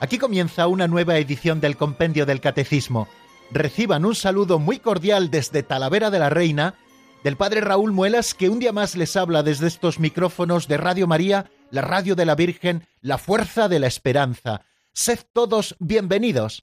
Aquí 0.00 0.16
comienza 0.16 0.66
una 0.66 0.88
nueva 0.88 1.18
edición 1.18 1.60
del 1.60 1.76
Compendio 1.76 2.24
del 2.24 2.40
Catecismo. 2.40 3.06
Reciban 3.50 4.06
un 4.06 4.14
saludo 4.14 4.58
muy 4.58 4.78
cordial 4.78 5.30
desde 5.30 5.62
Talavera 5.62 6.10
de 6.10 6.18
la 6.18 6.30
Reina 6.30 6.74
del 7.22 7.36
Padre 7.36 7.60
Raúl 7.60 7.92
Muelas, 7.92 8.32
que 8.32 8.48
un 8.48 8.60
día 8.60 8.72
más 8.72 8.96
les 8.96 9.14
habla 9.14 9.42
desde 9.42 9.66
estos 9.66 9.98
micrófonos 9.98 10.68
de 10.68 10.78
Radio 10.78 11.06
María, 11.06 11.50
la 11.70 11.82
radio 11.82 12.16
de 12.16 12.24
la 12.24 12.34
Virgen, 12.34 12.86
la 13.02 13.18
fuerza 13.18 13.68
de 13.68 13.78
la 13.78 13.88
esperanza. 13.88 14.62
Sed 14.94 15.18
todos 15.34 15.76
bienvenidos. 15.80 16.62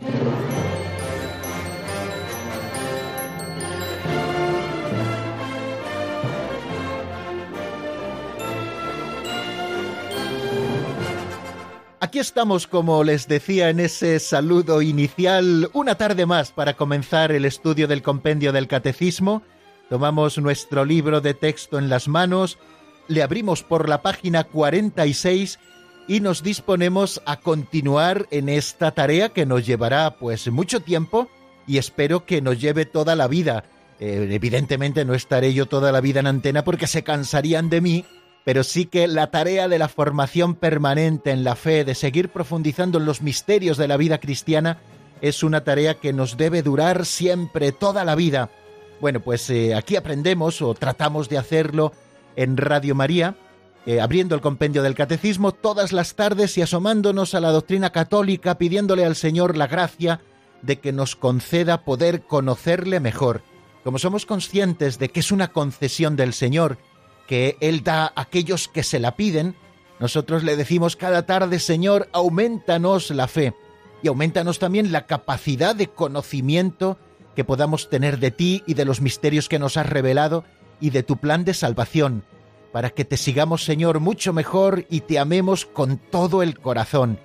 Aquí 12.07 12.19
estamos, 12.19 12.67
como 12.67 13.03
les 13.03 13.27
decía 13.27 13.69
en 13.69 13.81
ese 13.81 14.19
saludo 14.19 14.81
inicial, 14.81 15.69
una 15.73 15.95
tarde 15.95 16.25
más 16.25 16.53
para 16.53 16.75
comenzar 16.75 17.33
el 17.33 17.43
estudio 17.43 17.85
del 17.85 18.01
compendio 18.01 18.53
del 18.53 18.69
catecismo. 18.69 19.43
Tomamos 19.89 20.37
nuestro 20.37 20.85
libro 20.85 21.19
de 21.19 21.33
texto 21.33 21.77
en 21.77 21.89
las 21.89 22.07
manos, 22.07 22.59
le 23.09 23.23
abrimos 23.23 23.61
por 23.61 23.89
la 23.89 24.01
página 24.01 24.45
46 24.45 25.59
y 26.07 26.21
nos 26.21 26.43
disponemos 26.43 27.21
a 27.25 27.41
continuar 27.41 28.25
en 28.31 28.47
esta 28.47 28.91
tarea 28.91 29.27
que 29.27 29.45
nos 29.45 29.65
llevará 29.65 30.11
pues 30.11 30.49
mucho 30.49 30.79
tiempo 30.79 31.27
y 31.67 31.77
espero 31.77 32.25
que 32.25 32.41
nos 32.41 32.61
lleve 32.61 32.85
toda 32.85 33.17
la 33.17 33.27
vida. 33.27 33.65
Eh, 33.99 34.29
evidentemente 34.31 35.03
no 35.03 35.13
estaré 35.13 35.53
yo 35.53 35.65
toda 35.65 35.91
la 35.91 35.99
vida 35.99 36.21
en 36.21 36.27
antena 36.27 36.63
porque 36.63 36.87
se 36.87 37.03
cansarían 37.03 37.69
de 37.69 37.81
mí 37.81 38.05
pero 38.47 38.63
sí 38.63 38.85
que 38.85 39.09
la 39.09 39.29
tarea 39.29 39.67
de 39.67 39.77
la 39.77 39.89
formación 39.89 40.55
permanente 40.55 41.31
en 41.31 41.43
la 41.43 41.57
fe, 41.57 41.83
de 41.83 41.93
seguir 41.95 42.29
profundizando 42.29 42.97
en 42.97 43.03
los 43.03 43.21
misterios 43.21 43.75
de 43.75 43.89
la 43.89 43.97
vida 43.97 44.19
cristiana, 44.19 44.79
es 45.19 45.43
una 45.43 45.65
tarea 45.65 45.95
que 45.95 46.13
nos 46.13 46.37
debe 46.37 46.63
durar 46.63 47.05
siempre, 47.05 47.73
toda 47.73 48.05
la 48.05 48.15
vida. 48.15 48.49
Bueno, 49.01 49.19
pues 49.19 49.49
eh, 49.49 49.75
aquí 49.75 49.97
aprendemos 49.97 50.61
o 50.61 50.73
tratamos 50.75 51.27
de 51.27 51.37
hacerlo 51.37 51.91
en 52.37 52.55
Radio 52.55 52.95
María, 52.95 53.35
eh, 53.85 53.99
abriendo 53.99 54.33
el 54.33 54.39
compendio 54.39 54.81
del 54.81 54.95
catecismo 54.95 55.51
todas 55.51 55.91
las 55.91 56.15
tardes 56.15 56.57
y 56.57 56.61
asomándonos 56.61 57.35
a 57.35 57.41
la 57.41 57.51
doctrina 57.51 57.89
católica, 57.89 58.57
pidiéndole 58.57 59.03
al 59.03 59.17
Señor 59.17 59.57
la 59.57 59.67
gracia 59.67 60.21
de 60.61 60.79
que 60.79 60.93
nos 60.93 61.17
conceda 61.17 61.83
poder 61.83 62.21
conocerle 62.21 63.01
mejor. 63.01 63.41
Como 63.83 63.99
somos 63.99 64.25
conscientes 64.25 64.99
de 64.99 65.09
que 65.09 65.19
es 65.19 65.33
una 65.33 65.49
concesión 65.49 66.15
del 66.15 66.31
Señor, 66.31 66.77
que 67.27 67.57
Él 67.59 67.83
da 67.83 68.05
a 68.05 68.21
aquellos 68.21 68.67
que 68.67 68.83
se 68.83 68.99
la 68.99 69.15
piden, 69.15 69.55
nosotros 69.99 70.43
le 70.43 70.55
decimos 70.55 70.95
cada 70.95 71.25
tarde, 71.25 71.59
Señor, 71.59 72.09
aumentanos 72.13 73.09
la 73.11 73.27
fe 73.27 73.53
y 74.01 74.07
aumentanos 74.07 74.59
también 74.59 74.91
la 74.91 75.05
capacidad 75.05 75.75
de 75.75 75.87
conocimiento 75.87 76.97
que 77.35 77.43
podamos 77.43 77.89
tener 77.89 78.19
de 78.19 78.31
ti 78.31 78.63
y 78.65 78.73
de 78.73 78.85
los 78.85 79.01
misterios 79.01 79.49
que 79.49 79.59
nos 79.59 79.77
has 79.77 79.87
revelado 79.87 80.43
y 80.79 80.91
de 80.91 81.03
tu 81.03 81.17
plan 81.17 81.45
de 81.45 81.53
salvación, 81.53 82.23
para 82.71 82.91
que 82.91 83.05
te 83.05 83.17
sigamos, 83.17 83.63
Señor, 83.63 83.99
mucho 83.99 84.33
mejor 84.33 84.85
y 84.89 85.01
te 85.01 85.19
amemos 85.19 85.65
con 85.65 85.97
todo 85.97 86.43
el 86.43 86.59
corazón. 86.59 87.19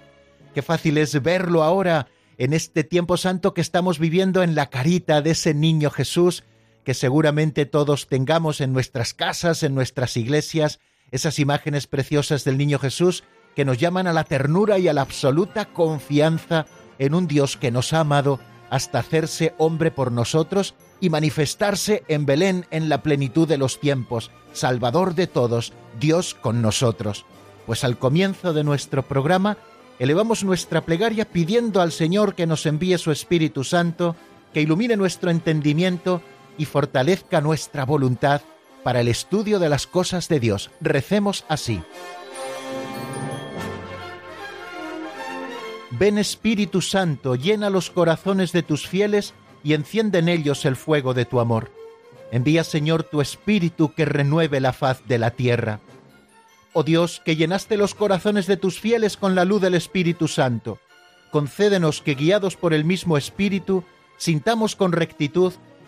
Qué 0.54 0.62
fácil 0.62 0.98
es 0.98 1.22
verlo 1.22 1.62
ahora 1.62 2.08
en 2.38 2.52
este 2.52 2.84
tiempo 2.84 3.16
santo 3.16 3.54
que 3.54 3.60
estamos 3.60 3.98
viviendo 3.98 4.42
en 4.42 4.54
la 4.54 4.68
carita 4.70 5.22
de 5.22 5.30
ese 5.30 5.54
niño 5.54 5.90
Jesús, 5.90 6.44
que 6.84 6.94
seguramente 6.94 7.66
todos 7.66 8.08
tengamos 8.08 8.60
en 8.60 8.72
nuestras 8.72 9.14
casas, 9.14 9.62
en 9.62 9.74
nuestras 9.74 10.16
iglesias, 10.16 10.80
esas 11.10 11.38
imágenes 11.38 11.86
preciosas 11.86 12.44
del 12.44 12.58
Niño 12.58 12.78
Jesús 12.78 13.24
que 13.54 13.64
nos 13.64 13.78
llaman 13.78 14.06
a 14.06 14.12
la 14.12 14.24
ternura 14.24 14.78
y 14.78 14.88
a 14.88 14.92
la 14.92 15.02
absoluta 15.02 15.66
confianza 15.66 16.66
en 16.98 17.14
un 17.14 17.26
Dios 17.26 17.56
que 17.56 17.70
nos 17.70 17.92
ha 17.92 18.00
amado 18.00 18.40
hasta 18.70 19.00
hacerse 19.00 19.54
hombre 19.58 19.90
por 19.90 20.10
nosotros 20.12 20.74
y 21.00 21.10
manifestarse 21.10 22.04
en 22.08 22.24
Belén 22.24 22.66
en 22.70 22.88
la 22.88 23.02
plenitud 23.02 23.46
de 23.46 23.58
los 23.58 23.78
tiempos, 23.80 24.30
Salvador 24.52 25.14
de 25.14 25.26
todos, 25.26 25.74
Dios 26.00 26.34
con 26.34 26.62
nosotros. 26.62 27.26
Pues 27.66 27.84
al 27.84 27.98
comienzo 27.98 28.54
de 28.54 28.64
nuestro 28.64 29.02
programa 29.02 29.58
elevamos 29.98 30.42
nuestra 30.42 30.80
plegaria 30.80 31.26
pidiendo 31.26 31.82
al 31.82 31.92
Señor 31.92 32.34
que 32.34 32.46
nos 32.46 32.64
envíe 32.64 32.96
su 32.96 33.12
Espíritu 33.12 33.62
Santo, 33.62 34.16
que 34.54 34.62
ilumine 34.62 34.96
nuestro 34.96 35.30
entendimiento 35.30 36.22
y 36.58 36.64
fortalezca 36.64 37.40
nuestra 37.40 37.84
voluntad 37.84 38.42
para 38.82 39.00
el 39.00 39.08
estudio 39.08 39.58
de 39.58 39.68
las 39.68 39.86
cosas 39.86 40.28
de 40.28 40.40
Dios. 40.40 40.70
Recemos 40.80 41.44
así. 41.48 41.80
Ven 45.90 46.18
Espíritu 46.18 46.80
Santo, 46.80 47.34
llena 47.34 47.70
los 47.70 47.90
corazones 47.90 48.52
de 48.52 48.62
tus 48.62 48.88
fieles 48.88 49.34
y 49.62 49.74
enciende 49.74 50.18
en 50.18 50.28
ellos 50.28 50.64
el 50.64 50.76
fuego 50.76 51.14
de 51.14 51.26
tu 51.26 51.38
amor. 51.38 51.70
Envía 52.30 52.64
Señor 52.64 53.04
tu 53.04 53.20
Espíritu 53.20 53.92
que 53.94 54.06
renueve 54.06 54.60
la 54.60 54.72
faz 54.72 55.06
de 55.06 55.18
la 55.18 55.32
tierra. 55.32 55.80
Oh 56.72 56.82
Dios, 56.82 57.20
que 57.24 57.36
llenaste 57.36 57.76
los 57.76 57.94
corazones 57.94 58.46
de 58.46 58.56
tus 58.56 58.80
fieles 58.80 59.18
con 59.18 59.34
la 59.34 59.44
luz 59.44 59.60
del 59.60 59.74
Espíritu 59.74 60.28
Santo, 60.28 60.78
concédenos 61.30 62.00
que 62.00 62.14
guiados 62.14 62.56
por 62.56 62.72
el 62.72 62.84
mismo 62.84 63.18
Espíritu, 63.18 63.84
sintamos 64.16 64.74
con 64.74 64.92
rectitud 64.92 65.52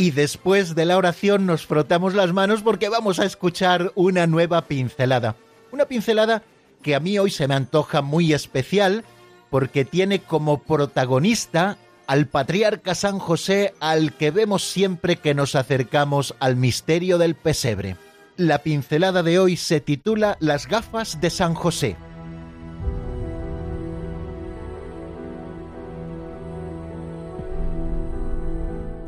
Y 0.00 0.12
después 0.12 0.74
de 0.74 0.86
la 0.86 0.96
oración 0.96 1.44
nos 1.44 1.66
frotamos 1.66 2.14
las 2.14 2.32
manos 2.32 2.62
porque 2.62 2.88
vamos 2.88 3.20
a 3.20 3.26
escuchar 3.26 3.92
una 3.94 4.26
nueva 4.26 4.62
pincelada. 4.62 5.36
Una 5.72 5.84
pincelada 5.84 6.42
que 6.82 6.94
a 6.94 7.00
mí 7.00 7.18
hoy 7.18 7.30
se 7.30 7.46
me 7.46 7.54
antoja 7.54 8.00
muy 8.00 8.32
especial 8.32 9.04
porque 9.50 9.84
tiene 9.84 10.20
como 10.20 10.62
protagonista 10.62 11.76
al 12.06 12.28
patriarca 12.28 12.94
San 12.94 13.18
José 13.18 13.74
al 13.78 14.14
que 14.14 14.30
vemos 14.30 14.64
siempre 14.64 15.16
que 15.16 15.34
nos 15.34 15.54
acercamos 15.54 16.34
al 16.40 16.56
misterio 16.56 17.18
del 17.18 17.34
pesebre. 17.34 17.96
La 18.38 18.60
pincelada 18.60 19.22
de 19.22 19.38
hoy 19.38 19.58
se 19.58 19.82
titula 19.82 20.38
Las 20.40 20.66
gafas 20.66 21.20
de 21.20 21.28
San 21.28 21.52
José. 21.52 21.98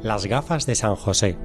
Las 0.02 0.26
gafas 0.26 0.66
de 0.66 0.74
San 0.74 0.96
José. 0.96 1.36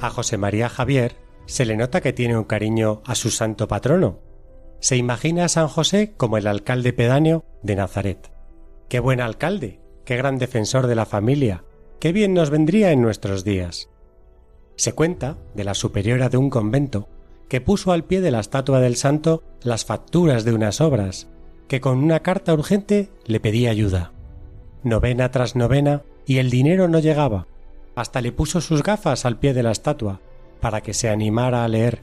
A 0.00 0.08
José 0.08 0.38
María 0.38 0.68
Javier 0.68 1.16
se 1.46 1.64
le 1.64 1.76
nota 1.76 2.00
que 2.00 2.12
tiene 2.12 2.38
un 2.38 2.44
cariño 2.44 3.02
a 3.04 3.16
su 3.16 3.30
santo 3.30 3.66
patrono. 3.66 4.20
Se 4.78 4.96
imagina 4.96 5.46
a 5.46 5.48
San 5.48 5.66
José 5.66 6.14
como 6.16 6.38
el 6.38 6.46
alcalde 6.46 6.92
pedáneo 6.92 7.44
de 7.64 7.74
Nazaret. 7.74 8.30
Qué 8.88 9.00
buen 9.00 9.20
alcalde, 9.20 9.80
qué 10.04 10.16
gran 10.16 10.38
defensor 10.38 10.86
de 10.86 10.94
la 10.94 11.06
familia, 11.06 11.64
qué 11.98 12.12
bien 12.12 12.32
nos 12.32 12.50
vendría 12.50 12.92
en 12.92 13.02
nuestros 13.02 13.42
días. 13.42 13.88
Se 14.76 14.92
cuenta 14.92 15.38
de 15.56 15.64
la 15.64 15.74
superiora 15.74 16.28
de 16.28 16.36
un 16.36 16.50
convento 16.50 17.08
que 17.48 17.60
puso 17.60 17.90
al 17.90 18.04
pie 18.04 18.20
de 18.20 18.30
la 18.30 18.38
estatua 18.38 18.78
del 18.78 18.94
santo 18.94 19.42
las 19.60 19.84
facturas 19.84 20.44
de 20.44 20.54
unas 20.54 20.80
obras, 20.80 21.26
que 21.66 21.80
con 21.80 21.98
una 21.98 22.20
carta 22.20 22.54
urgente 22.54 23.10
le 23.26 23.40
pedía 23.40 23.72
ayuda 23.72 24.12
novena 24.84 25.30
tras 25.30 25.56
novena, 25.56 26.02
y 26.26 26.38
el 26.38 26.50
dinero 26.50 26.88
no 26.88 26.98
llegaba. 26.98 27.46
Hasta 27.94 28.20
le 28.20 28.32
puso 28.32 28.60
sus 28.60 28.82
gafas 28.82 29.24
al 29.24 29.38
pie 29.38 29.54
de 29.54 29.62
la 29.62 29.72
estatua, 29.72 30.20
para 30.60 30.80
que 30.80 30.94
se 30.94 31.08
animara 31.08 31.64
a 31.64 31.68
leer. 31.68 32.02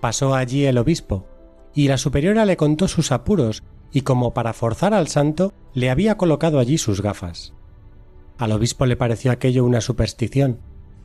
Pasó 0.00 0.34
allí 0.34 0.64
el 0.66 0.78
obispo, 0.78 1.26
y 1.74 1.88
la 1.88 1.98
superiora 1.98 2.44
le 2.44 2.56
contó 2.56 2.88
sus 2.88 3.12
apuros 3.12 3.62
y 3.92 4.02
como 4.02 4.34
para 4.34 4.52
forzar 4.52 4.94
al 4.94 5.08
santo 5.08 5.52
le 5.74 5.90
había 5.90 6.16
colocado 6.16 6.58
allí 6.58 6.78
sus 6.78 7.02
gafas. 7.02 7.52
Al 8.38 8.52
obispo 8.52 8.86
le 8.86 8.96
pareció 8.96 9.30
aquello 9.30 9.64
una 9.64 9.80
superstición. 9.80 10.60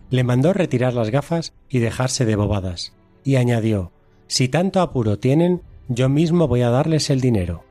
Le 0.09 0.23
mandó 0.23 0.53
retirar 0.53 0.93
las 0.93 1.09
gafas 1.09 1.53
y 1.69 1.79
dejarse 1.79 2.25
de 2.25 2.35
bobadas, 2.35 2.93
y 3.23 3.35
añadió 3.35 3.91
Si 4.27 4.47
tanto 4.47 4.81
apuro 4.81 5.19
tienen, 5.19 5.61
yo 5.89 6.09
mismo 6.09 6.47
voy 6.47 6.61
a 6.61 6.69
darles 6.69 7.09
el 7.09 7.21
dinero. 7.21 7.63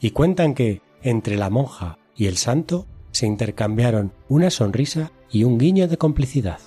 Y 0.00 0.10
cuentan 0.10 0.54
que, 0.54 0.80
entre 1.02 1.36
la 1.36 1.50
monja 1.50 1.98
y 2.16 2.26
el 2.26 2.36
santo, 2.36 2.86
se 3.10 3.26
intercambiaron 3.26 4.12
una 4.28 4.50
sonrisa 4.50 5.12
y 5.30 5.44
un 5.44 5.58
guiño 5.58 5.88
de 5.88 5.98
complicidad. 5.98 6.58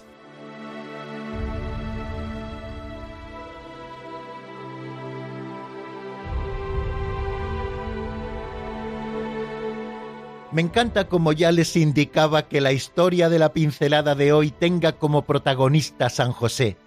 Me 10.52 10.62
encanta 10.62 11.10
como 11.10 11.34
ya 11.34 11.52
les 11.52 11.76
indicaba 11.76 12.48
que 12.48 12.62
la 12.62 12.72
historia 12.72 13.28
de 13.28 13.40
la 13.40 13.52
pincelada 13.52 14.16
de 14.16 14.32
hoy 14.32 14.52
tenga 14.52 14.94
como 14.94 15.24
protagonista 15.24 16.10
San 16.10 16.32
José. 16.32 16.78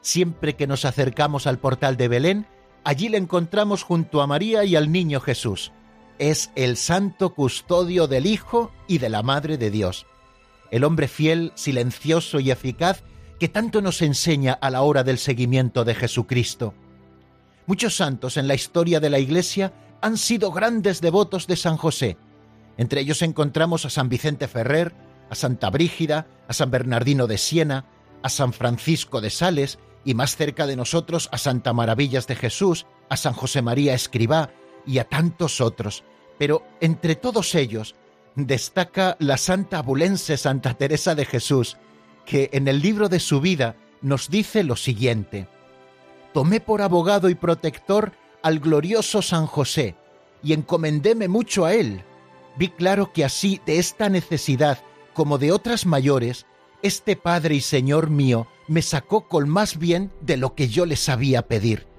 Siempre 0.00 0.56
que 0.56 0.66
nos 0.66 0.86
acercamos 0.86 1.46
al 1.46 1.58
portal 1.58 1.98
de 1.98 2.08
Belén, 2.08 2.46
allí 2.82 3.10
le 3.10 3.18
encontramos 3.18 3.82
junto 3.82 4.22
a 4.22 4.26
María 4.26 4.64
y 4.64 4.74
al 4.74 4.90
niño 4.90 5.20
Jesús. 5.20 5.70
Es 6.20 6.50
el 6.54 6.76
santo 6.76 7.32
custodio 7.32 8.06
del 8.06 8.26
Hijo 8.26 8.70
y 8.86 8.98
de 8.98 9.08
la 9.08 9.22
Madre 9.22 9.56
de 9.56 9.70
Dios. 9.70 10.04
El 10.70 10.84
hombre 10.84 11.08
fiel, 11.08 11.50
silencioso 11.54 12.40
y 12.40 12.50
eficaz 12.50 13.02
que 13.38 13.48
tanto 13.48 13.80
nos 13.80 14.02
enseña 14.02 14.52
a 14.52 14.68
la 14.68 14.82
hora 14.82 15.02
del 15.02 15.16
seguimiento 15.16 15.82
de 15.82 15.94
Jesucristo. 15.94 16.74
Muchos 17.64 17.96
santos 17.96 18.36
en 18.36 18.48
la 18.48 18.54
historia 18.54 19.00
de 19.00 19.08
la 19.08 19.18
Iglesia 19.18 19.72
han 20.02 20.18
sido 20.18 20.52
grandes 20.52 21.00
devotos 21.00 21.46
de 21.46 21.56
San 21.56 21.78
José, 21.78 22.18
entre 22.76 23.00
ellos 23.00 23.22
encontramos 23.22 23.86
a 23.86 23.90
San 23.90 24.10
Vicente 24.10 24.46
Ferrer, 24.46 24.92
a 25.30 25.34
Santa 25.34 25.70
Brígida, 25.70 26.26
a 26.48 26.52
San 26.52 26.70
Bernardino 26.70 27.28
de 27.28 27.38
Siena, 27.38 27.86
a 28.22 28.28
San 28.28 28.52
Francisco 28.52 29.22
de 29.22 29.30
Sales 29.30 29.78
y 30.04 30.12
más 30.12 30.36
cerca 30.36 30.66
de 30.66 30.76
nosotros 30.76 31.30
a 31.32 31.38
Santa 31.38 31.72
Maravillas 31.72 32.26
de 32.26 32.36
Jesús, 32.36 32.84
a 33.08 33.16
San 33.16 33.32
José 33.32 33.62
María 33.62 33.94
Escribá 33.94 34.50
y 34.86 34.98
a 34.98 35.04
tantos 35.04 35.60
otros. 35.60 36.04
Pero 36.38 36.62
entre 36.80 37.16
todos 37.16 37.54
ellos 37.54 37.94
destaca 38.34 39.16
la 39.18 39.36
santa 39.36 39.78
abulense 39.78 40.36
Santa 40.36 40.74
Teresa 40.74 41.14
de 41.14 41.24
Jesús, 41.26 41.76
que 42.24 42.50
en 42.52 42.68
el 42.68 42.80
libro 42.80 43.08
de 43.08 43.20
su 43.20 43.40
vida 43.40 43.76
nos 44.02 44.30
dice 44.30 44.64
lo 44.64 44.76
siguiente. 44.76 45.48
Tomé 46.32 46.60
por 46.60 46.80
abogado 46.80 47.28
y 47.28 47.34
protector 47.34 48.12
al 48.42 48.60
glorioso 48.60 49.20
San 49.20 49.46
José, 49.46 49.96
y 50.42 50.52
encomendéme 50.52 51.28
mucho 51.28 51.64
a 51.64 51.74
él, 51.74 52.02
vi 52.56 52.68
claro 52.68 53.12
que 53.12 53.24
así 53.24 53.60
de 53.66 53.78
esta 53.78 54.08
necesidad 54.08 54.78
como 55.12 55.38
de 55.38 55.52
otras 55.52 55.86
mayores, 55.86 56.46
este 56.82 57.16
Padre 57.16 57.56
y 57.56 57.60
Señor 57.60 58.10
mío 58.10 58.46
me 58.68 58.82
sacó 58.82 59.28
con 59.28 59.48
más 59.48 59.78
bien 59.78 60.12
de 60.20 60.36
lo 60.36 60.54
que 60.54 60.68
yo 60.68 60.86
le 60.86 60.96
sabía 60.96 61.42
pedir. 61.42 61.89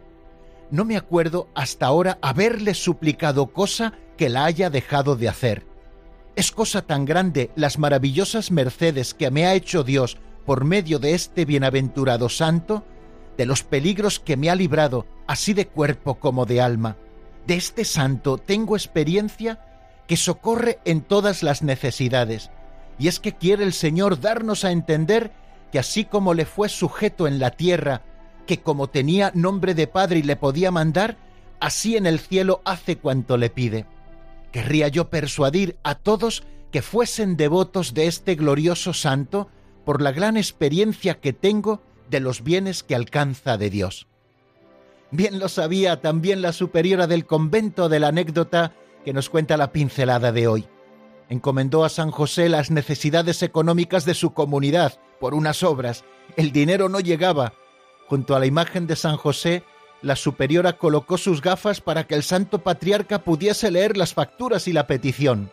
No 0.71 0.85
me 0.85 0.95
acuerdo 0.95 1.49
hasta 1.53 1.85
ahora 1.85 2.17
haberle 2.21 2.73
suplicado 2.73 3.47
cosa 3.47 3.93
que 4.17 4.29
la 4.29 4.45
haya 4.45 4.69
dejado 4.69 5.17
de 5.17 5.27
hacer. 5.27 5.65
Es 6.37 6.51
cosa 6.51 6.81
tan 6.81 7.03
grande 7.03 7.51
las 7.55 7.77
maravillosas 7.77 8.51
mercedes 8.51 9.13
que 9.13 9.29
me 9.31 9.45
ha 9.45 9.53
hecho 9.53 9.83
Dios 9.83 10.17
por 10.45 10.63
medio 10.63 10.97
de 10.97 11.13
este 11.13 11.43
bienaventurado 11.43 12.29
santo, 12.29 12.85
de 13.37 13.45
los 13.45 13.63
peligros 13.63 14.19
que 14.19 14.37
me 14.37 14.49
ha 14.49 14.55
librado 14.55 15.05
así 15.27 15.53
de 15.53 15.67
cuerpo 15.67 16.15
como 16.15 16.45
de 16.45 16.61
alma. 16.61 16.95
De 17.47 17.55
este 17.55 17.83
santo 17.83 18.37
tengo 18.37 18.77
experiencia 18.77 19.59
que 20.07 20.15
socorre 20.15 20.79
en 20.85 21.01
todas 21.01 21.43
las 21.43 21.63
necesidades. 21.63 22.49
Y 22.97 23.09
es 23.09 23.19
que 23.19 23.33
quiere 23.33 23.63
el 23.63 23.73
Señor 23.73 24.21
darnos 24.21 24.63
a 24.63 24.71
entender 24.71 25.31
que 25.71 25.79
así 25.79 26.05
como 26.05 26.33
le 26.33 26.45
fue 26.45 26.69
sujeto 26.69 27.27
en 27.27 27.39
la 27.39 27.51
tierra, 27.51 28.03
que 28.45 28.59
como 28.59 28.87
tenía 28.87 29.31
nombre 29.33 29.73
de 29.73 29.87
Padre 29.87 30.19
y 30.19 30.23
le 30.23 30.35
podía 30.35 30.71
mandar, 30.71 31.17
así 31.59 31.95
en 31.95 32.05
el 32.05 32.19
cielo 32.19 32.61
hace 32.65 32.97
cuanto 32.97 33.37
le 33.37 33.49
pide. 33.49 33.85
Querría 34.51 34.87
yo 34.87 35.09
persuadir 35.09 35.77
a 35.83 35.95
todos 35.95 36.43
que 36.71 36.81
fuesen 36.81 37.37
devotos 37.37 37.93
de 37.93 38.07
este 38.07 38.35
glorioso 38.35 38.93
santo 38.93 39.49
por 39.85 40.01
la 40.01 40.11
gran 40.11 40.37
experiencia 40.37 41.19
que 41.19 41.33
tengo 41.33 41.81
de 42.09 42.19
los 42.19 42.43
bienes 42.43 42.83
que 42.83 42.95
alcanza 42.95 43.57
de 43.57 43.69
Dios. 43.69 44.07
Bien 45.11 45.39
lo 45.39 45.49
sabía 45.49 46.01
también 46.01 46.41
la 46.41 46.53
superiora 46.53 47.07
del 47.07 47.25
convento 47.25 47.89
de 47.89 47.99
la 47.99 48.09
anécdota 48.09 48.73
que 49.03 49.13
nos 49.13 49.29
cuenta 49.29 49.57
la 49.57 49.71
pincelada 49.71 50.31
de 50.31 50.47
hoy. 50.47 50.67
Encomendó 51.29 51.83
a 51.83 51.89
San 51.89 52.11
José 52.11 52.49
las 52.49 52.71
necesidades 52.71 53.41
económicas 53.43 54.05
de 54.05 54.13
su 54.13 54.33
comunidad 54.33 54.99
por 55.19 55.33
unas 55.33 55.63
obras. 55.63 56.03
El 56.35 56.51
dinero 56.51 56.89
no 56.89 56.99
llegaba. 56.99 57.53
Junto 58.11 58.35
a 58.35 58.39
la 58.39 58.45
imagen 58.45 58.87
de 58.87 58.97
San 58.97 59.15
José, 59.15 59.63
la 60.01 60.17
superiora 60.17 60.73
colocó 60.73 61.17
sus 61.17 61.39
gafas 61.39 61.79
para 61.79 62.07
que 62.07 62.15
el 62.15 62.23
santo 62.23 62.61
patriarca 62.61 63.23
pudiese 63.23 63.71
leer 63.71 63.95
las 63.95 64.13
facturas 64.13 64.67
y 64.67 64.73
la 64.73 64.85
petición. 64.85 65.49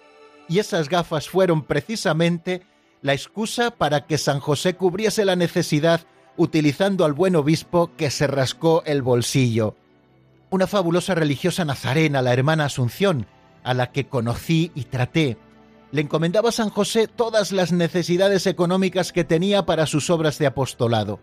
Y 0.48 0.58
esas 0.58 0.88
gafas 0.88 1.28
fueron 1.28 1.62
precisamente 1.62 2.66
la 3.00 3.12
excusa 3.12 3.70
para 3.70 4.06
que 4.06 4.18
San 4.18 4.40
José 4.40 4.74
cubriese 4.74 5.24
la 5.24 5.36
necesidad 5.36 6.00
utilizando 6.36 7.04
al 7.04 7.12
buen 7.12 7.36
obispo 7.36 7.92
que 7.96 8.10
se 8.10 8.26
rascó 8.26 8.82
el 8.86 9.02
bolsillo. 9.02 9.76
Una 10.50 10.66
fabulosa 10.66 11.14
religiosa 11.14 11.64
nazarena, 11.64 12.22
la 12.22 12.32
hermana 12.32 12.64
Asunción, 12.64 13.28
a 13.62 13.72
la 13.72 13.92
que 13.92 14.08
conocí 14.08 14.72
y 14.74 14.82
traté. 14.86 15.36
Le 15.92 16.00
encomendaba 16.00 16.48
a 16.48 16.52
San 16.52 16.70
José 16.70 17.06
todas 17.06 17.52
las 17.52 17.70
necesidades 17.70 18.48
económicas 18.48 19.12
que 19.12 19.22
tenía 19.22 19.64
para 19.64 19.86
sus 19.86 20.10
obras 20.10 20.40
de 20.40 20.46
apostolado. 20.46 21.20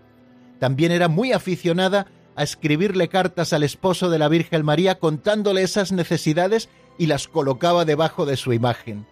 También 0.60 0.92
era 0.92 1.08
muy 1.08 1.32
aficionada 1.32 2.08
a 2.36 2.44
escribirle 2.44 3.08
cartas 3.08 3.54
al 3.54 3.64
esposo 3.64 4.10
de 4.10 4.20
la 4.20 4.28
Virgen 4.28 4.66
María 4.66 5.00
contándole 5.00 5.64
esas 5.64 5.92
necesidades 5.92 6.70
y 6.98 7.08
las 7.08 7.28
colocaba 7.28 7.86
debajo 7.86 8.26
de 8.26 8.38
su 8.38 8.54
imagen. 8.54 9.08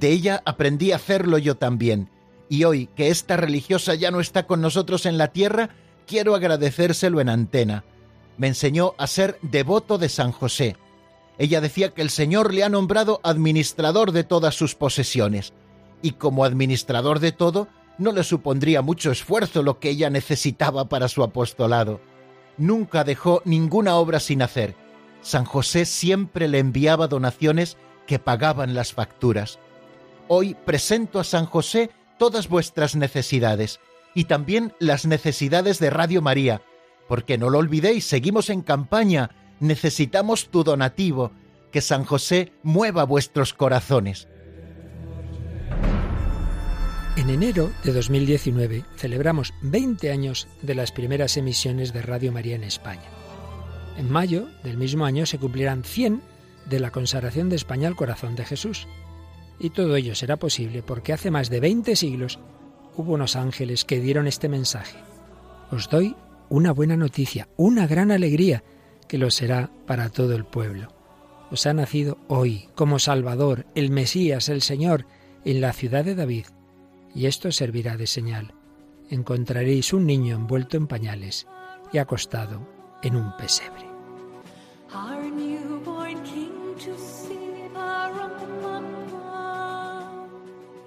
De 0.00 0.10
ella 0.10 0.42
aprendí 0.44 0.92
a 0.92 0.96
hacerlo 0.96 1.38
yo 1.38 1.56
también, 1.56 2.10
y 2.48 2.64
hoy 2.64 2.88
que 2.94 3.08
esta 3.08 3.36
religiosa 3.36 3.94
ya 3.94 4.10
no 4.10 4.20
está 4.20 4.46
con 4.46 4.60
nosotros 4.60 5.06
en 5.06 5.18
la 5.18 5.28
tierra, 5.28 5.70
quiero 6.06 6.34
agradecérselo 6.34 7.20
en 7.20 7.28
antena. 7.28 7.84
Me 8.36 8.48
enseñó 8.48 8.94
a 8.98 9.06
ser 9.06 9.38
devoto 9.42 9.98
de 9.98 10.08
San 10.08 10.32
José, 10.32 10.76
ella 11.38 11.60
decía 11.60 11.90
que 11.90 12.02
el 12.02 12.10
Señor 12.10 12.54
le 12.54 12.64
ha 12.64 12.68
nombrado 12.68 13.20
administrador 13.22 14.12
de 14.12 14.24
todas 14.24 14.54
sus 14.54 14.74
posesiones, 14.74 15.52
y 16.02 16.12
como 16.12 16.44
administrador 16.44 17.20
de 17.20 17.32
todo, 17.32 17.68
no 17.98 18.12
le 18.12 18.22
supondría 18.22 18.82
mucho 18.82 19.10
esfuerzo 19.10 19.62
lo 19.62 19.78
que 19.78 19.90
ella 19.90 20.10
necesitaba 20.10 20.88
para 20.88 21.08
su 21.08 21.22
apostolado. 21.22 22.00
Nunca 22.58 23.04
dejó 23.04 23.42
ninguna 23.44 23.96
obra 23.96 24.20
sin 24.20 24.42
hacer. 24.42 24.74
San 25.20 25.44
José 25.44 25.84
siempre 25.84 26.48
le 26.48 26.58
enviaba 26.58 27.08
donaciones 27.08 27.76
que 28.06 28.18
pagaban 28.18 28.74
las 28.74 28.92
facturas. 28.92 29.58
Hoy 30.28 30.54
presento 30.64 31.20
a 31.20 31.24
San 31.24 31.46
José 31.46 31.90
todas 32.18 32.48
vuestras 32.48 32.96
necesidades 32.96 33.80
y 34.14 34.24
también 34.24 34.74
las 34.78 35.06
necesidades 35.06 35.78
de 35.78 35.90
Radio 35.90 36.22
María, 36.22 36.62
porque 37.08 37.38
no 37.38 37.50
lo 37.50 37.58
olvidéis, 37.58 38.06
seguimos 38.06 38.50
en 38.50 38.62
campaña 38.62 39.30
necesitamos 39.60 40.48
tu 40.48 40.64
donativo, 40.64 41.32
que 41.72 41.80
San 41.80 42.04
José 42.04 42.52
mueva 42.62 43.04
vuestros 43.04 43.52
corazones. 43.52 44.28
En 47.16 47.30
enero 47.30 47.72
de 47.82 47.94
2019 47.94 48.84
celebramos 48.96 49.54
20 49.62 50.12
años 50.12 50.48
de 50.60 50.74
las 50.74 50.92
primeras 50.92 51.38
emisiones 51.38 51.94
de 51.94 52.02
Radio 52.02 52.30
María 52.30 52.56
en 52.56 52.62
España. 52.62 53.08
En 53.96 54.10
mayo 54.10 54.48
del 54.62 54.76
mismo 54.76 55.06
año 55.06 55.24
se 55.24 55.38
cumplirán 55.38 55.82
100 55.82 56.20
de 56.68 56.78
la 56.78 56.90
consagración 56.90 57.48
de 57.48 57.56
España 57.56 57.88
al 57.88 57.96
corazón 57.96 58.36
de 58.36 58.44
Jesús. 58.44 58.86
Y 59.58 59.70
todo 59.70 59.96
ello 59.96 60.14
será 60.14 60.36
posible 60.36 60.82
porque 60.82 61.14
hace 61.14 61.30
más 61.30 61.48
de 61.48 61.60
20 61.60 61.96
siglos 61.96 62.38
hubo 62.98 63.14
unos 63.14 63.34
ángeles 63.34 63.86
que 63.86 63.98
dieron 63.98 64.26
este 64.26 64.50
mensaje. 64.50 64.98
Os 65.70 65.88
doy 65.88 66.14
una 66.50 66.72
buena 66.72 66.98
noticia, 66.98 67.48
una 67.56 67.86
gran 67.86 68.10
alegría 68.10 68.62
que 69.08 69.16
lo 69.16 69.30
será 69.30 69.70
para 69.86 70.10
todo 70.10 70.36
el 70.36 70.44
pueblo. 70.44 70.92
Os 71.50 71.64
ha 71.64 71.72
nacido 71.72 72.18
hoy 72.28 72.68
como 72.74 72.98
Salvador, 72.98 73.64
el 73.74 73.90
Mesías, 73.90 74.50
el 74.50 74.60
Señor, 74.60 75.06
en 75.46 75.62
la 75.62 75.72
ciudad 75.72 76.04
de 76.04 76.14
David, 76.14 76.46
y 77.16 77.26
esto 77.26 77.50
servirá 77.50 77.96
de 77.96 78.06
señal. 78.06 78.52
Encontraréis 79.08 79.92
un 79.94 80.06
niño 80.06 80.36
envuelto 80.36 80.76
en 80.76 80.86
pañales 80.86 81.46
y 81.92 81.98
acostado 81.98 82.68
en 83.02 83.16
un 83.16 83.34
pesebre. 83.38 83.86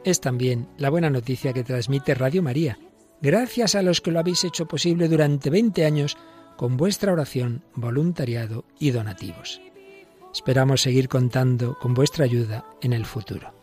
Es 0.03 0.21
también 0.21 0.67
la 0.77 0.89
buena 0.89 1.09
noticia 1.09 1.51
que 1.51 1.63
transmite 1.63 2.13
Radio 2.13 2.43
María. 2.43 2.79
Gracias 3.21 3.75
a 3.75 3.81
los 3.81 3.99
que 3.99 4.11
lo 4.11 4.19
habéis 4.19 4.43
hecho 4.43 4.67
posible 4.67 5.07
durante 5.07 5.49
20 5.49 5.83
años, 5.83 6.17
con 6.57 6.77
vuestra 6.77 7.11
oración, 7.11 7.63
voluntariado 7.73 8.65
y 8.79 8.91
donativos. 8.91 9.61
Esperamos 10.33 10.81
seguir 10.81 11.09
contando 11.09 11.77
con 11.79 11.93
vuestra 11.93 12.25
ayuda 12.25 12.65
en 12.81 12.93
el 12.93 13.05
futuro. 13.05 13.58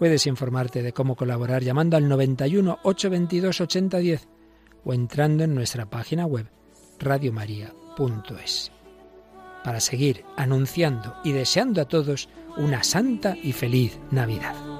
Puedes 0.00 0.26
informarte 0.26 0.82
de 0.82 0.94
cómo 0.94 1.14
colaborar 1.14 1.62
llamando 1.62 1.98
al 1.98 2.08
91 2.08 2.78
822 2.84 3.60
8010 3.60 4.28
o 4.82 4.94
entrando 4.94 5.44
en 5.44 5.54
nuestra 5.54 5.90
página 5.90 6.24
web 6.24 6.46
radiomaria.es. 6.98 8.72
Para 9.62 9.78
seguir 9.78 10.24
anunciando 10.38 11.16
y 11.22 11.32
deseando 11.32 11.82
a 11.82 11.84
todos 11.84 12.30
una 12.56 12.82
santa 12.82 13.36
y 13.42 13.52
feliz 13.52 13.98
Navidad. 14.10 14.79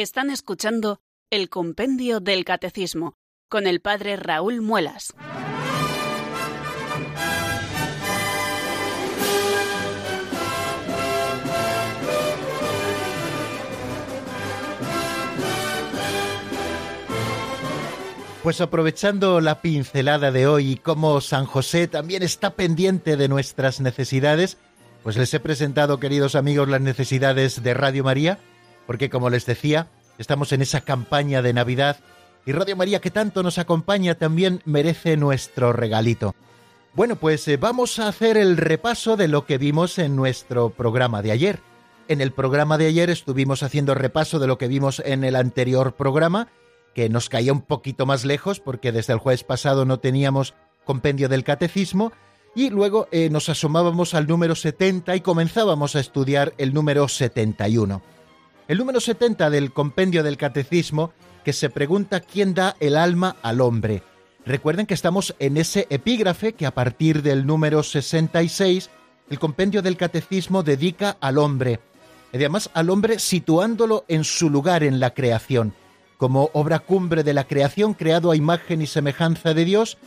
Están 0.00 0.30
escuchando 0.30 1.02
el 1.28 1.50
Compendio 1.50 2.20
del 2.20 2.46
Catecismo 2.46 3.18
con 3.50 3.66
el 3.66 3.82
Padre 3.82 4.16
Raúl 4.16 4.62
Muelas. 4.62 5.12
Pues 18.42 18.62
aprovechando 18.62 19.42
la 19.42 19.60
pincelada 19.60 20.32
de 20.32 20.46
hoy 20.46 20.70
y 20.70 20.76
cómo 20.76 21.20
San 21.20 21.44
José 21.44 21.88
también 21.88 22.22
está 22.22 22.54
pendiente 22.54 23.18
de 23.18 23.28
nuestras 23.28 23.82
necesidades, 23.82 24.56
pues 25.02 25.18
les 25.18 25.34
he 25.34 25.40
presentado, 25.40 26.00
queridos 26.00 26.36
amigos, 26.36 26.70
las 26.70 26.80
necesidades 26.80 27.62
de 27.62 27.74
Radio 27.74 28.02
María 28.02 28.38
porque 28.86 29.10
como 29.10 29.30
les 29.30 29.46
decía, 29.46 29.88
estamos 30.18 30.52
en 30.52 30.62
esa 30.62 30.82
campaña 30.82 31.42
de 31.42 31.52
Navidad 31.52 31.98
y 32.46 32.52
Radio 32.52 32.76
María 32.76 33.00
que 33.00 33.10
tanto 33.10 33.42
nos 33.42 33.58
acompaña 33.58 34.14
también 34.14 34.62
merece 34.64 35.16
nuestro 35.16 35.72
regalito. 35.72 36.34
Bueno, 36.94 37.16
pues 37.16 37.46
eh, 37.48 37.56
vamos 37.56 37.98
a 37.98 38.08
hacer 38.08 38.36
el 38.36 38.56
repaso 38.56 39.16
de 39.16 39.28
lo 39.28 39.46
que 39.46 39.58
vimos 39.58 39.98
en 39.98 40.16
nuestro 40.16 40.70
programa 40.70 41.22
de 41.22 41.32
ayer. 41.32 41.60
En 42.08 42.20
el 42.20 42.32
programa 42.32 42.78
de 42.78 42.86
ayer 42.86 43.10
estuvimos 43.10 43.62
haciendo 43.62 43.94
repaso 43.94 44.38
de 44.38 44.48
lo 44.48 44.58
que 44.58 44.66
vimos 44.66 45.00
en 45.04 45.22
el 45.22 45.36
anterior 45.36 45.94
programa, 45.94 46.48
que 46.94 47.08
nos 47.08 47.28
caía 47.28 47.52
un 47.52 47.62
poquito 47.62 48.06
más 48.06 48.24
lejos 48.24 48.58
porque 48.58 48.90
desde 48.90 49.12
el 49.12 49.20
jueves 49.20 49.44
pasado 49.44 49.84
no 49.84 50.00
teníamos 50.00 50.54
compendio 50.84 51.28
del 51.28 51.44
catecismo, 51.44 52.12
y 52.56 52.70
luego 52.70 53.06
eh, 53.12 53.30
nos 53.30 53.48
asomábamos 53.48 54.14
al 54.14 54.26
número 54.26 54.56
70 54.56 55.14
y 55.14 55.20
comenzábamos 55.20 55.94
a 55.94 56.00
estudiar 56.00 56.52
el 56.58 56.74
número 56.74 57.06
71 57.06 58.02
el 58.70 58.78
número 58.78 59.00
70 59.00 59.50
del 59.50 59.72
compendio 59.72 60.22
del 60.22 60.36
catecismo 60.36 61.12
que 61.44 61.52
se 61.52 61.70
pregunta 61.70 62.20
quién 62.20 62.54
da 62.54 62.76
el 62.78 62.96
alma 62.96 63.34
al 63.42 63.60
hombre. 63.60 64.04
Recuerden 64.46 64.86
que 64.86 64.94
estamos 64.94 65.34
en 65.40 65.56
ese 65.56 65.88
epígrafe 65.90 66.52
que 66.52 66.66
a 66.66 66.70
partir 66.70 67.22
del 67.24 67.46
número 67.46 67.82
66 67.82 68.88
el 69.28 69.40
compendio 69.40 69.82
del 69.82 69.96
catecismo 69.96 70.62
dedica 70.62 71.16
al 71.20 71.38
hombre, 71.38 71.80
y 72.32 72.36
además 72.36 72.70
al 72.72 72.90
hombre 72.90 73.18
situándolo 73.18 74.04
en 74.06 74.22
su 74.22 74.48
lugar 74.48 74.84
en 74.84 75.00
la 75.00 75.14
creación, 75.14 75.74
como 76.16 76.50
obra 76.52 76.78
cumbre 76.78 77.24
de 77.24 77.34
la 77.34 77.48
creación 77.48 77.92
creado 77.94 78.30
a 78.30 78.36
imagen 78.36 78.82
y 78.82 78.86
semejanza 78.86 79.52
de 79.52 79.64
Dios, 79.64 79.98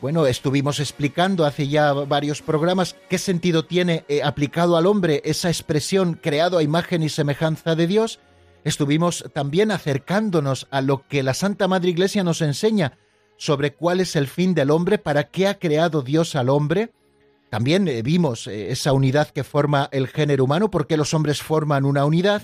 bueno, 0.00 0.26
estuvimos 0.26 0.78
explicando 0.78 1.46
hace 1.46 1.68
ya 1.68 1.92
varios 1.92 2.42
programas 2.42 2.96
qué 3.08 3.16
sentido 3.16 3.64
tiene 3.64 4.04
eh, 4.08 4.22
aplicado 4.22 4.76
al 4.76 4.86
hombre 4.86 5.22
esa 5.24 5.48
expresión 5.48 6.14
creado 6.14 6.58
a 6.58 6.62
imagen 6.62 7.02
y 7.02 7.08
semejanza 7.08 7.74
de 7.74 7.86
Dios. 7.86 8.20
Estuvimos 8.64 9.24
también 9.32 9.70
acercándonos 9.70 10.66
a 10.70 10.82
lo 10.82 11.06
que 11.06 11.22
la 11.22 11.32
Santa 11.32 11.66
Madre 11.66 11.90
Iglesia 11.90 12.24
nos 12.24 12.42
enseña 12.42 12.98
sobre 13.38 13.72
cuál 13.72 14.00
es 14.00 14.16
el 14.16 14.26
fin 14.26 14.54
del 14.54 14.70
hombre, 14.70 14.98
para 14.98 15.24
qué 15.24 15.46
ha 15.46 15.58
creado 15.58 16.02
Dios 16.02 16.36
al 16.36 16.50
hombre. 16.50 16.92
También 17.48 17.88
eh, 17.88 18.02
vimos 18.02 18.46
eh, 18.48 18.72
esa 18.72 18.92
unidad 18.92 19.30
que 19.30 19.44
forma 19.44 19.88
el 19.92 20.08
género 20.08 20.44
humano, 20.44 20.70
por 20.70 20.86
qué 20.86 20.98
los 20.98 21.14
hombres 21.14 21.42
forman 21.42 21.86
una 21.86 22.04
unidad. 22.04 22.42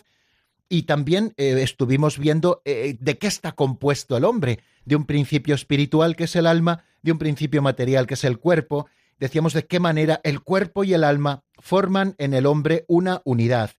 Y 0.71 0.85
también 0.85 1.35
estuvimos 1.37 2.19
viendo 2.19 2.63
de 2.65 3.19
qué 3.21 3.27
está 3.27 3.53
compuesto 3.53 4.17
el 4.17 4.25
hombre, 4.25 4.61
de 4.87 4.97
un 4.97 5.05
principio 5.05 5.55
espiritual 5.55 6.17
que 6.17 6.25
es 6.25 6.35
el 6.35 6.47
alma, 6.47 6.85
de 7.03 7.13
un 7.13 7.19
principio 7.19 7.63
material 7.63 8.07
que 8.07 8.15
es 8.15 8.25
el 8.25 8.39
cuerpo, 8.39 8.87
decíamos 9.19 9.53
de 9.53 9.67
qué 9.67 9.81
manera 9.81 10.21
el 10.25 10.41
cuerpo 10.41 10.85
y 10.85 10.95
el 10.95 11.05
alma 11.05 11.45
forman 11.59 12.15
en 12.19 12.35
el 12.35 12.47
hombre 12.47 12.85
una 12.89 13.21
unidad. 13.25 13.71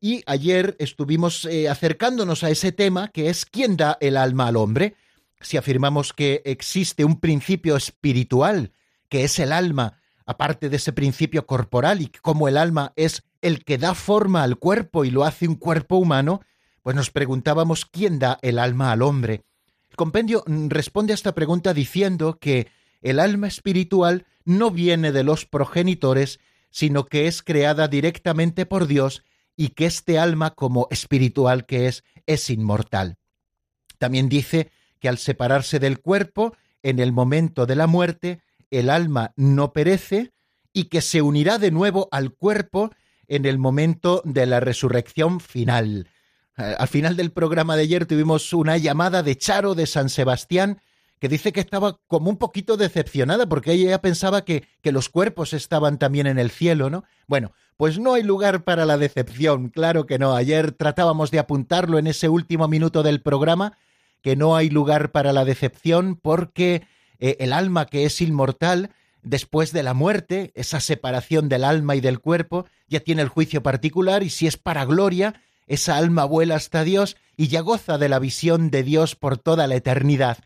Y 0.00 0.22
ayer 0.26 0.76
estuvimos 0.78 1.44
eh, 1.46 1.68
acercándonos 1.68 2.44
a 2.44 2.50
ese 2.50 2.72
tema 2.72 3.08
que 3.08 3.30
es 3.30 3.46
quién 3.46 3.76
da 3.76 3.96
el 4.00 4.16
alma 4.16 4.48
al 4.48 4.56
hombre. 4.56 4.96
Si 5.40 5.56
afirmamos 5.56 6.12
que 6.12 6.42
existe 6.44 7.04
un 7.04 7.20
principio 7.20 7.76
espiritual, 7.76 8.72
que 9.08 9.24
es 9.24 9.38
el 9.38 9.52
alma, 9.52 9.98
aparte 10.26 10.68
de 10.68 10.76
ese 10.76 10.92
principio 10.92 11.46
corporal 11.46 12.00
y 12.00 12.08
como 12.08 12.48
el 12.48 12.56
alma 12.56 12.92
es 12.96 13.24
el 13.42 13.64
que 13.64 13.78
da 13.78 13.94
forma 13.94 14.42
al 14.42 14.58
cuerpo 14.58 15.04
y 15.04 15.10
lo 15.10 15.24
hace 15.24 15.48
un 15.48 15.56
cuerpo 15.56 15.96
humano, 15.96 16.40
pues 16.82 16.96
nos 16.96 17.10
preguntábamos 17.10 17.86
quién 17.86 18.18
da 18.18 18.38
el 18.42 18.58
alma 18.58 18.92
al 18.92 19.02
hombre. 19.02 19.44
El 19.94 19.96
compendio 19.96 20.42
responde 20.48 21.12
a 21.12 21.14
esta 21.14 21.36
pregunta 21.36 21.72
diciendo 21.72 22.40
que 22.40 22.66
el 23.00 23.20
alma 23.20 23.46
espiritual 23.46 24.26
no 24.44 24.72
viene 24.72 25.12
de 25.12 25.22
los 25.22 25.46
progenitores, 25.46 26.40
sino 26.68 27.06
que 27.06 27.28
es 27.28 27.44
creada 27.44 27.86
directamente 27.86 28.66
por 28.66 28.88
Dios 28.88 29.22
y 29.56 29.68
que 29.68 29.86
este 29.86 30.18
alma, 30.18 30.50
como 30.50 30.88
espiritual 30.90 31.64
que 31.64 31.86
es, 31.86 32.02
es 32.26 32.50
inmortal. 32.50 33.18
También 33.98 34.28
dice 34.28 34.72
que 34.98 35.08
al 35.08 35.18
separarse 35.18 35.78
del 35.78 36.00
cuerpo, 36.00 36.56
en 36.82 36.98
el 36.98 37.12
momento 37.12 37.64
de 37.64 37.76
la 37.76 37.86
muerte, 37.86 38.40
el 38.72 38.90
alma 38.90 39.32
no 39.36 39.72
perece 39.72 40.32
y 40.72 40.86
que 40.86 41.02
se 41.02 41.22
unirá 41.22 41.58
de 41.58 41.70
nuevo 41.70 42.08
al 42.10 42.32
cuerpo 42.32 42.90
en 43.28 43.46
el 43.46 43.58
momento 43.58 44.22
de 44.24 44.46
la 44.46 44.58
resurrección 44.58 45.38
final. 45.38 46.08
Eh, 46.56 46.74
al 46.78 46.88
final 46.88 47.16
del 47.16 47.32
programa 47.32 47.76
de 47.76 47.82
ayer 47.82 48.06
tuvimos 48.06 48.52
una 48.52 48.76
llamada 48.76 49.22
de 49.22 49.36
Charo 49.36 49.74
de 49.74 49.86
San 49.86 50.08
Sebastián 50.08 50.80
que 51.18 51.28
dice 51.28 51.52
que 51.52 51.60
estaba 51.60 51.98
como 52.06 52.30
un 52.30 52.36
poquito 52.36 52.76
decepcionada 52.76 53.46
porque 53.48 53.72
ella 53.72 54.00
pensaba 54.00 54.44
que, 54.44 54.64
que 54.82 54.92
los 54.92 55.08
cuerpos 55.08 55.52
estaban 55.52 55.98
también 55.98 56.26
en 56.26 56.38
el 56.38 56.50
cielo, 56.50 56.90
¿no? 56.90 57.04
Bueno, 57.26 57.52
pues 57.76 57.98
no 57.98 58.14
hay 58.14 58.22
lugar 58.22 58.64
para 58.64 58.84
la 58.84 58.98
decepción, 58.98 59.68
claro 59.68 60.06
que 60.06 60.18
no. 60.18 60.34
Ayer 60.34 60.72
tratábamos 60.72 61.30
de 61.30 61.38
apuntarlo 61.38 61.98
en 61.98 62.06
ese 62.06 62.28
último 62.28 62.68
minuto 62.68 63.02
del 63.02 63.20
programa, 63.20 63.78
que 64.22 64.36
no 64.36 64.54
hay 64.54 64.70
lugar 64.70 65.12
para 65.12 65.32
la 65.32 65.44
decepción 65.44 66.16
porque 66.16 66.86
eh, 67.18 67.36
el 67.40 67.52
alma 67.52 67.86
que 67.86 68.04
es 68.04 68.20
inmortal, 68.20 68.90
después 69.22 69.72
de 69.72 69.82
la 69.82 69.94
muerte, 69.94 70.52
esa 70.54 70.78
separación 70.80 71.48
del 71.48 71.64
alma 71.64 71.96
y 71.96 72.00
del 72.00 72.20
cuerpo, 72.20 72.66
ya 72.88 73.00
tiene 73.00 73.22
el 73.22 73.28
juicio 73.28 73.62
particular 73.62 74.22
y 74.22 74.30
si 74.30 74.46
es 74.46 74.56
para 74.56 74.84
gloria, 74.84 75.42
esa 75.66 75.96
alma 75.96 76.24
vuela 76.24 76.56
hasta 76.56 76.84
Dios 76.84 77.16
y 77.36 77.48
ya 77.48 77.60
goza 77.60 77.98
de 77.98 78.08
la 78.08 78.18
visión 78.18 78.70
de 78.70 78.82
Dios 78.82 79.16
por 79.16 79.38
toda 79.38 79.66
la 79.66 79.76
eternidad. 79.76 80.38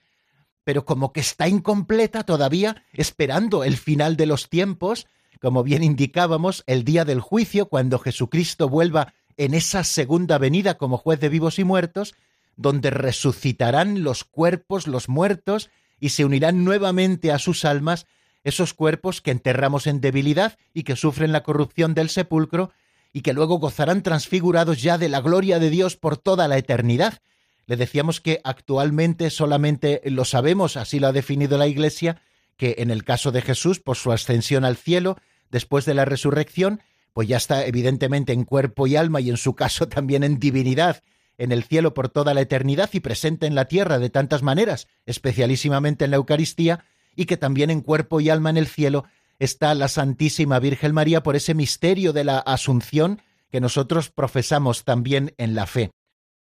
Pero 0.65 0.85
como 0.85 1.13
que 1.13 1.21
está 1.21 1.49
incompleta 1.49 2.25
todavía, 2.25 2.85
esperando 2.93 3.65
el 3.65 3.77
final 3.77 4.17
de 4.17 4.27
los 4.27 4.49
tiempos, 4.49 5.07
como 5.41 5.63
bien 5.63 5.83
indicábamos, 5.83 6.65
el 6.67 6.85
día 6.85 7.05
del 7.05 7.21
juicio, 7.21 7.67
cuando 7.67 7.99
Jesucristo 7.99 8.69
vuelva 8.69 9.15
en 9.37 9.55
esa 9.55 9.85
segunda 9.85 10.39
venida 10.39 10.77
como 10.77 10.99
juez 10.99 11.21
de 11.21 11.29
vivos 11.29 11.59
y 11.59 11.65
muertos, 11.65 12.15
donde 12.57 12.91
resucitarán 12.91 14.03
los 14.03 14.25
cuerpos, 14.25 14.87
los 14.87 15.09
muertos, 15.09 15.71
y 16.01 16.11
se 16.11 16.25
unirán 16.25 16.65
nuevamente 16.65 17.33
a 17.33 17.39
sus 17.39 17.65
almas 17.65 18.07
esos 18.45 18.75
cuerpos 18.75 19.21
que 19.21 19.31
enterramos 19.31 19.87
en 19.87 20.01
debilidad 20.01 20.59
y 20.73 20.85
que 20.85 20.97
sufren 20.97 21.33
la 21.33 21.43
corrupción 21.43 21.95
del 21.95 22.09
sepulcro 22.09 22.73
y 23.13 23.23
que 23.23 23.33
luego 23.33 23.59
gozarán 23.59 24.03
transfigurados 24.03 24.83
ya 24.83 24.99
de 24.99 25.09
la 25.09 25.21
gloria 25.21 25.59
de 25.59 25.71
Dios 25.71 25.97
por 25.97 26.17
toda 26.17 26.49
la 26.49 26.59
eternidad. 26.59 27.21
Le 27.67 27.77
decíamos 27.77 28.21
que 28.21 28.41
actualmente 28.45 29.31
solamente 29.31 30.01
lo 30.05 30.25
sabemos, 30.25 30.77
así 30.77 31.01
lo 31.01 31.09
ha 31.09 31.13
definido 31.13 31.59
la 31.59 31.67
Iglesia, 31.67 32.21
que 32.57 32.77
en 32.79 32.91
el 32.91 33.05
caso 33.05 33.31
de 33.31 33.43
Jesús, 33.43 33.81
por 33.81 33.97
su 33.97 34.13
ascensión 34.13 34.65
al 34.65 34.77
cielo, 34.77 35.17
después 35.51 35.85
de 35.85 35.95
la 35.95 36.05
resurrección, 36.05 36.81
pues 37.13 37.29
ya 37.29 37.37
está 37.37 37.67
evidentemente 37.67 38.33
en 38.33 38.45
cuerpo 38.45 38.87
y 38.87 38.97
alma 38.97 39.21
y 39.21 39.31
en 39.31 39.37
su 39.37 39.55
caso 39.55 39.89
también 39.89 40.25
en 40.25 40.39
divinidad, 40.39 41.03
en 41.37 41.53
el 41.53 41.65
cielo 41.65 41.95
por 41.95 42.09
toda 42.09 42.35
la 42.35 42.41
eternidad 42.41 42.91
y 42.93 43.01
presente 43.01 43.47
en 43.47 43.55
la 43.55 43.67
tierra 43.67 43.99
de 43.99 44.11
tantas 44.11 44.43
maneras, 44.43 44.89
especialísimamente 45.07 46.05
en 46.05 46.11
la 46.11 46.17
Eucaristía, 46.17 46.85
y 47.15 47.27
que 47.27 47.37
también 47.37 47.71
en 47.71 47.81
cuerpo 47.81 48.21
y 48.21 48.31
alma 48.31 48.51
en 48.51 48.57
el 48.57 48.67
cielo 48.67 49.05
está 49.39 49.75
la 49.75 49.89
Santísima 49.89 50.59
Virgen 50.59 50.93
María 50.93 51.23
por 51.23 51.37
ese 51.37 51.55
misterio 51.55 52.13
de 52.13 52.25
la 52.25 52.39
Asunción 52.39 53.23
que 53.51 53.61
nosotros 53.61 54.11
profesamos 54.11 54.85
también 54.85 55.35
en 55.39 55.55
la 55.55 55.67
fe. 55.67 55.91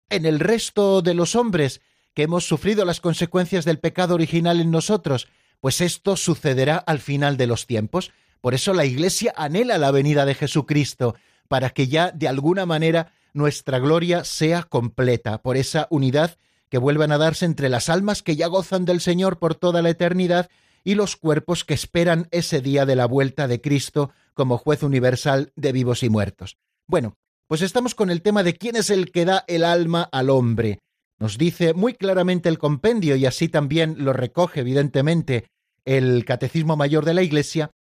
en 0.09 0.25
el 0.25 0.39
resto 0.39 1.03
de 1.03 1.15
los 1.15 1.35
hombres 1.35 1.81
que 2.15 2.23
hemos 2.23 2.47
sufrido 2.47 2.85
las 2.85 3.01
consecuencias 3.01 3.65
del 3.65 3.81
pecado 3.81 4.15
original 4.15 4.61
en 4.61 4.71
nosotros, 4.71 5.27
pues 5.61 5.81
esto 5.81 6.17
sucederá 6.17 6.77
al 6.77 7.01
final 7.01 7.37
de 7.37 7.47
los 7.49 7.67
tiempos. 7.67 8.13
Por 8.41 8.55
eso 8.55 8.73
la 8.73 8.85
Iglesia 8.85 9.35
anhela 9.37 9.79
la 9.79 9.91
venida 9.91 10.25
de 10.25 10.35
Jesucristo, 10.35 11.17
para 11.49 11.71
que 11.71 11.89
ya 11.89 12.13
de 12.13 12.29
alguna 12.29 12.67
manera 12.67 13.13
nuestra 13.33 13.81
gloria 13.81 14.25
sea 14.25 14.63
completa, 14.63 15.43
por 15.43 15.57
esa 15.57 15.89
unidad 15.91 16.39
que 16.69 16.79
vuelvan 16.79 17.13
a 17.13 17.19
darse 17.19 17.45
entre 17.45 17.69
las 17.69 17.89
almas 17.89 18.23
que 18.23 18.37
ya 18.37 18.47
gozan 18.47 18.85
del 18.85 19.01
Señor 19.01 19.39
por 19.39 19.55
toda 19.55 19.83
la 19.83 19.91
eternidad 19.91 20.49
y 20.87 20.95
los 20.95 21.17
cuerpos 21.17 21.65
que 21.65 21.75
esperan 21.75 22.29
ese 22.31 22.61
día 22.61 22.87
de 22.87 22.95
la 22.95 23.07
vuelta 23.07 23.49
de 23.49 23.61
Cristo 23.61 24.13
como 24.35 24.57
juez 24.57 24.85
universal 24.85 25.53
de 25.57 25.73
vivos 25.73 26.05
y 26.05 26.09
muertos. 26.09 26.59
Bueno, 26.87 27.17
pues 27.49 27.61
estamos 27.63 27.97
con 27.97 28.09
el 28.09 28.23
tema 28.23 28.45
de 28.45 28.55
quién 28.55 28.77
es 28.77 28.91
el 28.91 29.11
que 29.11 29.25
da 29.25 29.45
el 29.49 29.65
alma 29.65 30.09
al 30.13 30.31
hombre. 30.31 30.79
Nos 31.19 31.39
dice 31.39 31.75
muy 31.75 31.95
claramente 31.95 32.49
el 32.49 32.59
compendio, 32.59 33.17
y 33.17 33.27
así 33.27 33.49
también 33.49 33.97
lo 33.99 34.13
recoge 34.13 34.61
evidentemente 34.61 35.49
el 35.85 36.25
Catecismo 36.25 36.77
Mayor 36.77 37.05
de 37.05 37.15
la 37.15 37.23
Iglesia, 37.23 37.73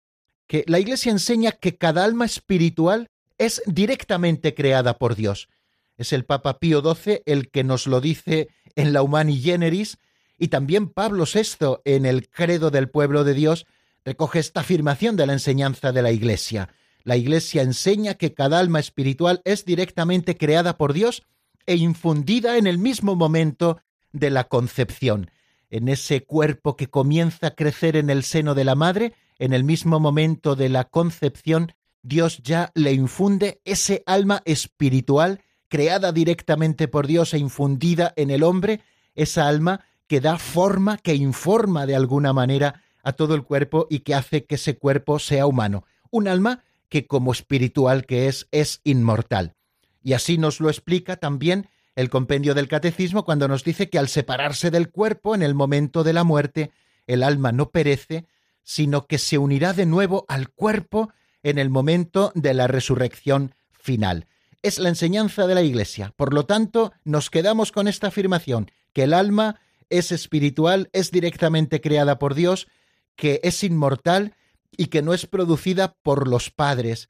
que 0.48 0.64
la 0.66 0.80
Iglesia 0.80 1.12
enseña 1.12 1.52
que 1.52 1.76
cada 1.76 2.02
alma 2.02 2.24
espiritual 2.24 3.06
es 3.38 3.62
directamente 3.66 4.52
creada 4.52 4.98
por 4.98 5.14
Dios. 5.14 5.48
Es 5.96 6.12
el 6.12 6.24
Papa 6.24 6.58
Pío 6.58 6.82
XII 6.82 7.22
el 7.24 7.50
que 7.50 7.62
nos 7.62 7.86
lo 7.86 8.00
dice 8.00 8.48
en 8.74 8.92
la 8.92 9.02
Humani 9.02 9.40
Generis, 9.40 9.96
y 10.38 10.48
también 10.48 10.88
Pablo 10.88 11.24
VI 11.24 11.80
en 11.84 12.06
el 12.06 12.28
Credo 12.28 12.70
del 12.70 12.88
Pueblo 12.88 13.24
de 13.24 13.34
Dios 13.34 13.66
recoge 14.04 14.38
esta 14.38 14.60
afirmación 14.60 15.16
de 15.16 15.26
la 15.26 15.32
enseñanza 15.32 15.92
de 15.92 16.02
la 16.02 16.12
Iglesia. 16.12 16.68
La 17.04 17.16
Iglesia 17.16 17.62
enseña 17.62 18.14
que 18.14 18.34
cada 18.34 18.58
alma 18.58 18.80
espiritual 18.80 19.40
es 19.44 19.64
directamente 19.64 20.36
creada 20.36 20.76
por 20.76 20.92
Dios 20.92 21.22
e 21.66 21.76
infundida 21.76 22.56
en 22.58 22.66
el 22.66 22.78
mismo 22.78 23.16
momento 23.16 23.80
de 24.12 24.30
la 24.30 24.44
concepción, 24.44 25.30
en 25.70 25.88
ese 25.88 26.24
cuerpo 26.24 26.76
que 26.76 26.88
comienza 26.88 27.48
a 27.48 27.54
crecer 27.54 27.96
en 27.96 28.10
el 28.10 28.22
seno 28.22 28.54
de 28.54 28.64
la 28.64 28.74
madre, 28.74 29.14
en 29.38 29.52
el 29.52 29.64
mismo 29.64 30.00
momento 30.00 30.56
de 30.56 30.68
la 30.68 30.84
concepción, 30.84 31.72
Dios 32.02 32.38
ya 32.42 32.70
le 32.74 32.92
infunde 32.92 33.60
ese 33.64 34.02
alma 34.06 34.42
espiritual 34.44 35.42
creada 35.68 36.12
directamente 36.12 36.86
por 36.86 37.06
Dios 37.06 37.34
e 37.34 37.38
infundida 37.38 38.12
en 38.16 38.30
el 38.30 38.44
hombre, 38.44 38.80
esa 39.16 39.48
alma 39.48 39.84
que 40.06 40.20
da 40.20 40.38
forma, 40.38 40.98
que 40.98 41.14
informa 41.14 41.86
de 41.86 41.96
alguna 41.96 42.32
manera 42.32 42.82
a 43.02 43.12
todo 43.12 43.34
el 43.34 43.44
cuerpo 43.44 43.86
y 43.90 44.00
que 44.00 44.14
hace 44.14 44.44
que 44.44 44.56
ese 44.56 44.78
cuerpo 44.78 45.18
sea 45.18 45.46
humano. 45.46 45.84
Un 46.10 46.28
alma 46.28 46.64
que 46.88 47.06
como 47.06 47.32
espiritual 47.32 48.06
que 48.06 48.28
es, 48.28 48.48
es 48.52 48.80
inmortal. 48.84 49.54
Y 50.02 50.12
así 50.12 50.38
nos 50.38 50.60
lo 50.60 50.68
explica 50.68 51.16
también 51.16 51.68
el 51.96 52.10
compendio 52.10 52.54
del 52.54 52.68
catecismo 52.68 53.24
cuando 53.24 53.48
nos 53.48 53.64
dice 53.64 53.88
que 53.88 53.98
al 53.98 54.08
separarse 54.08 54.70
del 54.70 54.90
cuerpo 54.90 55.34
en 55.34 55.42
el 55.42 55.54
momento 55.54 56.04
de 56.04 56.12
la 56.12 56.24
muerte, 56.24 56.70
el 57.06 57.22
alma 57.22 57.52
no 57.52 57.70
perece, 57.70 58.26
sino 58.62 59.06
que 59.06 59.18
se 59.18 59.38
unirá 59.38 59.72
de 59.72 59.86
nuevo 59.86 60.24
al 60.28 60.50
cuerpo 60.50 61.10
en 61.42 61.58
el 61.58 61.70
momento 61.70 62.32
de 62.34 62.54
la 62.54 62.66
resurrección 62.66 63.54
final. 63.70 64.26
Es 64.62 64.78
la 64.78 64.88
enseñanza 64.88 65.46
de 65.46 65.54
la 65.54 65.62
Iglesia. 65.62 66.12
Por 66.16 66.34
lo 66.34 66.44
tanto, 66.44 66.92
nos 67.04 67.30
quedamos 67.30 67.72
con 67.72 67.88
esta 67.88 68.08
afirmación, 68.08 68.70
que 68.92 69.04
el 69.04 69.14
alma 69.14 69.60
es 69.90 70.12
espiritual, 70.12 70.88
es 70.92 71.10
directamente 71.10 71.80
creada 71.80 72.18
por 72.18 72.34
Dios, 72.34 72.66
que 73.14 73.40
es 73.42 73.62
inmortal 73.64 74.34
y 74.76 74.86
que 74.86 75.02
no 75.02 75.14
es 75.14 75.26
producida 75.26 75.96
por 76.02 76.28
los 76.28 76.50
padres, 76.50 77.08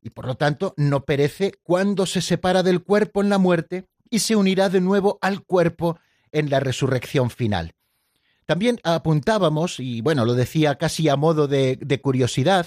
y 0.00 0.10
por 0.10 0.26
lo 0.26 0.36
tanto 0.36 0.74
no 0.76 1.04
perece 1.04 1.52
cuando 1.62 2.06
se 2.06 2.20
separa 2.20 2.62
del 2.62 2.82
cuerpo 2.82 3.20
en 3.20 3.28
la 3.28 3.38
muerte 3.38 3.86
y 4.10 4.20
se 4.20 4.36
unirá 4.36 4.68
de 4.68 4.80
nuevo 4.80 5.18
al 5.20 5.42
cuerpo 5.42 5.98
en 6.32 6.50
la 6.50 6.60
resurrección 6.60 7.30
final. 7.30 7.74
También 8.46 8.80
apuntábamos, 8.84 9.80
y 9.80 10.00
bueno, 10.00 10.24
lo 10.24 10.34
decía 10.34 10.76
casi 10.76 11.08
a 11.08 11.16
modo 11.16 11.48
de, 11.48 11.76
de 11.80 12.00
curiosidad, 12.00 12.66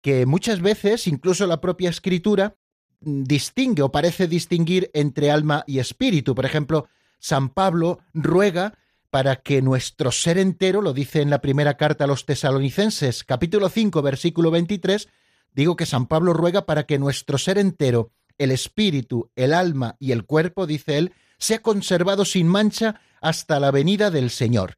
que 0.00 0.24
muchas 0.24 0.60
veces 0.60 1.06
incluso 1.06 1.46
la 1.46 1.60
propia 1.60 1.90
escritura 1.90 2.56
distingue 3.00 3.82
o 3.82 3.92
parece 3.92 4.26
distinguir 4.26 4.90
entre 4.94 5.30
alma 5.30 5.64
y 5.66 5.80
espíritu. 5.80 6.34
Por 6.34 6.46
ejemplo, 6.46 6.88
San 7.18 7.50
Pablo 7.50 7.98
ruega 8.14 8.78
para 9.10 9.36
que 9.36 9.62
nuestro 9.62 10.12
ser 10.12 10.38
entero, 10.38 10.82
lo 10.82 10.92
dice 10.92 11.22
en 11.22 11.30
la 11.30 11.40
primera 11.40 11.76
carta 11.76 12.04
a 12.04 12.06
los 12.06 12.26
tesalonicenses, 12.26 13.24
capítulo 13.24 13.68
5, 13.68 14.02
versículo 14.02 14.50
23, 14.50 15.08
digo 15.54 15.76
que 15.76 15.86
San 15.86 16.06
Pablo 16.06 16.32
ruega 16.32 16.66
para 16.66 16.84
que 16.84 16.98
nuestro 16.98 17.38
ser 17.38 17.58
entero, 17.58 18.12
el 18.36 18.50
espíritu, 18.50 19.30
el 19.34 19.54
alma 19.54 19.96
y 19.98 20.12
el 20.12 20.24
cuerpo, 20.24 20.66
dice 20.66 20.98
él, 20.98 21.12
sea 21.38 21.60
conservado 21.60 22.24
sin 22.24 22.48
mancha 22.48 23.00
hasta 23.20 23.58
la 23.60 23.70
venida 23.70 24.10
del 24.10 24.30
Señor. 24.30 24.76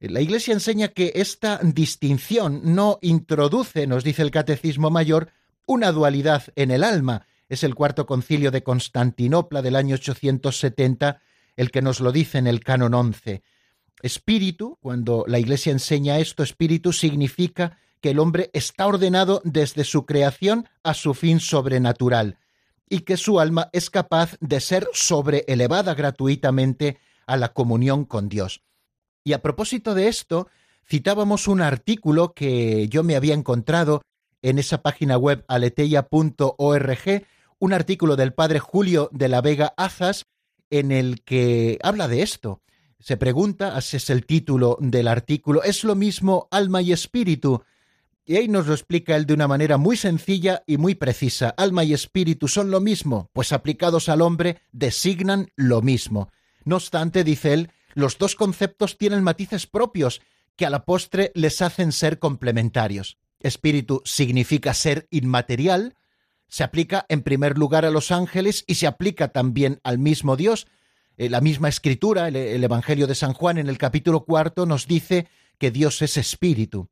La 0.00 0.20
Iglesia 0.20 0.54
enseña 0.54 0.88
que 0.88 1.12
esta 1.16 1.58
distinción 1.62 2.60
no 2.74 2.98
introduce, 3.02 3.86
nos 3.88 4.04
dice 4.04 4.22
el 4.22 4.30
Catecismo 4.30 4.90
Mayor, 4.90 5.32
una 5.66 5.90
dualidad 5.90 6.44
en 6.54 6.70
el 6.70 6.84
alma. 6.84 7.26
Es 7.48 7.64
el 7.64 7.74
cuarto 7.74 8.06
concilio 8.06 8.52
de 8.52 8.62
Constantinopla 8.62 9.60
del 9.60 9.74
año 9.74 9.96
870 9.96 11.20
el 11.58 11.72
que 11.72 11.82
nos 11.82 11.98
lo 11.98 12.12
dice 12.12 12.38
en 12.38 12.46
el 12.46 12.60
canon 12.60 12.94
11. 12.94 13.42
Espíritu, 14.00 14.78
cuando 14.80 15.24
la 15.26 15.40
Iglesia 15.40 15.72
enseña 15.72 16.20
esto, 16.20 16.44
espíritu 16.44 16.92
significa 16.92 17.78
que 18.00 18.10
el 18.10 18.20
hombre 18.20 18.48
está 18.52 18.86
ordenado 18.86 19.42
desde 19.44 19.82
su 19.82 20.06
creación 20.06 20.68
a 20.84 20.94
su 20.94 21.14
fin 21.14 21.40
sobrenatural 21.40 22.38
y 22.88 23.00
que 23.00 23.16
su 23.16 23.40
alma 23.40 23.70
es 23.72 23.90
capaz 23.90 24.36
de 24.38 24.60
ser 24.60 24.88
sobreelevada 24.92 25.94
gratuitamente 25.94 26.98
a 27.26 27.36
la 27.36 27.52
comunión 27.52 28.04
con 28.04 28.28
Dios. 28.28 28.62
Y 29.24 29.32
a 29.32 29.42
propósito 29.42 29.94
de 29.94 30.06
esto, 30.06 30.46
citábamos 30.88 31.48
un 31.48 31.60
artículo 31.60 32.34
que 32.34 32.86
yo 32.88 33.02
me 33.02 33.16
había 33.16 33.34
encontrado 33.34 34.02
en 34.42 34.60
esa 34.60 34.80
página 34.80 35.18
web 35.18 35.44
aleteia.org, 35.48 37.26
un 37.58 37.72
artículo 37.72 38.14
del 38.14 38.32
padre 38.32 38.60
Julio 38.60 39.10
de 39.12 39.28
la 39.28 39.40
Vega 39.40 39.74
Azas, 39.76 40.24
en 40.70 40.92
el 40.92 41.22
que 41.22 41.78
habla 41.82 42.08
de 42.08 42.22
esto. 42.22 42.62
Se 43.00 43.16
pregunta, 43.16 43.78
ese 43.78 43.98
es 43.98 44.10
el 44.10 44.26
título 44.26 44.76
del 44.80 45.08
artículo, 45.08 45.62
¿es 45.62 45.84
lo 45.84 45.94
mismo 45.94 46.48
alma 46.50 46.82
y 46.82 46.92
espíritu? 46.92 47.62
Y 48.24 48.36
ahí 48.36 48.48
nos 48.48 48.66
lo 48.66 48.74
explica 48.74 49.16
él 49.16 49.24
de 49.24 49.34
una 49.34 49.48
manera 49.48 49.78
muy 49.78 49.96
sencilla 49.96 50.62
y 50.66 50.76
muy 50.76 50.94
precisa. 50.94 51.48
Alma 51.56 51.84
y 51.84 51.94
espíritu 51.94 52.46
son 52.46 52.70
lo 52.70 52.80
mismo, 52.80 53.30
pues 53.32 53.52
aplicados 53.52 54.08
al 54.10 54.20
hombre 54.20 54.60
designan 54.72 55.50
lo 55.56 55.80
mismo. 55.80 56.30
No 56.64 56.76
obstante, 56.76 57.24
dice 57.24 57.54
él, 57.54 57.70
los 57.94 58.18
dos 58.18 58.34
conceptos 58.34 58.98
tienen 58.98 59.22
matices 59.22 59.66
propios 59.66 60.20
que 60.56 60.66
a 60.66 60.70
la 60.70 60.84
postre 60.84 61.32
les 61.34 61.62
hacen 61.62 61.92
ser 61.92 62.18
complementarios. 62.18 63.16
Espíritu 63.40 64.02
significa 64.04 64.74
ser 64.74 65.06
inmaterial, 65.10 65.94
se 66.48 66.64
aplica 66.64 67.06
en 67.08 67.22
primer 67.22 67.58
lugar 67.58 67.84
a 67.84 67.90
los 67.90 68.10
ángeles 68.10 68.64
y 68.66 68.76
se 68.76 68.86
aplica 68.86 69.28
también 69.28 69.80
al 69.84 69.98
mismo 69.98 70.36
Dios. 70.36 70.66
Eh, 71.16 71.28
la 71.28 71.40
misma 71.40 71.68
escritura, 71.68 72.28
el, 72.28 72.36
el 72.36 72.64
Evangelio 72.64 73.06
de 73.06 73.14
San 73.14 73.32
Juan 73.32 73.58
en 73.58 73.68
el 73.68 73.78
capítulo 73.78 74.24
cuarto 74.24 74.66
nos 74.66 74.86
dice 74.86 75.28
que 75.58 75.70
Dios 75.70 76.02
es 76.02 76.16
espíritu. 76.16 76.88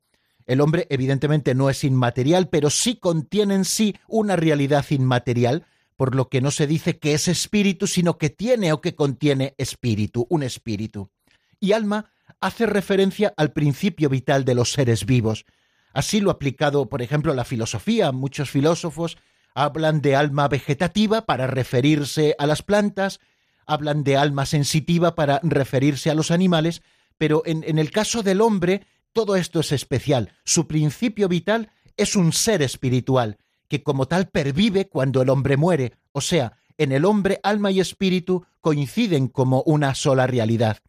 El 0.47 0.61
hombre 0.61 0.87
evidentemente 0.90 1.55
no 1.55 1.71
es 1.71 1.83
inmaterial, 1.83 2.49
pero 2.49 2.71
sí 2.71 2.97
contiene 2.97 3.55
en 3.55 3.64
sí 3.64 3.97
una 4.07 4.37
realidad 4.37 4.85
inmaterial, 4.90 5.66
por 5.97 6.14
lo 6.14 6.29
que 6.29 6.40
no 6.40 6.51
se 6.51 6.66
dice 6.66 6.99
que 6.99 7.14
es 7.14 7.27
espíritu, 7.27 7.87
sino 7.87 8.19
que 8.19 8.31
tiene 8.31 8.73
o 8.73 8.81
que 8.81 8.95
contiene 8.95 9.55
espíritu, 9.59 10.27
un 10.31 10.42
espíritu. 10.42 11.11
Y 11.59 11.73
alma 11.73 12.11
hace 12.40 12.66
referencia 12.66 13.33
al 13.37 13.53
principio 13.53 14.09
vital 14.09 14.45
de 14.45 14.55
los 14.55 14.73
seres 14.73 15.07
vivos. 15.07 15.47
Así 15.92 16.21
lo 16.21 16.31
ha 16.31 16.35
aplicado, 16.35 16.88
por 16.88 17.03
ejemplo, 17.03 17.35
la 17.35 17.45
filosofía. 17.45 18.12
Muchos 18.12 18.51
filósofos 18.51 19.16
hablan 19.57 20.03
de 20.03 20.14
alma 20.14 20.49
vegetativa 20.49 21.25
para 21.25 21.47
referirse 21.47 22.37
a 22.38 22.47
las 22.47 22.61
plantas, 22.62 23.21
hablan 23.66 24.05
de 24.05 24.19
alma 24.19 24.45
sensitiva 24.45 25.14
para 25.14 25.40
referirse 25.42 26.11
a 26.11 26.14
los 26.14 26.31
animales, 26.31 26.83
pero 27.16 27.42
en, 27.47 27.79
el 27.79 27.90
caso 27.90 28.23
del 28.23 28.42
hombre 28.42 28.87
todo 29.14 29.35
esto 29.35 29.61
es 29.61 29.73
especial. 29.73 30.35
Su 30.45 30.69
principio 30.69 31.27
vital 31.27 31.71
es 31.97 32.16
un 32.16 32.35
ser 32.35 32.61
espiritual, 32.61 33.38
que 33.66 33.83
como 33.83 34.07
tal 34.07 34.29
pervive 34.29 34.88
cuando 34.88 35.23
el 35.23 35.31
hombre 35.31 35.57
muere, 35.57 35.95
o 36.12 36.21
sea, 36.21 36.59
en 36.77 36.92
el 36.92 37.07
hombre 37.07 37.40
alma 37.42 37.71
y 37.71 37.81
espíritu 37.81 38.45
coinciden 38.61 39.29
como 39.29 39.62
una 39.62 39.95
sola 39.95 40.27
realidad. 40.27 40.81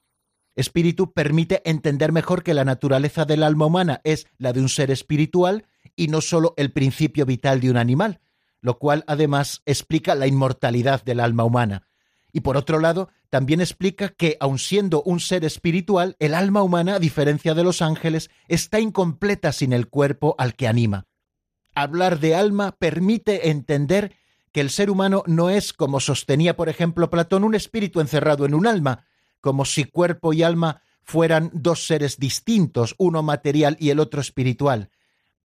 Espíritu 0.57 1.13
permite 1.13 1.61
entender 1.63 2.11
mejor 2.11 2.43
que 2.43 2.53
la 2.53 2.65
naturaleza 2.65 3.23
del 3.23 3.43
alma 3.43 3.67
humana 3.67 4.01
es 4.03 4.27
la 4.37 4.51
de 4.51 4.59
un 4.59 4.67
ser 4.67 4.91
espiritual 4.91 5.65
y 5.95 6.09
no 6.09 6.19
sólo 6.19 6.53
el 6.57 6.73
principio 6.73 7.25
vital 7.25 7.61
de 7.61 7.69
un 7.69 7.77
animal, 7.77 8.19
lo 8.61 8.79
cual 8.79 9.03
además 9.07 9.61
explica 9.65 10.15
la 10.15 10.27
inmortalidad 10.27 11.03
del 11.03 11.19
alma 11.19 11.43
humana. 11.43 11.87
Y 12.31 12.41
por 12.41 12.57
otro 12.57 12.79
lado, 12.79 13.09
también 13.29 13.61
explica 13.61 14.09
que, 14.09 14.37
aun 14.39 14.59
siendo 14.59 15.01
un 15.03 15.19
ser 15.19 15.45
espiritual, 15.45 16.15
el 16.19 16.33
alma 16.33 16.61
humana, 16.61 16.95
a 16.95 16.99
diferencia 16.99 17.53
de 17.53 17.63
los 17.63 17.81
ángeles, 17.81 18.29
está 18.47 18.79
incompleta 18.79 19.51
sin 19.51 19.73
el 19.73 19.87
cuerpo 19.87 20.35
al 20.37 20.55
que 20.55 20.67
anima 20.67 21.07
hablar 21.77 22.19
de 22.19 22.33
alma 22.33 22.71
permite 22.71 23.49
entender 23.49 24.15
que 24.51 24.61
el 24.61 24.71
ser 24.71 24.89
humano 24.89 25.21
no 25.27 25.51
es, 25.51 25.73
como 25.73 25.99
sostenía 25.99 26.55
por 26.55 26.69
ejemplo 26.69 27.09
Platón, 27.11 27.43
un 27.43 27.53
espíritu 27.53 28.01
encerrado 28.01 28.45
en 28.45 28.55
un 28.55 28.65
alma, 28.65 29.05
como 29.41 29.63
si 29.63 29.83
cuerpo 29.83 30.33
y 30.33 30.41
alma 30.41 30.81
fueran 31.03 31.51
dos 31.53 31.85
seres 31.85 32.17
distintos, 32.17 32.95
uno 32.97 33.21
material 33.21 33.77
y 33.79 33.91
el 33.91 33.99
otro 33.99 34.21
espiritual. 34.21 34.89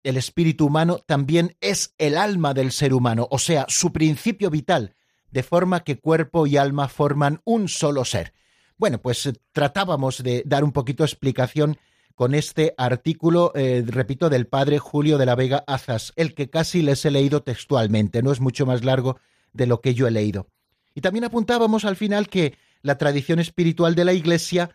El 0.03 0.17
espíritu 0.17 0.67
humano 0.67 0.99
también 0.99 1.57
es 1.61 1.95
el 1.99 2.17
alma 2.17 2.55
del 2.55 2.73
ser 2.73 2.95
humano, 2.95 3.29
o 3.31 3.39
sea, 3.39 3.67
su 3.69 3.93
principio 3.93 4.51
vital, 4.51 4.95
de 5.31 5.43
forma 5.43 5.81
que 5.81 5.99
cuerpo 5.99 6.47
y 6.47 6.57
alma 6.57 6.89
forman 6.89 7.41
un 7.45 7.69
solo 7.69 8.05
ser. 8.05 8.33
Bueno, 8.79 9.01
pues 9.01 9.27
eh, 9.27 9.35
tratábamos 9.53 10.23
de 10.23 10.43
dar 10.47 10.65
un 10.65 10.73
poquito 10.73 11.05
explicación 11.05 11.77
con 12.15 12.35
este 12.35 12.75
artículo, 12.77 13.53
eh, 13.55 13.85
repito, 13.87 14.31
del 14.31 14.47
padre 14.47 14.79
Julio 14.79 15.19
de 15.19 15.27
la 15.27 15.35
Vega 15.35 15.65
Azas, 15.67 16.13
el 16.17 16.35
que 16.35 16.51
casi 16.51 16.83
les 16.83 17.05
he 17.05 17.11
leído 17.11 17.43
textualmente, 17.43 18.23
no 18.23 18.33
es 18.33 18.41
mucho 18.41 18.67
más 18.67 18.85
largo 18.85 19.19
de 19.53 19.67
lo 19.67 19.81
que 19.81 19.95
yo 19.95 20.07
he 20.07 20.11
leído. 20.11 20.49
Y 20.95 21.03
también 21.03 21.25
apuntábamos 21.25 21.85
al 21.85 21.97
final 21.97 22.29
que 22.29 22.57
la 22.83 22.99
tradición 22.99 23.39
espiritual 23.39 23.95
de 23.95 24.05
la 24.05 24.13
Iglesia 24.13 24.71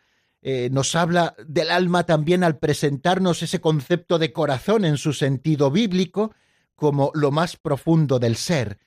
eh, 0.48 0.70
nos 0.72 0.94
habla 0.94 1.34
del 1.44 1.72
alma 1.72 2.06
también 2.06 2.44
al 2.44 2.60
presentarnos 2.60 3.42
ese 3.42 3.60
concepto 3.60 4.20
de 4.20 4.32
corazón 4.32 4.86
en 4.86 5.00
su 5.00 5.12
sentido 5.12 5.72
bíblico 5.72 6.36
como 6.76 7.10
lo 7.16 7.32
más 7.32 7.58
profundo 7.58 8.20
del 8.20 8.36
ser, 8.36 8.78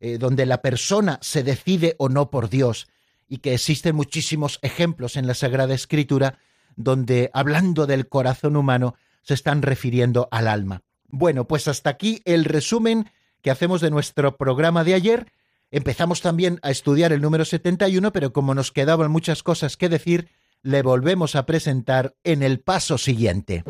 eh, 0.00 0.18
donde 0.18 0.44
la 0.44 0.60
persona 0.60 1.20
se 1.22 1.44
decide 1.44 1.94
o 1.98 2.08
no 2.08 2.30
por 2.30 2.48
Dios, 2.48 2.88
y 3.28 3.38
que 3.38 3.54
existen 3.54 3.94
muchísimos 3.94 4.58
ejemplos 4.62 5.14
en 5.16 5.28
la 5.28 5.34
Sagrada 5.34 5.72
Escritura 5.72 6.40
donde, 6.74 7.30
hablando 7.32 7.86
del 7.86 8.08
corazón 8.08 8.56
humano, 8.56 8.96
se 9.22 9.34
están 9.34 9.62
refiriendo 9.62 10.26
al 10.32 10.48
alma. 10.48 10.82
Bueno, 11.06 11.46
pues 11.46 11.68
hasta 11.68 11.90
aquí 11.90 12.22
el 12.24 12.44
resumen 12.44 13.08
que 13.40 13.52
hacemos 13.52 13.80
de 13.80 13.92
nuestro 13.92 14.36
programa 14.36 14.82
de 14.82 14.94
ayer. 14.94 15.30
Empezamos 15.70 16.22
también 16.22 16.58
a 16.62 16.72
estudiar 16.72 17.12
el 17.12 17.20
número 17.20 17.44
71, 17.44 18.12
pero 18.12 18.32
como 18.32 18.52
nos 18.52 18.72
quedaban 18.72 19.12
muchas 19.12 19.44
cosas 19.44 19.76
que 19.76 19.88
decir, 19.88 20.28
le 20.64 20.82
volvemos 20.82 21.36
a 21.36 21.46
presentar 21.46 22.16
en 22.24 22.42
el 22.42 22.58
paso 22.58 22.98
siguiente. 22.98 23.62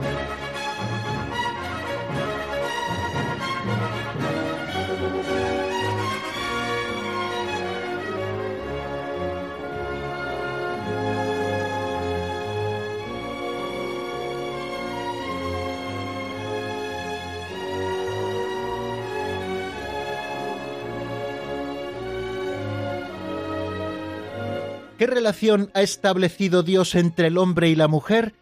¿Qué 25.05 25.11
relación 25.11 25.71
ha 25.75 25.83
establecido 25.83 26.63
Dios 26.63 26.95
entre 26.95 27.27
el 27.27 27.37
hombre 27.37 27.69
y 27.69 27.75
la 27.75 27.89
mujer? 27.89 28.33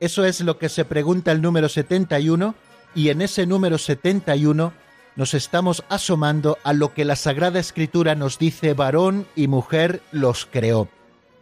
Eso 0.00 0.24
es 0.24 0.40
lo 0.40 0.56
que 0.56 0.70
se 0.70 0.86
pregunta 0.86 1.32
el 1.32 1.42
número 1.42 1.68
71 1.68 2.54
y 2.94 3.10
en 3.10 3.20
ese 3.20 3.44
número 3.44 3.76
71 3.76 4.72
nos 5.16 5.34
estamos 5.34 5.84
asomando 5.90 6.56
a 6.64 6.72
lo 6.72 6.94
que 6.94 7.04
la 7.04 7.14
Sagrada 7.14 7.60
Escritura 7.60 8.14
nos 8.14 8.38
dice 8.38 8.72
varón 8.72 9.26
y 9.36 9.48
mujer 9.48 10.00
los 10.10 10.46
creó. 10.50 10.88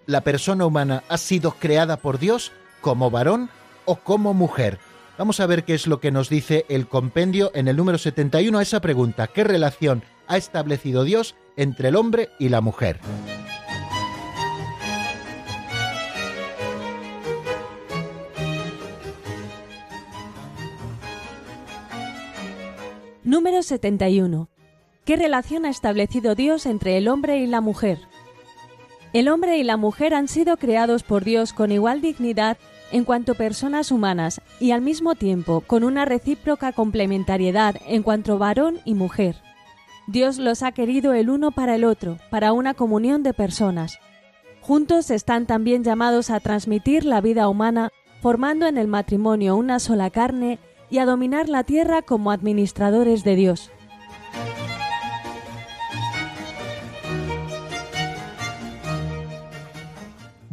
La 0.04 0.22
persona 0.22 0.66
humana 0.66 1.04
ha 1.08 1.18
sido 1.18 1.52
creada 1.52 1.98
por 1.98 2.18
Dios 2.18 2.50
como 2.80 3.08
varón 3.08 3.50
o 3.84 3.94
como 3.94 4.34
mujer. 4.34 4.80
Vamos 5.16 5.38
a 5.38 5.46
ver 5.46 5.62
qué 5.62 5.74
es 5.74 5.86
lo 5.86 6.00
que 6.00 6.10
nos 6.10 6.28
dice 6.28 6.66
el 6.68 6.88
compendio 6.88 7.52
en 7.54 7.68
el 7.68 7.76
número 7.76 7.98
71 7.98 8.58
a 8.58 8.62
esa 8.62 8.80
pregunta. 8.80 9.28
¿Qué 9.28 9.44
relación 9.44 10.02
ha 10.26 10.36
establecido 10.36 11.04
Dios 11.04 11.36
entre 11.56 11.90
el 11.90 11.94
hombre 11.94 12.30
y 12.40 12.48
la 12.48 12.60
mujer? 12.60 12.98
Número 23.36 23.62
71. 23.62 24.48
¿Qué 25.04 25.16
relación 25.16 25.66
ha 25.66 25.68
establecido 25.68 26.34
Dios 26.34 26.64
entre 26.64 26.96
el 26.96 27.06
hombre 27.06 27.36
y 27.36 27.46
la 27.46 27.60
mujer? 27.60 27.98
El 29.12 29.28
hombre 29.28 29.58
y 29.58 29.62
la 29.62 29.76
mujer 29.76 30.14
han 30.14 30.26
sido 30.26 30.56
creados 30.56 31.02
por 31.02 31.22
Dios 31.22 31.52
con 31.52 31.70
igual 31.70 32.00
dignidad 32.00 32.56
en 32.92 33.04
cuanto 33.04 33.34
personas 33.34 33.92
humanas 33.92 34.40
y 34.58 34.70
al 34.70 34.80
mismo 34.80 35.16
tiempo 35.16 35.60
con 35.60 35.84
una 35.84 36.06
recíproca 36.06 36.72
complementariedad 36.72 37.76
en 37.86 38.02
cuanto 38.02 38.38
varón 38.38 38.80
y 38.86 38.94
mujer. 38.94 39.36
Dios 40.06 40.38
los 40.38 40.62
ha 40.62 40.72
querido 40.72 41.12
el 41.12 41.28
uno 41.28 41.50
para 41.50 41.74
el 41.74 41.84
otro, 41.84 42.16
para 42.30 42.54
una 42.54 42.72
comunión 42.72 43.22
de 43.22 43.34
personas. 43.34 43.98
Juntos 44.62 45.10
están 45.10 45.44
también 45.44 45.84
llamados 45.84 46.30
a 46.30 46.40
transmitir 46.40 47.04
la 47.04 47.20
vida 47.20 47.50
humana, 47.50 47.90
formando 48.22 48.66
en 48.66 48.78
el 48.78 48.88
matrimonio 48.88 49.56
una 49.56 49.78
sola 49.78 50.08
carne 50.08 50.58
y 50.90 50.98
a 50.98 51.06
dominar 51.06 51.48
la 51.48 51.64
tierra 51.64 52.02
como 52.02 52.30
administradores 52.30 53.24
de 53.24 53.36
Dios. 53.36 53.70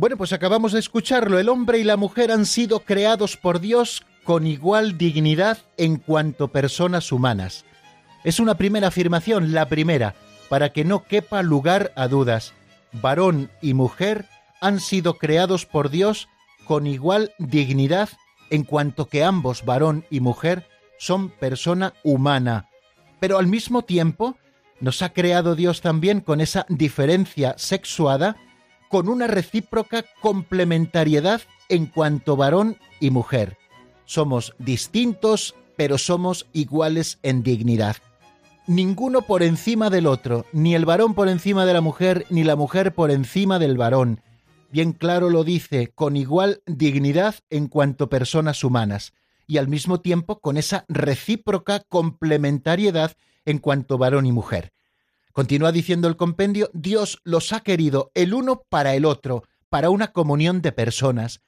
Bueno, 0.03 0.17
pues 0.17 0.33
acabamos 0.33 0.73
de 0.73 0.79
escucharlo. 0.79 1.39
El 1.39 1.47
hombre 1.47 1.79
y 1.79 1.83
la 1.85 1.95
mujer 1.95 2.31
han 2.31 2.45
sido 2.45 2.81
creados 2.81 3.37
por 3.37 3.61
Dios 3.61 4.05
con 4.25 4.47
igual 4.47 4.97
dignidad 4.97 5.59
en 5.77 5.97
cuanto 5.97 6.49
personas 6.49 7.11
humanas. 7.11 7.63
Es 8.25 8.39
una 8.39 8.55
primera 8.55 8.87
afirmación, 8.87 9.53
la 9.53 9.69
primera, 9.69 10.15
para 10.49 10.73
que 10.73 10.83
no 10.83 11.05
quepa 11.05 11.41
lugar 11.41 11.93
a 11.95 12.09
dudas. 12.09 12.53
Varón 12.91 13.49
y 13.61 13.73
mujer 13.73 14.25
han 14.59 14.79
sido 14.79 15.13
creados 15.13 15.65
por 15.65 15.89
Dios 15.89 16.27
con 16.65 16.85
igual 16.85 17.31
dignidad 17.37 18.09
en 18.53 18.65
cuanto 18.65 19.07
que 19.07 19.23
ambos, 19.23 19.65
varón 19.65 20.05
y 20.11 20.19
mujer, 20.19 20.67
son 20.99 21.29
persona 21.29 21.95
humana. 22.03 22.69
Pero 23.19 23.39
al 23.39 23.47
mismo 23.47 23.81
tiempo, 23.81 24.37
nos 24.79 25.01
ha 25.01 25.11
creado 25.11 25.55
Dios 25.55 25.81
también 25.81 26.21
con 26.21 26.39
esa 26.39 26.67
diferencia 26.69 27.55
sexuada, 27.57 28.37
con 28.89 29.09
una 29.09 29.25
recíproca 29.25 30.05
complementariedad 30.21 31.41
en 31.67 31.87
cuanto 31.87 32.35
varón 32.35 32.77
y 32.99 33.09
mujer. 33.09 33.57
Somos 34.05 34.53
distintos, 34.59 35.55
pero 35.75 35.97
somos 35.97 36.45
iguales 36.53 37.17
en 37.23 37.41
dignidad. 37.41 37.95
Ninguno 38.67 39.23
por 39.23 39.41
encima 39.41 39.89
del 39.89 40.05
otro, 40.05 40.45
ni 40.53 40.75
el 40.75 40.85
varón 40.85 41.15
por 41.15 41.27
encima 41.27 41.65
de 41.65 41.73
la 41.73 41.81
mujer, 41.81 42.27
ni 42.29 42.43
la 42.43 42.55
mujer 42.55 42.93
por 42.93 43.09
encima 43.09 43.57
del 43.57 43.77
varón 43.77 44.21
bien 44.73 44.93
claro 44.93 45.29
lo 45.29 45.43
dice, 45.43 45.91
con 45.93 46.17
igual 46.17 46.63
dignidad 46.65 47.35
en 47.51 47.67
cuanto 47.67 48.09
personas 48.09 48.63
humanas, 48.63 49.13
y 49.45 49.57
al 49.57 49.67
mismo 49.67 50.01
tiempo 50.01 50.39
con 50.39 50.57
esa 50.57 50.83
recíproca 50.87 51.81
complementariedad 51.81 53.15
en 53.45 53.59
cuanto 53.59 53.99
varón 53.99 54.25
y 54.25 54.31
mujer. 54.31 54.73
Continúa 55.31 55.71
diciendo 55.71 56.07
el 56.07 56.17
compendio, 56.17 56.71
Dios 56.73 57.19
los 57.23 57.53
ha 57.53 57.59
querido 57.59 58.11
el 58.15 58.33
uno 58.33 58.63
para 58.67 58.95
el 58.95 59.05
otro, 59.05 59.43
para 59.69 59.91
una 59.91 60.07
comunión 60.07 60.63
de 60.63 60.71
personas. 60.71 61.41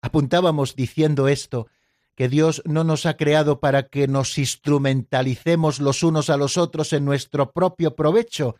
Apuntábamos 0.00 0.74
diciendo 0.74 1.28
esto, 1.28 1.66
que 2.14 2.30
Dios 2.30 2.62
no 2.64 2.82
nos 2.82 3.04
ha 3.04 3.18
creado 3.18 3.60
para 3.60 3.88
que 3.88 4.08
nos 4.08 4.38
instrumentalicemos 4.38 5.80
los 5.80 6.02
unos 6.02 6.30
a 6.30 6.38
los 6.38 6.56
otros 6.56 6.94
en 6.94 7.04
nuestro 7.04 7.52
propio 7.52 7.94
provecho, 7.94 8.56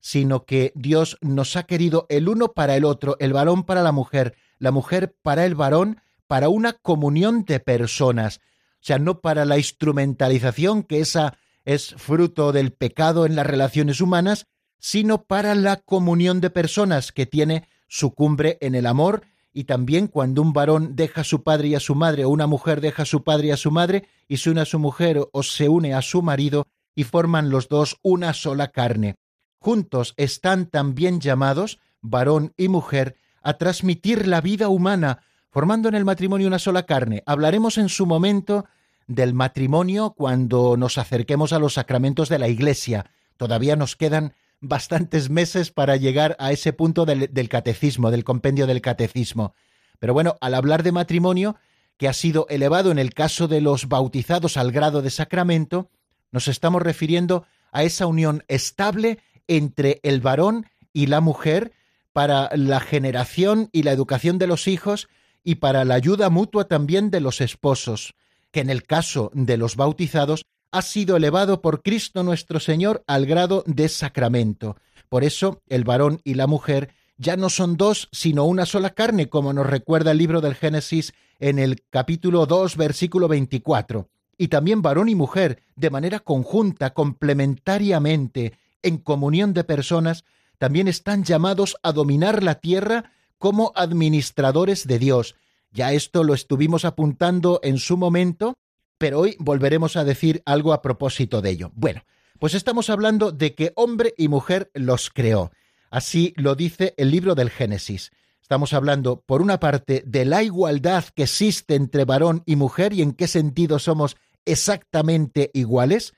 sino 0.00 0.44
que 0.44 0.72
Dios 0.74 1.18
nos 1.20 1.56
ha 1.56 1.64
querido 1.64 2.06
el 2.08 2.28
uno 2.28 2.52
para 2.52 2.76
el 2.76 2.84
otro, 2.84 3.16
el 3.20 3.32
varón 3.32 3.64
para 3.64 3.82
la 3.82 3.92
mujer, 3.92 4.34
la 4.58 4.70
mujer 4.70 5.14
para 5.22 5.44
el 5.44 5.54
varón, 5.54 6.00
para 6.26 6.48
una 6.48 6.72
comunión 6.72 7.44
de 7.44 7.60
personas, 7.60 8.40
o 8.74 8.82
sea, 8.82 8.98
no 8.98 9.20
para 9.20 9.44
la 9.44 9.58
instrumentalización, 9.58 10.84
que 10.84 11.00
esa 11.00 11.38
es 11.64 11.94
fruto 11.98 12.52
del 12.52 12.72
pecado 12.72 13.26
en 13.26 13.36
las 13.36 13.46
relaciones 13.46 14.00
humanas, 14.00 14.46
sino 14.78 15.24
para 15.24 15.54
la 15.54 15.76
comunión 15.76 16.40
de 16.40 16.48
personas 16.48 17.12
que 17.12 17.26
tiene 17.26 17.68
su 17.88 18.14
cumbre 18.14 18.56
en 18.62 18.74
el 18.74 18.86
amor. 18.86 19.22
Y 19.52 19.64
también 19.64 20.06
cuando 20.06 20.40
un 20.40 20.52
varón 20.52 20.96
deja 20.96 21.22
a 21.22 21.24
su 21.24 21.42
padre 21.42 21.68
y 21.68 21.74
a 21.74 21.80
su 21.80 21.94
madre 21.94 22.24
o 22.24 22.30
una 22.30 22.46
mujer 22.46 22.80
deja 22.80 23.02
a 23.02 23.06
su 23.06 23.24
padre 23.24 23.48
y 23.48 23.50
a 23.50 23.56
su 23.56 23.70
madre 23.70 24.06
y 24.28 24.38
se 24.38 24.50
une 24.50 24.60
a 24.60 24.64
su 24.64 24.78
mujer 24.78 25.20
o 25.32 25.42
se 25.42 25.68
une 25.68 25.92
a 25.92 26.00
su 26.00 26.22
marido 26.22 26.68
y 26.94 27.04
forman 27.04 27.50
los 27.50 27.68
dos 27.68 27.98
una 28.02 28.32
sola 28.32 28.68
carne 28.68 29.16
juntos 29.60 30.14
están 30.16 30.66
también 30.66 31.20
llamados, 31.20 31.78
varón 32.00 32.54
y 32.56 32.68
mujer, 32.68 33.16
a 33.42 33.54
transmitir 33.54 34.26
la 34.26 34.40
vida 34.40 34.68
humana, 34.68 35.22
formando 35.50 35.88
en 35.88 35.94
el 35.94 36.04
matrimonio 36.04 36.48
una 36.48 36.58
sola 36.58 36.84
carne. 36.84 37.22
Hablaremos 37.26 37.78
en 37.78 37.88
su 37.88 38.06
momento 38.06 38.64
del 39.06 39.34
matrimonio 39.34 40.14
cuando 40.16 40.76
nos 40.76 40.98
acerquemos 40.98 41.52
a 41.52 41.58
los 41.58 41.74
sacramentos 41.74 42.28
de 42.28 42.38
la 42.38 42.48
Iglesia. 42.48 43.06
Todavía 43.36 43.76
nos 43.76 43.96
quedan 43.96 44.34
bastantes 44.60 45.30
meses 45.30 45.70
para 45.70 45.96
llegar 45.96 46.36
a 46.38 46.52
ese 46.52 46.72
punto 46.72 47.06
del, 47.06 47.48
catecismo, 47.48 48.10
del 48.10 48.24
compendio 48.24 48.66
del 48.66 48.80
catecismo. 48.80 49.54
Pero 49.98 50.14
bueno, 50.14 50.36
al 50.40 50.54
hablar 50.54 50.82
de 50.82 50.92
matrimonio, 50.92 51.56
que 51.96 52.08
ha 52.08 52.12
sido 52.12 52.46
elevado 52.48 52.90
en 52.90 52.98
el 52.98 53.12
caso 53.12 53.48
de 53.48 53.60
los 53.60 53.88
bautizados 53.88 54.56
al 54.56 54.72
grado 54.72 55.02
de 55.02 55.10
sacramento, 55.10 55.90
nos 56.30 56.48
estamos 56.48 56.80
refiriendo 56.80 57.44
a 57.72 57.82
esa 57.82 58.06
unión 58.06 58.44
estable 58.48 59.18
entre 59.50 60.00
el 60.02 60.20
varón 60.20 60.66
y 60.92 61.06
la 61.06 61.20
mujer 61.20 61.72
para 62.12 62.50
la 62.56 62.80
generación 62.80 63.68
y 63.72 63.82
la 63.82 63.92
educación 63.92 64.38
de 64.38 64.46
los 64.46 64.68
hijos 64.68 65.08
y 65.44 65.56
para 65.56 65.84
la 65.84 65.94
ayuda 65.94 66.30
mutua 66.30 66.64
también 66.64 67.10
de 67.10 67.20
los 67.20 67.40
esposos, 67.40 68.14
que 68.52 68.60
en 68.60 68.70
el 68.70 68.84
caso 68.84 69.30
de 69.34 69.56
los 69.56 69.76
bautizados 69.76 70.44
ha 70.72 70.82
sido 70.82 71.16
elevado 71.16 71.60
por 71.60 71.82
Cristo 71.82 72.22
nuestro 72.22 72.60
Señor 72.60 73.02
al 73.06 73.26
grado 73.26 73.64
de 73.66 73.88
sacramento. 73.88 74.76
Por 75.08 75.24
eso 75.24 75.60
el 75.68 75.84
varón 75.84 76.20
y 76.22 76.34
la 76.34 76.46
mujer 76.46 76.90
ya 77.18 77.36
no 77.36 77.50
son 77.50 77.76
dos, 77.76 78.08
sino 78.12 78.44
una 78.44 78.66
sola 78.66 78.90
carne, 78.90 79.28
como 79.28 79.52
nos 79.52 79.66
recuerda 79.66 80.12
el 80.12 80.18
libro 80.18 80.40
del 80.40 80.54
Génesis 80.54 81.12
en 81.40 81.58
el 81.58 81.82
capítulo 81.90 82.46
2, 82.46 82.76
versículo 82.76 83.26
24. 83.26 84.08
Y 84.38 84.48
también 84.48 84.80
varón 84.80 85.08
y 85.08 85.14
mujer, 85.14 85.62
de 85.76 85.90
manera 85.90 86.20
conjunta, 86.20 86.94
complementariamente, 86.94 88.54
en 88.82 88.98
comunión 88.98 89.52
de 89.52 89.64
personas, 89.64 90.24
también 90.58 90.88
están 90.88 91.24
llamados 91.24 91.76
a 91.82 91.92
dominar 91.92 92.42
la 92.42 92.56
tierra 92.56 93.12
como 93.38 93.72
administradores 93.74 94.86
de 94.86 94.98
Dios. 94.98 95.36
Ya 95.72 95.92
esto 95.92 96.24
lo 96.24 96.34
estuvimos 96.34 96.84
apuntando 96.84 97.60
en 97.62 97.78
su 97.78 97.96
momento, 97.96 98.58
pero 98.98 99.20
hoy 99.20 99.36
volveremos 99.38 99.96
a 99.96 100.04
decir 100.04 100.42
algo 100.44 100.72
a 100.72 100.82
propósito 100.82 101.40
de 101.40 101.50
ello. 101.50 101.72
Bueno, 101.74 102.02
pues 102.38 102.54
estamos 102.54 102.90
hablando 102.90 103.32
de 103.32 103.54
que 103.54 103.72
hombre 103.76 104.14
y 104.16 104.28
mujer 104.28 104.70
los 104.74 105.10
creó. 105.10 105.50
Así 105.90 106.34
lo 106.36 106.54
dice 106.54 106.94
el 106.96 107.10
libro 107.10 107.34
del 107.34 107.50
Génesis. 107.50 108.10
Estamos 108.42 108.72
hablando, 108.72 109.22
por 109.24 109.42
una 109.42 109.60
parte, 109.60 110.02
de 110.06 110.24
la 110.24 110.42
igualdad 110.42 111.04
que 111.14 111.22
existe 111.22 111.74
entre 111.74 112.04
varón 112.04 112.42
y 112.46 112.56
mujer 112.56 112.92
y 112.92 113.02
en 113.02 113.12
qué 113.12 113.28
sentido 113.28 113.78
somos 113.78 114.16
exactamente 114.44 115.50
iguales 115.54 116.14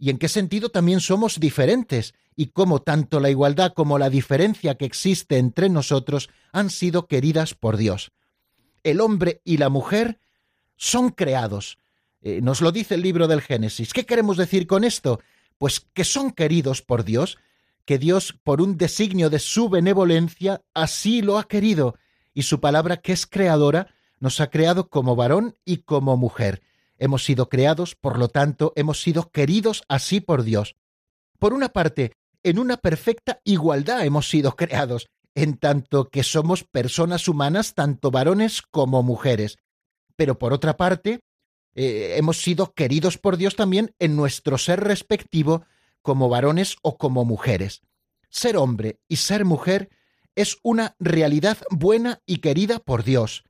y 0.00 0.08
en 0.08 0.18
qué 0.18 0.28
sentido 0.28 0.70
también 0.70 1.00
somos 1.00 1.38
diferentes 1.38 2.14
y 2.34 2.46
cómo 2.46 2.80
tanto 2.80 3.20
la 3.20 3.28
igualdad 3.28 3.74
como 3.74 3.98
la 3.98 4.08
diferencia 4.08 4.76
que 4.76 4.86
existe 4.86 5.36
entre 5.36 5.68
nosotros 5.68 6.30
han 6.52 6.70
sido 6.70 7.06
queridas 7.06 7.54
por 7.54 7.76
Dios. 7.76 8.10
El 8.82 9.02
hombre 9.02 9.42
y 9.44 9.58
la 9.58 9.68
mujer 9.68 10.18
son 10.76 11.10
creados. 11.10 11.76
Eh, 12.22 12.40
nos 12.42 12.62
lo 12.62 12.72
dice 12.72 12.94
el 12.94 13.02
libro 13.02 13.28
del 13.28 13.42
Génesis. 13.42 13.92
¿Qué 13.92 14.06
queremos 14.06 14.38
decir 14.38 14.66
con 14.66 14.84
esto? 14.84 15.20
Pues 15.58 15.80
que 15.92 16.04
son 16.04 16.30
queridos 16.30 16.80
por 16.80 17.04
Dios, 17.04 17.36
que 17.84 17.98
Dios, 17.98 18.34
por 18.42 18.62
un 18.62 18.78
designio 18.78 19.28
de 19.28 19.38
su 19.38 19.68
benevolencia, 19.68 20.62
así 20.72 21.20
lo 21.20 21.38
ha 21.38 21.44
querido, 21.46 21.96
y 22.32 22.44
su 22.44 22.58
palabra, 22.58 22.98
que 22.98 23.12
es 23.12 23.26
creadora, 23.26 23.94
nos 24.18 24.40
ha 24.40 24.48
creado 24.48 24.88
como 24.88 25.14
varón 25.14 25.56
y 25.66 25.78
como 25.78 26.16
mujer. 26.16 26.62
Hemos 27.00 27.24
sido 27.24 27.48
creados, 27.48 27.96
por 27.96 28.18
lo 28.18 28.28
tanto, 28.28 28.74
hemos 28.76 29.00
sido 29.00 29.30
queridos 29.30 29.82
así 29.88 30.20
por 30.20 30.42
Dios. 30.42 30.76
Por 31.38 31.54
una 31.54 31.70
parte, 31.70 32.12
en 32.42 32.58
una 32.58 32.76
perfecta 32.76 33.40
igualdad 33.42 34.04
hemos 34.04 34.28
sido 34.28 34.54
creados, 34.54 35.08
en 35.34 35.56
tanto 35.56 36.10
que 36.10 36.22
somos 36.22 36.62
personas 36.62 37.26
humanas, 37.26 37.74
tanto 37.74 38.10
varones 38.10 38.60
como 38.60 39.02
mujeres. 39.02 39.56
Pero 40.14 40.38
por 40.38 40.52
otra 40.52 40.76
parte, 40.76 41.20
eh, 41.74 42.16
hemos 42.18 42.42
sido 42.42 42.74
queridos 42.74 43.16
por 43.16 43.38
Dios 43.38 43.56
también 43.56 43.94
en 43.98 44.14
nuestro 44.14 44.58
ser 44.58 44.80
respectivo 44.80 45.64
como 46.02 46.28
varones 46.28 46.76
o 46.82 46.98
como 46.98 47.24
mujeres. 47.24 47.80
Ser 48.28 48.58
hombre 48.58 49.00
y 49.08 49.16
ser 49.16 49.46
mujer 49.46 49.88
es 50.34 50.58
una 50.62 50.96
realidad 50.98 51.56
buena 51.70 52.20
y 52.26 52.38
querida 52.38 52.78
por 52.78 53.04
Dios. 53.04 53.44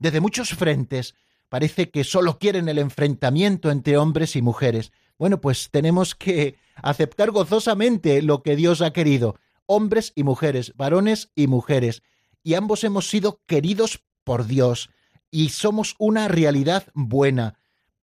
Desde 0.00 0.20
muchos 0.20 0.50
frentes 0.50 1.14
parece 1.50 1.90
que 1.90 2.04
solo 2.04 2.38
quieren 2.38 2.70
el 2.70 2.78
enfrentamiento 2.78 3.70
entre 3.70 3.98
hombres 3.98 4.36
y 4.36 4.40
mujeres. 4.40 4.92
Bueno, 5.18 5.42
pues 5.42 5.68
tenemos 5.70 6.14
que 6.14 6.56
aceptar 6.76 7.30
gozosamente 7.30 8.22
lo 8.22 8.42
que 8.42 8.56
Dios 8.56 8.80
ha 8.80 8.94
querido, 8.94 9.36
hombres 9.66 10.12
y 10.14 10.22
mujeres, 10.22 10.72
varones 10.76 11.30
y 11.34 11.48
mujeres, 11.48 12.02
y 12.42 12.54
ambos 12.54 12.84
hemos 12.84 13.10
sido 13.10 13.42
queridos 13.46 14.02
por 14.24 14.46
Dios, 14.46 14.88
y 15.30 15.50
somos 15.50 15.96
una 15.98 16.28
realidad 16.28 16.86
buena. 16.94 17.58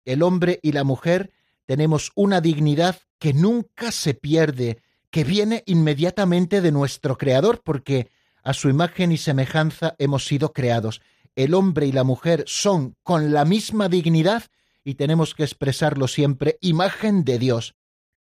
El 0.05 0.21
hombre 0.21 0.60
y 0.62 0.73
la 0.73 0.83
mujer 0.83 1.31
tenemos 1.65 2.12
una 2.15 2.41
dignidad 2.41 2.99
que 3.17 3.33
nunca 3.33 3.91
se 3.91 4.13
pierde, 4.13 4.81
que 5.10 5.23
viene 5.23 5.63
inmediatamente 5.65 6.62
de 6.62 6.71
nuestro 6.71 7.17
Creador, 7.17 7.62
porque 7.63 8.10
a 8.43 8.53
su 8.53 8.69
imagen 8.69 9.12
y 9.12 9.17
semejanza 9.17 9.95
hemos 9.99 10.25
sido 10.25 10.53
creados. 10.53 11.01
El 11.38 11.54
hombre 11.54 11.86
y 11.86 11.91
la 11.91 12.04
mujer 12.04 12.43
son 12.47 12.95
con 13.04 13.32
la 13.32 13.45
misma 13.45 13.89
dignidad 13.89 14.45
y 14.84 14.95
tenemos 14.95 15.36
que 15.36 15.43
expresarlo 15.43 16.08
siempre, 16.08 16.58
imagen 16.62 17.23
de 17.23 17.38
Dios 17.38 17.76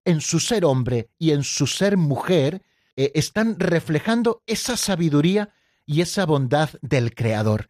en 0.04 0.20
su 0.20 0.38
ser 0.38 0.64
hombre 0.64 1.10
y 1.18 1.32
en 1.32 1.42
su 1.42 1.66
ser 1.66 1.96
mujer, 1.96 2.62
eh, 2.94 3.10
están 3.16 3.58
reflejando 3.58 4.44
esa 4.46 4.76
sabiduría 4.76 5.52
y 5.86 6.02
esa 6.02 6.24
bondad 6.24 6.70
del 6.82 7.12
Creador. 7.12 7.68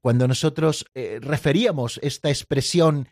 Cuando 0.00 0.26
nosotros 0.26 0.86
eh, 0.92 1.20
referíamos 1.22 2.00
esta 2.02 2.28
expresión 2.28 3.08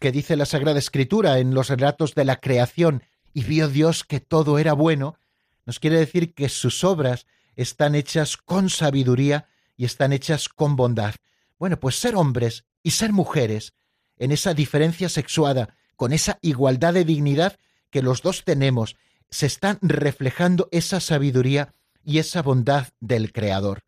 que 0.00 0.10
dice 0.10 0.34
la 0.34 0.46
Sagrada 0.46 0.80
Escritura 0.80 1.38
en 1.38 1.54
los 1.54 1.68
relatos 1.68 2.16
de 2.16 2.24
la 2.24 2.40
creación, 2.40 3.04
y 3.32 3.44
vio 3.44 3.68
Dios 3.68 4.02
que 4.02 4.18
todo 4.18 4.58
era 4.58 4.72
bueno, 4.72 5.16
nos 5.64 5.78
quiere 5.78 5.96
decir 5.96 6.34
que 6.34 6.48
sus 6.48 6.82
obras 6.82 7.26
están 7.54 7.94
hechas 7.94 8.36
con 8.36 8.68
sabiduría 8.68 9.46
y 9.78 9.86
están 9.86 10.12
hechas 10.12 10.50
con 10.50 10.76
bondad. 10.76 11.14
Bueno, 11.58 11.80
pues 11.80 11.98
ser 11.98 12.16
hombres 12.16 12.64
y 12.82 12.90
ser 12.90 13.12
mujeres, 13.12 13.72
en 14.18 14.32
esa 14.32 14.52
diferencia 14.52 15.08
sexuada, 15.08 15.74
con 15.96 16.12
esa 16.12 16.38
igualdad 16.42 16.92
de 16.92 17.04
dignidad, 17.04 17.56
que 17.90 18.02
los 18.02 18.20
dos 18.20 18.44
tenemos, 18.44 18.96
se 19.30 19.46
están 19.46 19.78
reflejando 19.80 20.68
esa 20.72 21.00
sabiduría 21.00 21.74
y 22.04 22.18
esa 22.18 22.42
bondad 22.42 22.88
del 23.00 23.32
Creador. 23.32 23.84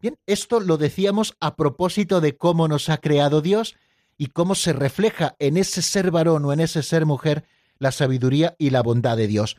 Bien, 0.00 0.18
esto 0.26 0.60
lo 0.60 0.78
decíamos 0.78 1.36
a 1.40 1.54
propósito 1.54 2.20
de 2.20 2.36
cómo 2.36 2.66
nos 2.66 2.88
ha 2.88 2.98
creado 2.98 3.40
Dios 3.40 3.76
y 4.16 4.28
cómo 4.28 4.54
se 4.54 4.72
refleja 4.72 5.36
en 5.38 5.56
ese 5.56 5.82
ser 5.82 6.10
varón 6.10 6.44
o 6.44 6.52
en 6.52 6.60
ese 6.60 6.82
ser 6.82 7.06
mujer 7.06 7.44
la 7.78 7.92
sabiduría 7.92 8.54
y 8.58 8.70
la 8.70 8.82
bondad 8.82 9.16
de 9.16 9.26
Dios. 9.26 9.56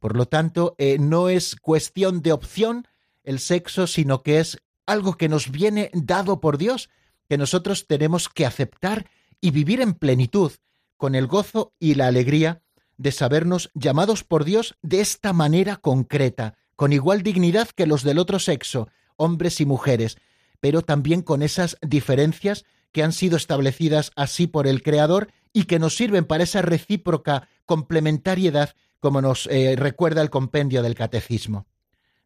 Por 0.00 0.16
lo 0.16 0.26
tanto, 0.26 0.74
eh, 0.78 0.98
no 0.98 1.28
es 1.28 1.56
cuestión 1.56 2.22
de 2.22 2.32
opción 2.32 2.86
el 3.22 3.40
sexo, 3.40 3.86
sino 3.86 4.22
que 4.22 4.40
es 4.40 4.58
algo 4.88 5.16
que 5.16 5.28
nos 5.28 5.50
viene 5.50 5.90
dado 5.92 6.40
por 6.40 6.58
Dios, 6.58 6.90
que 7.28 7.38
nosotros 7.38 7.86
tenemos 7.86 8.28
que 8.28 8.46
aceptar 8.46 9.08
y 9.40 9.50
vivir 9.50 9.80
en 9.80 9.94
plenitud, 9.94 10.52
con 10.96 11.14
el 11.14 11.26
gozo 11.26 11.72
y 11.78 11.94
la 11.94 12.08
alegría 12.08 12.62
de 12.96 13.12
sabernos 13.12 13.70
llamados 13.74 14.24
por 14.24 14.44
Dios 14.44 14.76
de 14.82 15.00
esta 15.00 15.32
manera 15.32 15.76
concreta, 15.76 16.56
con 16.74 16.92
igual 16.92 17.22
dignidad 17.22 17.68
que 17.68 17.86
los 17.86 18.02
del 18.02 18.18
otro 18.18 18.38
sexo, 18.38 18.88
hombres 19.16 19.60
y 19.60 19.66
mujeres, 19.66 20.16
pero 20.60 20.82
también 20.82 21.22
con 21.22 21.42
esas 21.42 21.76
diferencias 21.80 22.64
que 22.92 23.02
han 23.02 23.12
sido 23.12 23.36
establecidas 23.36 24.10
así 24.16 24.46
por 24.46 24.66
el 24.66 24.82
Creador 24.82 25.28
y 25.52 25.64
que 25.64 25.78
nos 25.78 25.96
sirven 25.96 26.24
para 26.24 26.44
esa 26.44 26.62
recíproca 26.62 27.48
complementariedad, 27.66 28.74
como 29.00 29.20
nos 29.20 29.46
eh, 29.46 29.76
recuerda 29.76 30.22
el 30.22 30.30
compendio 30.30 30.82
del 30.82 30.94
Catecismo. 30.94 31.66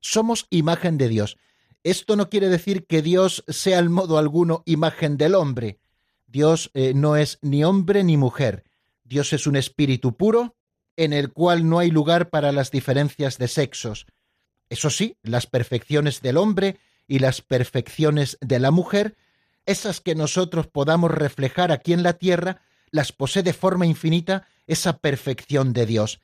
Somos 0.01 0.47
imagen 0.51 0.99
de 0.99 1.09
Dios. 1.09 1.37
Esto 1.85 2.15
no 2.17 2.31
quiere 2.31 2.49
decir 2.49 2.87
que 2.87 3.03
Dios 3.03 3.45
sea 3.49 3.79
en 3.79 3.91
modo 3.91 4.19
alguno 4.19 4.63
imagen 4.67 5.17
del 5.17 5.35
hombre. 5.35 5.79
Dios 6.27 6.71
eh, 6.75 6.95
no 6.95 7.17
es 7.17 7.39
ni 7.43 7.65
hombre 7.65 8.05
ni 8.05 8.17
mujer. 8.17 8.65
Dios 9.05 9.33
es 9.33 9.47
un 9.47 9.57
espíritu 9.57 10.17
puro, 10.17 10.55
en 10.97 11.13
el 11.13 11.33
cual 11.33 11.69
no 11.69 11.79
hay 11.79 11.91
lugar 11.91 12.31
para 12.31 12.53
las 12.53 12.71
diferencias 12.71 13.37
de 13.39 13.49
sexos. 13.49 14.07
Eso 14.69 14.91
sí, 14.91 15.17
las 15.23 15.47
perfecciones 15.47 16.23
del 16.23 16.37
hombre 16.37 16.79
y 17.09 17.19
las 17.19 17.43
perfecciones 17.43 18.39
de 18.41 18.59
la 18.59 18.71
mujer, 18.71 19.17
esas 19.67 20.01
que 20.01 20.15
nosotros 20.15 20.67
podamos 20.69 21.11
reflejar 21.11 21.73
aquí 21.73 21.93
en 21.93 22.03
la 22.03 22.15
tierra, 22.15 22.63
las 22.91 23.13
posee 23.13 23.43
de 23.43 23.53
forma 23.53 23.87
infinita 23.87 24.47
esa 24.67 24.99
perfección 24.99 25.73
de 25.73 25.87
Dios. 25.87 26.21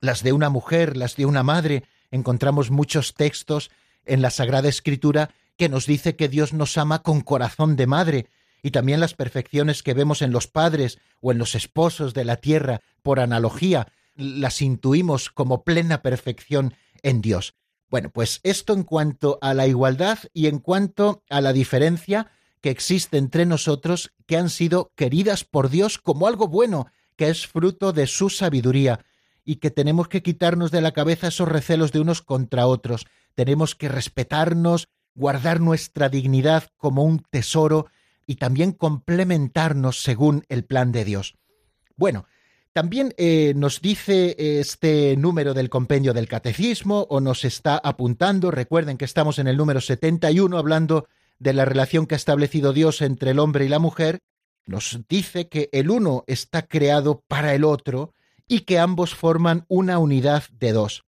Las 0.00 0.22
de 0.22 0.32
una 0.32 0.48
mujer, 0.48 0.96
las 0.96 1.16
de 1.16 1.26
una 1.26 1.42
madre, 1.42 1.84
encontramos 2.10 2.70
muchos 2.70 3.14
textos 3.14 3.70
en 4.06 4.22
la 4.22 4.30
Sagrada 4.30 4.68
Escritura 4.68 5.30
que 5.56 5.68
nos 5.68 5.86
dice 5.86 6.16
que 6.16 6.28
Dios 6.28 6.52
nos 6.52 6.76
ama 6.78 7.02
con 7.02 7.20
corazón 7.20 7.76
de 7.76 7.86
madre, 7.86 8.26
y 8.62 8.70
también 8.70 9.00
las 9.00 9.14
perfecciones 9.14 9.82
que 9.82 9.94
vemos 9.94 10.22
en 10.22 10.30
los 10.30 10.46
padres 10.46 10.98
o 11.20 11.32
en 11.32 11.38
los 11.38 11.54
esposos 11.54 12.14
de 12.14 12.24
la 12.24 12.36
tierra, 12.36 12.80
por 13.02 13.20
analogía, 13.20 13.88
las 14.14 14.62
intuimos 14.62 15.30
como 15.30 15.64
plena 15.64 16.02
perfección 16.02 16.74
en 17.02 17.20
Dios. 17.20 17.54
Bueno, 17.90 18.10
pues 18.10 18.40
esto 18.42 18.72
en 18.72 18.84
cuanto 18.84 19.38
a 19.42 19.52
la 19.52 19.66
igualdad 19.66 20.18
y 20.32 20.46
en 20.46 20.60
cuanto 20.60 21.22
a 21.28 21.40
la 21.40 21.52
diferencia 21.52 22.30
que 22.60 22.70
existe 22.70 23.18
entre 23.18 23.44
nosotros, 23.44 24.12
que 24.26 24.36
han 24.36 24.48
sido 24.48 24.92
queridas 24.94 25.44
por 25.44 25.68
Dios 25.68 25.98
como 25.98 26.26
algo 26.26 26.46
bueno, 26.46 26.86
que 27.16 27.28
es 27.28 27.46
fruto 27.46 27.92
de 27.92 28.06
su 28.06 28.30
sabiduría, 28.30 29.04
y 29.44 29.56
que 29.56 29.70
tenemos 29.70 30.08
que 30.08 30.22
quitarnos 30.22 30.70
de 30.70 30.80
la 30.80 30.92
cabeza 30.92 31.28
esos 31.28 31.48
recelos 31.48 31.92
de 31.92 32.00
unos 32.00 32.22
contra 32.22 32.66
otros. 32.66 33.06
Tenemos 33.34 33.74
que 33.74 33.88
respetarnos, 33.88 34.88
guardar 35.14 35.60
nuestra 35.60 36.08
dignidad 36.08 36.64
como 36.76 37.04
un 37.04 37.20
tesoro 37.30 37.86
y 38.26 38.36
también 38.36 38.72
complementarnos 38.72 40.02
según 40.02 40.44
el 40.48 40.64
plan 40.64 40.92
de 40.92 41.04
Dios. 41.04 41.34
Bueno, 41.96 42.26
También 42.72 43.12
eh, 43.18 43.52
nos 43.54 43.82
dice 43.82 44.34
este 44.38 45.14
número 45.18 45.52
del 45.52 45.68
compendio 45.68 46.14
del 46.14 46.26
catecismo 46.26 47.06
o 47.10 47.20
nos 47.20 47.44
está 47.44 47.76
apuntando, 47.76 48.50
recuerden 48.50 48.96
que 48.96 49.04
estamos 49.04 49.38
en 49.38 49.46
el 49.46 49.58
número 49.58 49.82
71 49.82 50.56
hablando 50.56 51.06
de 51.38 51.52
la 51.52 51.66
relación 51.66 52.06
que 52.06 52.14
ha 52.14 52.16
establecido 52.16 52.72
Dios 52.72 53.02
entre 53.02 53.32
el 53.32 53.40
hombre 53.40 53.66
y 53.66 53.68
la 53.68 53.78
mujer, 53.78 54.20
nos 54.64 55.00
dice 55.06 55.48
que 55.48 55.68
el 55.72 55.90
uno 55.90 56.24
está 56.26 56.62
creado 56.62 57.22
para 57.28 57.54
el 57.54 57.64
otro 57.64 58.14
y 58.52 58.60
que 58.60 58.78
ambos 58.78 59.14
forman 59.14 59.64
una 59.68 59.98
unidad 59.98 60.44
de 60.50 60.72
dos. 60.72 61.04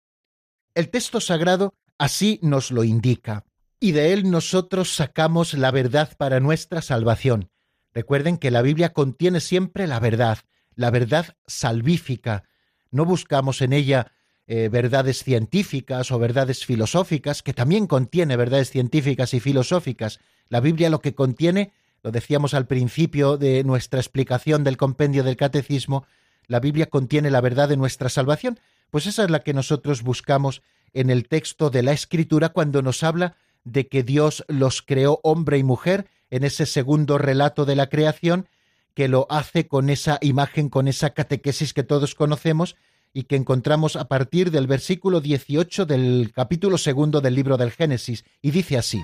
El 0.76 0.90
texto 0.90 1.20
sagrado 1.20 1.74
así 1.98 2.38
nos 2.40 2.70
lo 2.70 2.84
indica, 2.84 3.46
y 3.80 3.90
de 3.90 4.12
él 4.12 4.30
nosotros 4.30 4.94
sacamos 4.94 5.52
la 5.54 5.72
verdad 5.72 6.16
para 6.16 6.38
nuestra 6.38 6.82
salvación. 6.82 7.50
Recuerden 7.92 8.38
que 8.38 8.52
la 8.52 8.62
Biblia 8.62 8.92
contiene 8.92 9.40
siempre 9.40 9.88
la 9.88 9.98
verdad, 9.98 10.38
la 10.76 10.92
verdad 10.92 11.36
salvífica. 11.48 12.44
No 12.92 13.06
buscamos 13.06 13.60
en 13.60 13.72
ella 13.72 14.12
eh, 14.46 14.68
verdades 14.68 15.24
científicas 15.24 16.12
o 16.12 16.20
verdades 16.20 16.64
filosóficas, 16.64 17.42
que 17.42 17.54
también 17.54 17.88
contiene 17.88 18.36
verdades 18.36 18.70
científicas 18.70 19.34
y 19.34 19.40
filosóficas. 19.40 20.20
La 20.48 20.60
Biblia 20.60 20.90
lo 20.90 21.00
que 21.00 21.16
contiene, 21.16 21.72
lo 22.04 22.12
decíamos 22.12 22.54
al 22.54 22.68
principio 22.68 23.36
de 23.36 23.64
nuestra 23.64 23.98
explicación 23.98 24.62
del 24.62 24.76
compendio 24.76 25.24
del 25.24 25.36
catecismo, 25.36 26.06
la 26.46 26.60
Biblia 26.60 26.86
contiene 26.86 27.30
la 27.30 27.40
verdad 27.40 27.68
de 27.68 27.76
nuestra 27.76 28.08
salvación, 28.08 28.58
pues 28.90 29.06
esa 29.06 29.24
es 29.24 29.30
la 29.30 29.40
que 29.40 29.54
nosotros 29.54 30.02
buscamos 30.02 30.62
en 30.92 31.10
el 31.10 31.28
texto 31.28 31.70
de 31.70 31.82
la 31.82 31.92
Escritura 31.92 32.50
cuando 32.50 32.82
nos 32.82 33.02
habla 33.02 33.36
de 33.64 33.88
que 33.88 34.02
Dios 34.02 34.44
los 34.48 34.82
creó 34.82 35.20
hombre 35.22 35.58
y 35.58 35.62
mujer 35.62 36.06
en 36.30 36.44
ese 36.44 36.66
segundo 36.66 37.18
relato 37.18 37.64
de 37.64 37.76
la 37.76 37.88
creación, 37.88 38.48
que 38.94 39.08
lo 39.08 39.26
hace 39.30 39.66
con 39.66 39.90
esa 39.90 40.18
imagen, 40.20 40.68
con 40.68 40.88
esa 40.88 41.10
catequesis 41.10 41.72
que 41.72 41.82
todos 41.82 42.14
conocemos 42.14 42.76
y 43.14 43.24
que 43.24 43.36
encontramos 43.36 43.96
a 43.96 44.08
partir 44.08 44.50
del 44.50 44.66
versículo 44.66 45.20
18 45.20 45.86
del 45.86 46.32
capítulo 46.34 46.78
segundo 46.78 47.20
del 47.20 47.34
libro 47.34 47.56
del 47.56 47.70
Génesis, 47.70 48.24
y 48.40 48.50
dice 48.50 48.78
así. 48.78 49.02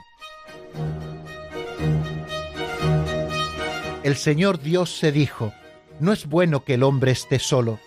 El 4.02 4.16
Señor 4.16 4.60
Dios 4.60 4.96
se 4.96 5.12
dijo, 5.12 5.52
no 6.00 6.12
es 6.12 6.26
bueno 6.26 6.64
que 6.64 6.74
el 6.74 6.82
hombre 6.82 7.12
esté 7.12 7.38
solo, 7.38 7.78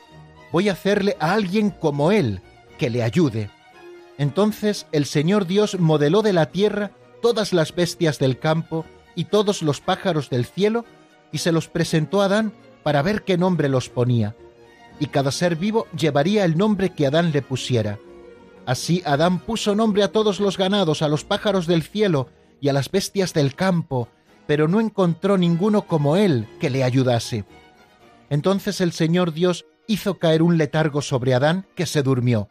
voy 0.52 0.70
a 0.70 0.74
hacerle 0.74 1.16
a 1.20 1.34
alguien 1.34 1.70
como 1.70 2.12
él, 2.12 2.42
que 2.78 2.90
le 2.90 3.04
ayude. 3.04 3.50
Entonces 4.18 4.88
el 4.92 5.06
Señor 5.06 5.48
Dios 5.48 5.80
modeló 5.80 6.22
de 6.22 6.34
la 6.34 6.48
tierra 6.48 6.92
todas 7.22 7.54
las 7.54 7.74
bestias 7.74 8.20
del 8.20 8.40
campo 8.40 8.86
y 9.16 9.26
todos 9.26 9.62
los 9.62 9.82
pájaros 9.82 10.30
del 10.30 10.46
cielo, 10.46 10.86
y 11.32 11.38
se 11.38 11.52
los 11.52 11.68
presentó 11.68 12.22
a 12.22 12.26
Adán 12.26 12.54
para 12.84 13.02
ver 13.02 13.24
qué 13.24 13.38
nombre 13.38 13.70
los 13.70 13.90
ponía. 13.90 14.36
Y 15.00 15.08
cada 15.08 15.32
ser 15.32 15.56
vivo 15.56 15.88
llevaría 15.98 16.46
el 16.46 16.58
nombre 16.58 16.90
que 16.90 17.08
Adán 17.08 17.32
le 17.32 17.42
pusiera. 17.42 18.00
Así 18.66 19.02
Adán 19.06 19.40
puso 19.40 19.76
nombre 19.76 20.04
a 20.04 20.12
todos 20.12 20.40
los 20.40 20.58
ganados, 20.58 21.02
a 21.02 21.08
los 21.08 21.24
pájaros 21.24 21.68
del 21.68 21.84
cielo 21.84 22.28
y 22.60 22.70
a 22.70 22.74
las 22.74 22.92
bestias 22.92 23.34
del 23.34 23.56
campo, 23.56 24.08
pero 24.46 24.68
no 24.68 24.80
encontró 24.80 25.38
ninguno 25.38 25.84
como 25.84 26.16
él 26.18 26.48
que 26.60 26.70
le 26.70 26.84
ayudase. 26.84 27.46
Entonces 28.32 28.80
el 28.80 28.94
Señor 28.94 29.34
Dios 29.34 29.66
hizo 29.88 30.18
caer 30.18 30.42
un 30.42 30.58
letargo 30.58 31.02
sobre 31.02 31.34
Adán, 31.34 31.68
que 31.76 31.86
se 31.86 32.02
durmió. 32.02 32.48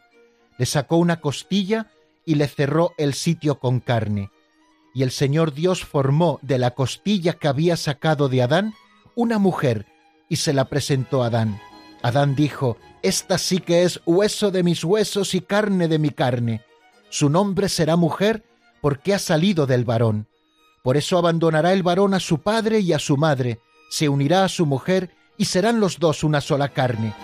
Le 0.59 0.67
sacó 0.67 0.99
una 0.99 1.23
costilla 1.23 1.91
y 2.27 2.35
le 2.35 2.49
cerró 2.49 2.93
el 2.99 3.15
sitio 3.15 3.59
con 3.59 3.81
carne. 3.81 4.31
Y 4.95 5.05
el 5.05 5.11
Señor 5.11 5.55
Dios 5.55 5.83
formó 5.83 6.39
de 6.43 6.59
la 6.59 6.73
costilla 6.73 7.33
que 7.33 7.49
había 7.49 7.79
sacado 7.79 8.29
de 8.29 8.43
Adán 8.43 8.75
una 9.15 9.39
mujer 9.39 9.87
y 10.29 10.37
se 10.37 10.53
la 10.53 10.67
presentó 10.67 11.23
a 11.23 11.29
Adán. 11.29 11.59
Adán 12.03 12.35
dijo, 12.35 12.77
Esta 13.03 13.39
sí 13.39 13.61
que 13.61 13.85
es 13.85 14.03
hueso 14.05 14.51
de 14.51 14.63
mis 14.63 14.85
huesos 14.85 15.35
y 15.35 15.41
carne 15.41 15.89
de 15.89 15.99
mi 15.99 16.11
carne. 16.11 16.61
Su 17.09 17.31
nombre 17.31 17.71
será 17.71 17.97
mujer 17.97 18.45
porque 18.83 19.15
ha 19.15 19.19
salido 19.19 19.67
del 19.67 19.87
varón. 19.87 20.29
Por 20.83 20.99
eso 20.99 21.17
abandonará 21.17 21.73
el 21.73 21.83
varón 21.83 22.13
a 22.13 22.21
su 22.21 22.43
padre 22.43 22.81
y 22.81 22.93
a 22.93 22.99
su 22.99 23.17
madre, 23.17 23.61
se 23.89 24.11
unirá 24.11 24.45
a 24.45 24.49
su 24.49 24.67
mujer 24.67 25.11
y 25.41 25.47
serán 25.47 25.81
los 25.81 25.99
dos 25.99 26.23
una 26.23 26.43
sola 26.43 26.69
carne. 26.69 27.15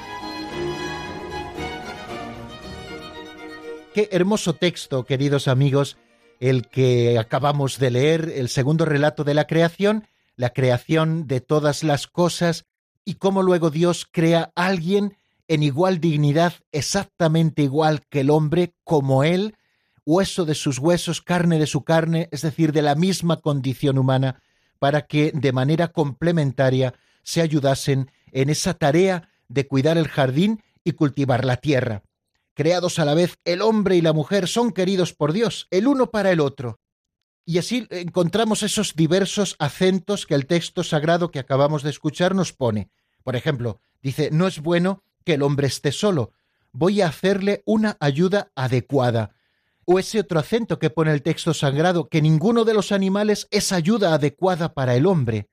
Qué 3.93 4.09
hermoso 4.11 4.55
texto, 4.55 5.05
queridos 5.05 5.49
amigos, 5.49 5.99
el 6.41 6.67
que 6.67 7.19
acabamos 7.19 7.79
de 7.79 7.91
leer, 7.91 8.33
el 8.35 8.49
segundo 8.49 8.87
relato 8.87 9.23
de 9.23 9.35
la 9.35 9.47
creación, 9.47 10.09
la 10.35 10.55
creación 10.55 11.27
de 11.27 11.43
todas 11.43 11.85
las 11.85 12.07
cosas 12.07 12.65
y 13.05 13.17
cómo 13.17 13.43
luego 13.43 13.69
Dios 13.69 14.09
crea 14.11 14.51
a 14.55 14.65
alguien 14.65 15.19
en 15.47 15.63
igual 15.63 16.01
dignidad, 16.01 16.55
exactamente 16.73 17.61
igual 17.61 18.01
que 18.09 18.21
el 18.21 18.31
hombre, 18.31 18.73
como 18.83 19.25
él, 19.25 19.57
hueso 20.07 20.47
de 20.47 20.55
sus 20.55 20.79
huesos, 20.79 21.21
carne 21.21 21.59
de 21.59 21.67
su 21.67 21.85
carne, 21.85 22.31
es 22.33 22.41
decir, 22.41 22.73
de 22.73 22.81
la 22.81 22.95
misma 22.95 23.43
condición 23.43 23.99
humana, 23.99 24.41
para 24.79 25.03
que 25.03 25.33
de 25.35 25.53
manera 25.53 25.89
complementaria 25.89 26.95
se 27.27 27.43
ayudasen 27.43 28.11
en 28.33 28.49
esa 28.49 28.73
tarea 28.73 29.29
de 29.49 29.67
cuidar 29.67 29.99
el 29.99 30.09
jardín 30.09 30.63
y 30.83 30.93
cultivar 30.93 31.45
la 31.45 31.59
tierra 31.59 32.03
creados 32.57 32.99
a 32.99 33.05
la 33.05 33.15
vez, 33.15 33.39
el 33.45 33.61
hombre 33.61 33.97
y 33.97 34.01
la 34.01 34.15
mujer 34.15 34.49
son 34.49 34.73
queridos 34.73 35.13
por 35.13 35.33
Dios, 35.33 35.69
el 35.71 35.87
uno 35.87 36.11
para 36.11 36.33
el 36.33 36.41
otro. 36.41 36.81
Y 37.45 37.59
así 37.59 37.87
encontramos 37.91 38.63
esos 38.63 38.97
diversos 38.97 39.57
acentos 39.59 40.27
que 40.27 40.35
el 40.35 40.47
texto 40.47 40.83
sagrado 40.83 41.31
que 41.31 41.39
acabamos 41.39 41.83
de 41.83 41.91
escuchar 41.91 42.35
nos 42.35 42.55
pone. 42.55 42.91
Por 43.23 43.37
ejemplo, 43.37 43.83
dice, 44.03 44.31
no 44.33 44.49
es 44.49 44.61
bueno 44.61 45.05
que 45.23 45.35
el 45.35 45.43
hombre 45.43 45.67
esté 45.67 45.93
solo, 45.93 46.33
voy 46.73 47.03
a 47.03 47.09
hacerle 47.09 47.63
una 47.67 47.99
ayuda 48.01 48.51
adecuada. 48.57 49.37
O 49.85 49.99
ese 49.99 50.19
otro 50.19 50.41
acento 50.41 50.79
que 50.79 50.91
pone 50.91 51.13
el 51.13 51.23
texto 51.23 51.53
sagrado, 51.53 52.09
que 52.09 52.23
ninguno 52.23 52.65
de 52.65 52.75
los 52.75 52.91
animales 52.91 53.49
es 53.51 53.71
ayuda 53.71 54.15
adecuada 54.15 54.73
para 54.73 54.97
el 54.97 55.07
hombre. 55.07 55.49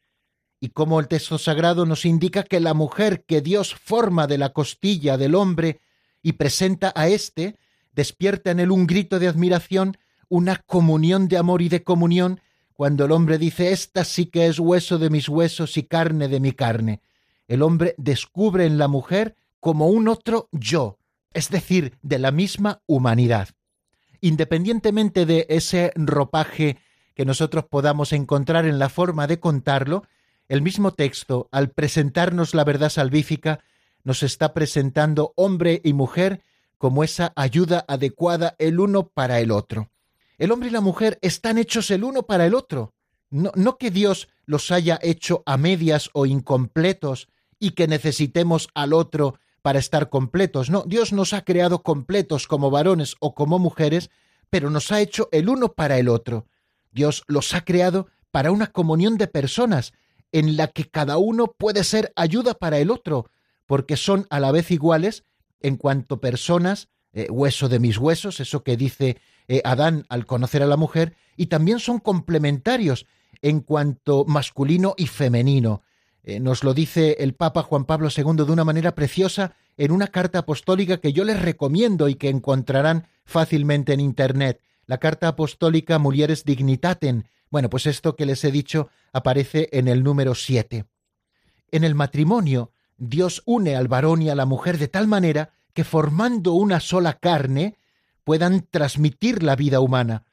Y 0.64 0.70
como 0.70 1.02
el 1.02 1.10
texto 1.10 1.38
sagrado 1.38 1.86
nos 1.86 2.06
indica 2.06 2.44
que 2.44 2.62
la 2.62 2.74
mujer 2.74 3.26
que 3.26 3.42
Dios 3.42 3.76
forma 3.76 4.28
de 4.28 4.38
la 4.38 4.54
costilla 4.54 5.18
del 5.18 5.36
hombre 5.36 5.82
y 6.22 6.32
presenta 6.32 6.94
a 6.96 7.10
éste, 7.10 7.58
despierta 7.92 8.52
en 8.52 8.62
él 8.62 8.72
un 8.72 8.88
grito 8.88 9.20
de 9.20 9.28
admiración, 9.28 9.98
una 10.30 10.56
comunión 10.56 11.28
de 11.28 11.36
amor 11.36 11.62
y 11.62 11.68
de 11.68 11.84
comunión, 11.84 12.40
cuando 12.76 13.04
el 13.04 13.12
hombre 13.12 13.38
dice, 13.38 13.74
esta 13.74 14.06
sí 14.06 14.28
que 14.28 14.48
es 14.48 14.58
hueso 14.58 15.00
de 15.00 15.10
mis 15.10 15.28
huesos 15.28 15.76
y 15.76 15.84
carne 15.84 16.30
de 16.30 16.40
mi 16.40 16.54
carne. 16.54 17.02
El 17.50 17.62
hombre 17.62 17.94
descubre 17.98 18.66
en 18.66 18.78
la 18.78 18.88
mujer 18.88 19.36
como 19.60 19.90
un 19.90 20.08
otro 20.08 20.48
yo, 20.54 20.98
es 21.34 21.50
decir, 21.50 21.98
de 22.04 22.20
la 22.20 22.32
misma 22.32 22.82
humanidad. 22.88 23.50
Independientemente 24.22 25.26
de 25.26 25.46
ese 25.50 25.92
ropaje 25.98 26.78
que 27.16 27.26
nosotros 27.26 27.66
podamos 27.66 28.14
encontrar 28.14 28.66
en 28.66 28.80
la 28.80 28.88
forma 28.88 29.28
de 29.28 29.42
contarlo, 29.42 30.04
el 30.48 30.62
mismo 30.62 30.92
texto, 30.92 31.48
al 31.52 31.72
presentarnos 31.72 32.54
la 32.54 32.64
verdad 32.64 32.90
salvífica, 32.90 33.60
nos 34.04 34.24
está 34.24 34.54
presentando 34.54 35.34
hombre 35.36 35.82
y 35.84 35.94
mujer 35.94 36.44
como 36.78 37.04
esa 37.04 37.32
ayuda 37.36 37.86
adecuada 37.88 38.56
el 38.60 38.80
uno 38.80 39.08
para 39.08 39.40
el 39.40 39.52
otro. 39.52 39.90
El 40.38 40.52
hombre 40.52 40.70
y 40.70 40.72
la 40.72 40.82
mujer 40.82 41.18
están 41.22 41.58
hechos 41.58 41.90
el 41.92 42.04
uno 42.04 42.24
para 42.24 42.46
el 42.46 42.54
otro. 42.54 42.94
No, 43.30 43.78
que 43.78 43.90
Dios 43.90 44.28
los 44.46 44.70
haya 44.72 45.00
hecho 45.02 45.42
a 45.46 45.58
medias 45.58 46.10
o 46.14 46.26
incompletos 46.26 47.30
y 47.60 47.72
que 47.72 47.88
necesitemos 47.88 48.68
al 48.76 48.94
otro 48.94 49.40
para 49.62 49.80
estar 49.80 50.10
completos. 50.10 50.70
No, 50.70 50.84
Dios 50.86 51.14
nos 51.14 51.34
ha 51.34 51.46
creado 51.46 51.82
completos 51.82 52.48
como 52.48 52.70
varones 52.70 53.16
o 53.22 53.34
como 53.34 53.58
mujeres, 53.58 54.10
pero 54.50 54.70
nos 54.70 54.92
ha 54.92 55.00
hecho 55.00 55.30
el 55.32 55.50
uno 55.50 55.70
para 55.74 55.98
el 55.98 56.10
otro. 56.10 56.48
Dios 56.92 57.24
los 57.28 57.54
ha 57.54 57.64
creado 57.64 58.08
para 58.30 58.52
una 58.52 58.68
comunión 58.68 59.18
de 59.18 59.28
personas 59.28 59.94
en 60.34 60.58
la 60.58 60.68
que 60.68 60.90
cada 60.90 61.18
uno 61.18 61.56
puede 61.58 61.86
ser 61.86 62.12
ayuda 62.18 62.56
para 62.56 62.80
el 62.80 62.92
otro, 62.92 63.30
porque 63.66 63.96
son 63.96 64.28
a 64.30 64.42
la 64.42 64.52
vez 64.52 64.72
iguales 64.72 65.24
en 65.62 65.78
cuanto 65.78 66.20
personas, 66.20 66.90
eh, 67.14 67.28
hueso 67.30 67.70
de 67.70 67.80
mis 67.80 67.98
huesos, 67.98 68.42
eso 68.42 68.64
que 68.64 68.76
dice 68.76 69.18
eh, 69.48 69.62
Adán 69.64 70.06
al 70.10 70.26
conocer 70.26 70.62
a 70.62 70.68
la 70.68 70.76
mujer, 70.76 71.16
y 71.38 71.46
también 71.46 71.80
son 71.80 72.00
complementarios 72.00 73.06
en 73.42 73.62
cuanto 73.62 74.26
masculino 74.26 74.96
y 74.98 75.08
femenino. 75.08 75.84
Eh, 76.24 76.40
nos 76.40 76.64
lo 76.64 76.74
dice 76.74 77.18
el 77.20 77.36
Papa 77.36 77.62
Juan 77.62 77.86
Pablo 77.86 78.10
II 78.16 78.46
de 78.46 78.52
una 78.52 78.64
manera 78.64 78.96
preciosa 78.96 79.56
en 79.78 79.92
una 79.92 80.08
carta 80.08 80.40
apostólica 80.40 80.98
que 80.98 81.14
yo 81.14 81.26
les 81.26 81.42
recomiendo 81.42 82.08
y 82.10 82.16
que 82.16 82.30
encontrarán 82.30 83.08
fácilmente 83.26 83.94
en 83.94 84.00
Internet. 84.00 84.62
La 84.86 84.98
carta 84.98 85.28
apostólica 85.28 86.00
Mulieres 86.00 86.46
Dignitatem. 86.46 87.24
Bueno, 87.54 87.70
pues 87.70 87.86
esto 87.86 88.16
que 88.16 88.26
les 88.26 88.44
he 88.46 88.52
dicho 88.52 88.90
aparece 89.12 89.70
en 89.74 89.88
el 89.88 90.02
número 90.02 90.34
7. 90.34 90.86
En 91.70 91.84
el 91.84 91.94
matrimonio, 91.94 92.72
Dios 92.98 93.44
une 93.46 93.76
al 93.76 93.88
varón 93.88 94.24
y 94.24 94.32
a 94.32 94.36
la 94.36 94.48
mujer 94.48 94.80
de 94.80 94.88
tal 94.88 95.08
manera 95.08 95.54
que 95.72 95.84
formando 95.84 96.54
una 96.54 96.80
sola 96.80 97.20
carne 97.20 97.78
puedan 98.24 98.66
transmitir 98.72 99.44
la 99.44 99.56
vida 99.56 99.82
humana. 99.82 100.24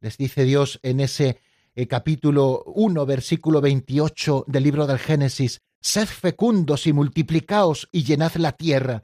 Les 0.00 0.16
dice 0.16 0.44
Dios 0.44 0.80
en 0.82 1.00
ese 1.00 1.42
eh, 1.74 1.86
capítulo 1.86 2.62
1, 2.64 3.04
versículo 3.04 3.60
28 3.60 4.46
del 4.48 4.62
libro 4.62 4.86
del 4.86 4.98
Génesis, 4.98 5.60
sed 5.82 6.06
fecundos 6.06 6.86
y 6.86 6.94
multiplicaos 6.94 7.90
y 7.92 8.04
llenad 8.04 8.36
la 8.36 8.52
tierra. 8.52 9.02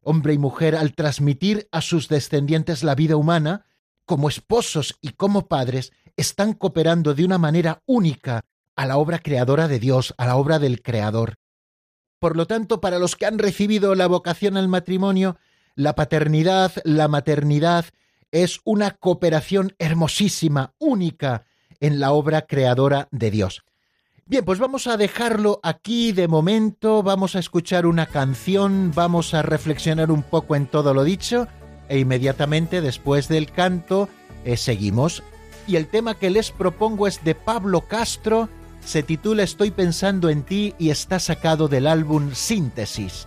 Hombre 0.00 0.32
y 0.32 0.38
mujer, 0.38 0.74
al 0.74 0.92
transmitir 0.96 1.68
a 1.70 1.82
sus 1.82 2.08
descendientes 2.08 2.82
la 2.82 2.96
vida 2.96 3.14
humana, 3.14 3.64
como 4.06 4.28
esposos 4.28 4.98
y 5.00 5.10
como 5.10 5.46
padres, 5.46 5.92
están 6.16 6.52
cooperando 6.54 7.14
de 7.14 7.24
una 7.24 7.38
manera 7.38 7.82
única 7.86 8.44
a 8.74 8.86
la 8.86 8.96
obra 8.98 9.18
creadora 9.18 9.68
de 9.68 9.78
Dios, 9.78 10.14
a 10.18 10.26
la 10.26 10.36
obra 10.36 10.58
del 10.58 10.82
Creador. 10.82 11.36
Por 12.18 12.36
lo 12.36 12.46
tanto, 12.46 12.80
para 12.80 12.98
los 12.98 13.16
que 13.16 13.26
han 13.26 13.38
recibido 13.38 13.94
la 13.94 14.06
vocación 14.06 14.56
al 14.56 14.68
matrimonio, 14.68 15.36
la 15.74 15.94
paternidad, 15.94 16.72
la 16.84 17.08
maternidad, 17.08 17.86
es 18.32 18.60
una 18.64 18.92
cooperación 18.92 19.74
hermosísima, 19.78 20.74
única 20.78 21.44
en 21.80 22.00
la 22.00 22.12
obra 22.12 22.42
creadora 22.42 23.08
de 23.10 23.30
Dios. 23.30 23.62
Bien, 24.26 24.44
pues 24.44 24.58
vamos 24.58 24.88
a 24.88 24.96
dejarlo 24.96 25.60
aquí 25.62 26.10
de 26.12 26.26
momento, 26.26 27.02
vamos 27.02 27.36
a 27.36 27.38
escuchar 27.38 27.86
una 27.86 28.06
canción, 28.06 28.90
vamos 28.92 29.34
a 29.34 29.42
reflexionar 29.42 30.10
un 30.10 30.22
poco 30.24 30.56
en 30.56 30.66
todo 30.66 30.94
lo 30.94 31.04
dicho 31.04 31.46
e 31.88 32.00
inmediatamente 32.00 32.80
después 32.80 33.28
del 33.28 33.52
canto 33.52 34.08
eh, 34.44 34.56
seguimos. 34.56 35.22
Y 35.66 35.76
el 35.76 35.86
tema 35.88 36.14
que 36.14 36.30
les 36.30 36.50
propongo 36.50 37.06
es 37.06 37.24
de 37.24 37.34
Pablo 37.34 37.82
Castro, 37.82 38.48
se 38.84 39.02
titula 39.02 39.42
Estoy 39.42 39.72
pensando 39.72 40.30
en 40.30 40.42
ti 40.42 40.74
y 40.78 40.90
está 40.90 41.18
sacado 41.18 41.66
del 41.68 41.86
álbum 41.86 42.32
Síntesis. 42.34 43.26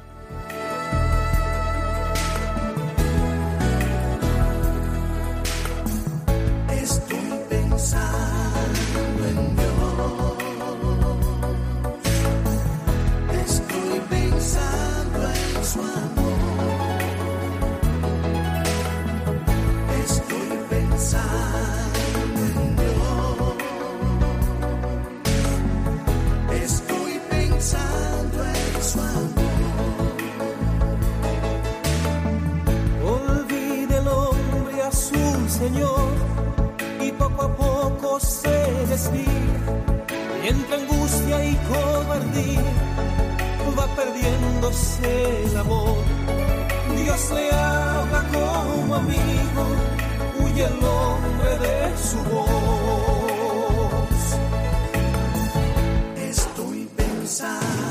Señor 35.59 36.09
y 37.01 37.11
poco 37.11 37.41
a 37.43 37.55
poco 37.55 38.19
se 38.19 38.57
desvía 38.87 39.25
entre 40.43 40.75
angustia 40.75 41.45
y 41.45 41.55
cobardía 41.69 42.89
va 43.77 43.87
perdiéndose 43.95 45.43
el 45.45 45.57
amor. 45.57 45.97
Dios 46.95 47.31
le 47.31 47.51
habla 47.51 48.21
como 48.33 48.95
amigo, 48.95 49.63
huye 50.39 50.65
el 50.65 50.79
nombre 50.79 51.51
de 51.65 51.97
su 51.97 52.17
voz. 52.33 52.49
Estoy 56.17 56.89
pensando. 56.95 57.88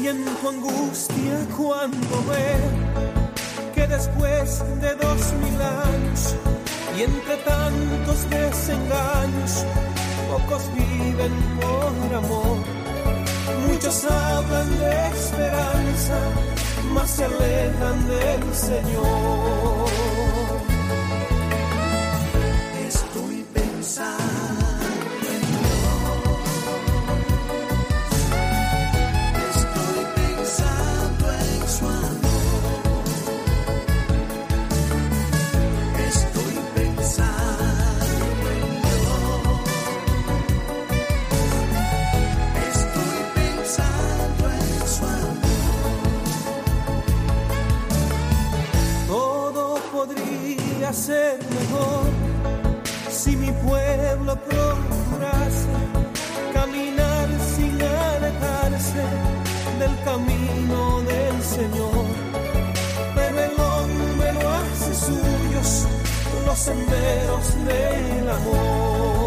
siento 0.00 0.48
angustia 0.48 1.36
cuando 1.56 2.16
ve 2.28 2.54
que 3.74 3.84
después 3.88 4.62
de 4.80 4.94
dos 4.94 5.20
mil 5.42 5.60
años 5.60 6.36
y 6.96 7.02
entre 7.02 7.36
tantos 7.38 8.30
desengaños, 8.30 9.52
pocos 10.30 10.62
viven 10.74 11.34
por 11.60 12.14
amor. 12.14 12.58
Muchos 13.66 14.04
hablan 14.04 14.78
de 14.78 15.08
esperanza, 15.08 16.18
mas 16.92 17.10
se 17.10 17.24
alejan 17.24 18.08
del 18.08 18.54
Señor. 18.54 19.87
senderos 66.58 67.64
del 67.64 68.28
amor. 68.28 69.17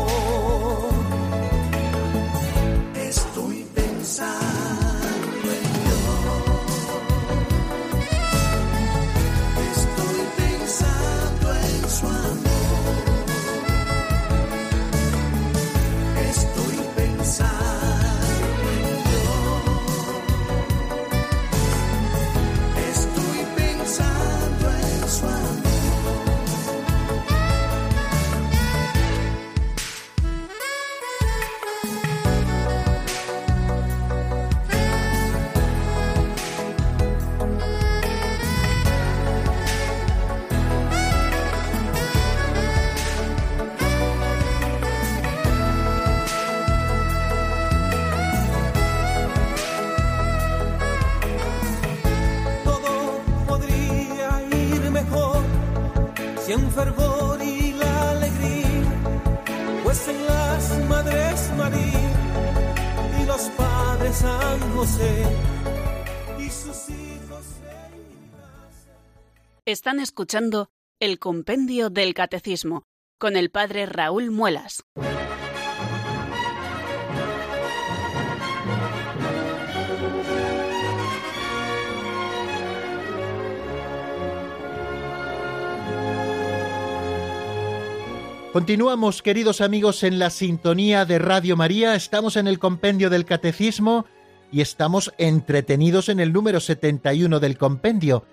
Están 69.91 70.03
escuchando 70.03 70.69
el 71.01 71.19
Compendio 71.19 71.89
del 71.89 72.13
Catecismo 72.13 72.85
con 73.19 73.35
el 73.35 73.51
Padre 73.51 73.85
Raúl 73.85 74.31
Muelas. 74.31 74.85
Continuamos, 88.53 89.21
queridos 89.21 89.59
amigos, 89.59 90.03
en 90.03 90.19
la 90.19 90.29
sintonía 90.29 91.03
de 91.03 91.19
Radio 91.19 91.57
María. 91.57 91.95
Estamos 91.95 92.37
en 92.37 92.47
el 92.47 92.59
Compendio 92.59 93.09
del 93.09 93.25
Catecismo 93.25 94.05
y 94.53 94.61
estamos 94.61 95.11
entretenidos 95.17 96.07
en 96.07 96.21
el 96.21 96.31
número 96.31 96.61
71 96.61 97.41
del 97.41 97.57
Compendio 97.57 98.23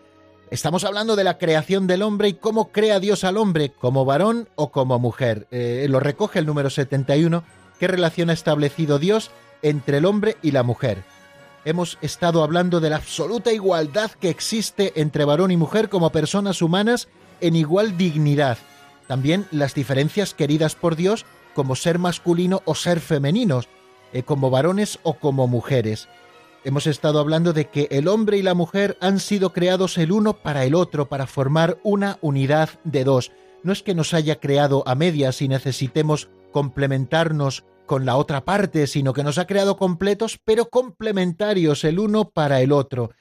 Estamos 0.51 0.85
hablando 0.85 1.15
de 1.15 1.25
la 1.25 1.37
creación 1.37 1.87
del 1.87 2.01
hombre 2.01 2.29
y 2.29 2.35
cómo 2.35 2.73
crea 2.73 3.01
Dios 3.01 3.23
al 3.23 3.37
hombre, 3.37 3.71
como 3.71 4.07
varón 4.07 4.49
o 4.55 4.71
como 4.71 4.99
mujer. 4.99 5.47
Eh, 5.51 5.87
lo 5.91 6.01
recoge 6.01 6.39
el 6.39 6.47
número 6.47 6.71
71, 6.71 7.45
qué 7.79 7.87
relación 7.87 8.31
ha 8.31 8.33
establecido 8.33 8.99
Dios 8.99 9.31
entre 9.61 9.99
el 9.99 10.07
hombre 10.07 10.39
y 10.43 10.53
la 10.53 10.63
mujer. 10.63 11.05
Hemos 11.67 11.99
estado 12.01 12.43
hablando 12.43 12.81
de 12.81 12.89
la 12.89 12.97
absoluta 12.97 13.53
igualdad 13.53 14.11
que 14.13 14.31
existe 14.31 14.95
entre 14.97 15.27
varón 15.27 15.51
y 15.51 15.59
mujer 15.59 15.91
como 15.91 16.11
personas 16.11 16.63
humanas 16.63 17.09
en 17.43 17.55
igual 17.55 17.99
dignidad. 17.99 18.57
También 19.07 19.47
las 19.51 19.75
diferencias 19.75 20.33
queridas 20.33 20.75
por 20.75 20.97
Dios 20.97 21.27
como 21.55 21.77
ser 21.77 21.99
masculino 21.99 22.63
o 22.65 22.75
ser 22.75 23.01
femenino, 23.01 23.61
eh, 24.15 24.23
como 24.23 24.49
varones 24.49 24.99
o 25.03 25.15
como 25.15 25.47
mujeres. 25.47 26.09
Hemos 26.69 26.87
estado 26.87 27.19
hablando 27.19 27.55
de 27.55 27.71
que 27.71 27.89
el 27.91 28.09
hombre 28.09 28.37
y 28.37 28.43
la 28.43 28.53
mujer 28.53 28.99
han 29.01 29.21
sido 29.21 29.55
creados 29.55 29.97
el 29.97 30.13
uno 30.13 30.43
para 30.43 30.67
el 30.67 30.75
otro, 30.75 31.09
para 31.09 31.27
formar 31.27 31.79
una 31.83 32.19
unidad 32.21 32.69
de 32.85 33.05
dos. 33.05 33.33
No 33.63 33.73
es 33.73 33.83
que 33.83 33.95
nos 33.95 34.13
haya 34.13 34.39
creado 34.39 34.87
a 34.87 34.95
medias 34.95 35.41
y 35.41 35.49
necesitemos 35.49 36.29
complementarnos 36.53 37.65
con 37.87 38.05
la 38.05 38.19
otra 38.19 38.45
parte, 38.45 38.87
sino 38.87 39.15
que 39.15 39.23
nos 39.23 39.39
ha 39.39 39.47
creado 39.47 39.79
completos, 39.79 40.39
pero 40.45 40.69
complementarios 40.69 41.85
el 41.85 41.99
uno 41.99 42.29
para 42.29 42.61
el 42.61 42.73
otro, 42.73 43.13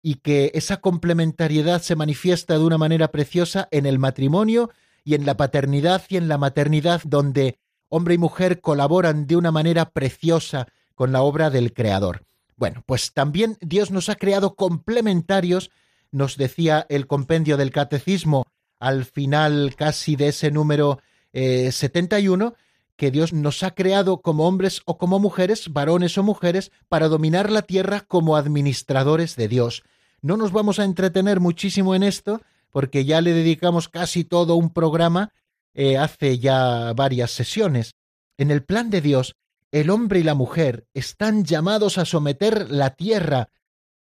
y 0.00 0.14
que 0.14 0.50
esa 0.54 0.78
complementariedad 0.78 1.82
se 1.82 1.96
manifiesta 1.96 2.54
de 2.54 2.64
una 2.64 2.78
manera 2.78 3.08
preciosa 3.08 3.68
en 3.70 3.84
el 3.84 3.98
matrimonio 3.98 4.70
y 5.04 5.14
en 5.14 5.26
la 5.26 5.36
paternidad 5.36 6.04
y 6.08 6.16
en 6.16 6.26
la 6.26 6.38
maternidad, 6.38 7.02
donde 7.04 7.58
hombre 7.90 8.14
y 8.14 8.18
mujer 8.18 8.62
colaboran 8.62 9.26
de 9.26 9.36
una 9.36 9.52
manera 9.52 9.90
preciosa 9.90 10.68
con 10.94 11.12
la 11.12 11.20
obra 11.20 11.50
del 11.50 11.74
Creador. 11.74 12.24
Bueno, 12.56 12.82
pues 12.86 13.12
también 13.12 13.56
Dios 13.60 13.90
nos 13.90 14.08
ha 14.08 14.14
creado 14.14 14.54
complementarios, 14.54 15.70
nos 16.10 16.36
decía 16.36 16.86
el 16.88 17.06
compendio 17.06 17.56
del 17.56 17.72
Catecismo 17.72 18.44
al 18.78 19.04
final 19.04 19.74
casi 19.76 20.16
de 20.16 20.28
ese 20.28 20.50
número 20.50 21.00
71, 21.32 22.46
eh, 22.46 22.60
que 22.96 23.10
Dios 23.10 23.32
nos 23.32 23.62
ha 23.62 23.74
creado 23.74 24.20
como 24.20 24.46
hombres 24.46 24.82
o 24.84 24.98
como 24.98 25.18
mujeres, 25.18 25.72
varones 25.72 26.16
o 26.18 26.22
mujeres, 26.22 26.70
para 26.88 27.08
dominar 27.08 27.50
la 27.50 27.62
tierra 27.62 28.00
como 28.00 28.36
administradores 28.36 29.36
de 29.36 29.48
Dios. 29.48 29.82
No 30.22 30.36
nos 30.36 30.52
vamos 30.52 30.78
a 30.78 30.84
entretener 30.84 31.40
muchísimo 31.40 31.94
en 31.94 32.02
esto, 32.02 32.40
porque 32.70 33.04
ya 33.04 33.20
le 33.20 33.32
dedicamos 33.32 33.88
casi 33.88 34.24
todo 34.24 34.54
un 34.54 34.70
programa 34.70 35.32
eh, 35.74 35.96
hace 35.96 36.38
ya 36.38 36.92
varias 36.94 37.30
sesiones. 37.30 37.94
En 38.36 38.50
el 38.50 38.62
plan 38.62 38.90
de 38.90 39.00
Dios, 39.00 39.34
el 39.74 39.90
hombre 39.90 40.20
y 40.20 40.22
la 40.22 40.36
mujer 40.36 40.86
están 40.94 41.44
llamados 41.44 41.98
a 41.98 42.04
someter 42.04 42.70
la 42.70 42.90
tierra. 42.90 43.50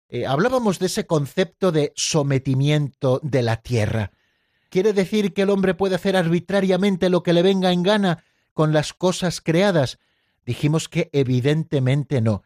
Eh, 0.09 0.25
hablábamos 0.25 0.79
de 0.79 0.87
ese 0.87 1.07
concepto 1.07 1.71
de 1.71 1.93
sometimiento 1.95 3.21
de 3.23 3.41
la 3.41 3.55
tierra. 3.55 4.11
¿Quiere 4.69 4.91
decir 4.91 5.33
que 5.33 5.43
el 5.43 5.49
hombre 5.49 5.73
puede 5.73 5.95
hacer 5.95 6.17
arbitrariamente 6.17 7.09
lo 7.09 7.23
que 7.23 7.31
le 7.31 7.41
venga 7.41 7.71
en 7.71 7.83
gana 7.83 8.21
con 8.53 8.73
las 8.73 8.91
cosas 8.91 9.39
creadas? 9.39 9.97
Dijimos 10.45 10.89
que 10.89 11.09
evidentemente 11.13 12.19
no. 12.19 12.43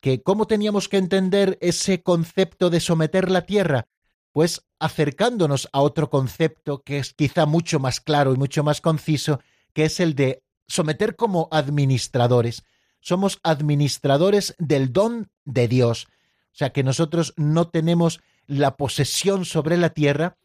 ¿Que 0.00 0.22
cómo 0.22 0.46
teníamos 0.46 0.90
que 0.90 0.98
entender 0.98 1.56
ese 1.62 2.02
concepto 2.02 2.68
de 2.68 2.80
someter 2.80 3.30
la 3.30 3.46
tierra? 3.46 3.88
Pues 4.32 4.66
acercándonos 4.78 5.70
a 5.72 5.80
otro 5.80 6.10
concepto 6.10 6.82
que 6.82 6.98
es 6.98 7.14
quizá 7.14 7.46
mucho 7.46 7.80
más 7.80 8.02
claro 8.02 8.34
y 8.34 8.36
mucho 8.36 8.62
más 8.62 8.82
conciso, 8.82 9.40
que 9.72 9.86
es 9.86 9.98
el 9.98 10.14
de 10.14 10.42
someter 10.68 11.16
como 11.16 11.48
administradores. 11.50 12.64
Somos 13.00 13.38
administradores 13.42 14.54
del 14.58 14.92
don 14.92 15.30
de 15.44 15.68
Dios. 15.68 16.08
O 16.52 16.58
sea 16.58 16.70
que 16.70 16.82
nosotros 16.82 17.34
no 17.36 17.68
tenemos 17.68 18.20
la 18.46 18.76
posesión 18.76 19.44
sobre 19.44 19.76
la 19.76 19.90
tierra, 19.90 20.36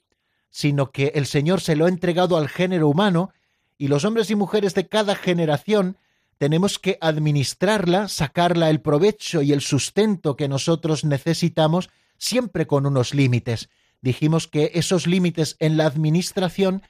sino 0.50 0.92
que 0.92 1.14
el 1.16 1.26
Señor 1.26 1.62
se 1.62 1.76
lo 1.76 1.86
ha 1.86 1.90
entregado 1.90 2.38
al 2.38 2.50
género 2.50 2.90
humano 2.90 3.32
y 3.78 3.88
los 3.88 4.06
hombres 4.06 4.30
y 4.30 4.36
mujeres 4.36 4.76
de 4.76 4.88
cada 4.88 5.16
generación 5.16 5.98
tenemos 6.38 6.80
que 6.80 6.98
administrarla, 7.02 8.08
sacarla 8.08 8.70
el 8.70 8.82
provecho 8.82 9.44
y 9.44 9.54
el 9.54 9.62
sustento 9.62 10.36
que 10.36 10.48
nosotros 10.48 11.06
necesitamos, 11.06 11.92
siempre 12.18 12.66
con 12.66 12.88
unos 12.88 13.14
límites. 13.14 13.70
Dijimos 14.02 14.48
que 14.48 14.72
esos 14.74 15.06
límites 15.06 15.56
en 15.60 15.78
la 15.78 15.86
administración 15.86 16.82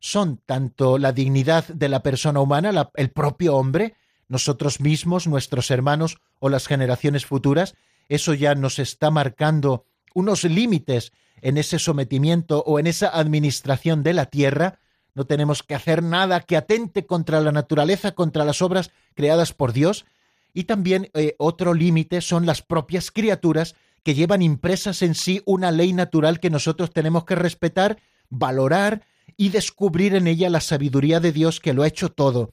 son 0.00 0.38
tanto 0.44 0.98
la 0.98 1.12
dignidad 1.12 1.68
de 1.68 1.88
la 1.88 2.02
persona 2.02 2.40
humana, 2.40 2.90
el 2.94 3.10
propio 3.10 3.54
hombre, 3.54 3.94
nosotros 4.28 4.80
mismos, 4.80 5.26
nuestros 5.26 5.70
hermanos 5.70 6.18
o 6.38 6.48
las 6.48 6.66
generaciones 6.66 7.26
futuras, 7.26 7.74
eso 8.08 8.34
ya 8.34 8.54
nos 8.54 8.78
está 8.78 9.10
marcando 9.10 9.84
unos 10.14 10.44
límites 10.44 11.12
en 11.42 11.58
ese 11.58 11.78
sometimiento 11.78 12.62
o 12.66 12.78
en 12.78 12.86
esa 12.86 13.08
administración 13.08 14.02
de 14.02 14.14
la 14.14 14.26
tierra, 14.26 14.78
no 15.14 15.26
tenemos 15.26 15.62
que 15.62 15.74
hacer 15.74 16.02
nada 16.02 16.40
que 16.40 16.56
atente 16.56 17.06
contra 17.06 17.40
la 17.40 17.52
naturaleza, 17.52 18.12
contra 18.12 18.44
las 18.44 18.62
obras 18.62 18.90
creadas 19.14 19.52
por 19.52 19.72
Dios, 19.72 20.06
y 20.52 20.64
también 20.64 21.10
eh, 21.14 21.34
otro 21.38 21.74
límite 21.74 22.20
son 22.20 22.46
las 22.46 22.62
propias 22.62 23.10
criaturas 23.10 23.76
que 24.02 24.14
llevan 24.14 24.42
impresas 24.42 25.02
en 25.02 25.14
sí 25.14 25.42
una 25.44 25.70
ley 25.70 25.92
natural 25.92 26.40
que 26.40 26.50
nosotros 26.50 26.90
tenemos 26.90 27.24
que 27.24 27.34
respetar, 27.34 27.98
valorar 28.30 29.02
y 29.40 29.48
descubrir 29.48 30.14
en 30.14 30.26
ella 30.26 30.50
la 30.50 30.60
sabiduría 30.60 31.18
de 31.18 31.32
Dios 31.32 31.60
que 31.60 31.72
lo 31.72 31.82
ha 31.82 31.86
hecho 31.86 32.10
todo 32.10 32.52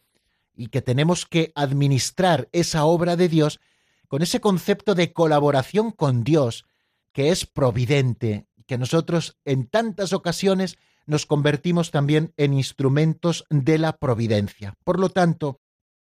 y 0.55 0.67
que 0.67 0.81
tenemos 0.81 1.25
que 1.25 1.51
administrar 1.53 2.47
esa 2.53 2.85
obra 2.85 3.17
de 3.17 3.27
Dios 3.27 3.59
con 4.07 4.21
ese 4.21 4.39
concepto 4.39 4.95
de 4.95 5.11
colaboración 5.11 5.91
con 5.91 6.23
Dios 6.23 6.63
que 7.11 7.31
es 7.31 7.45
providente, 7.45 8.47
que 8.67 8.77
nosotros 8.77 9.35
en 9.43 9.67
tantas 9.67 10.13
ocasiones 10.13 10.77
nos 11.05 11.25
convertimos 11.25 11.91
también 11.91 12.31
en 12.37 12.53
instrumentos 12.53 13.43
de 13.49 13.79
la 13.79 13.97
providencia. 13.97 14.73
Por 14.85 14.97
lo 14.97 15.09
tanto, 15.09 15.59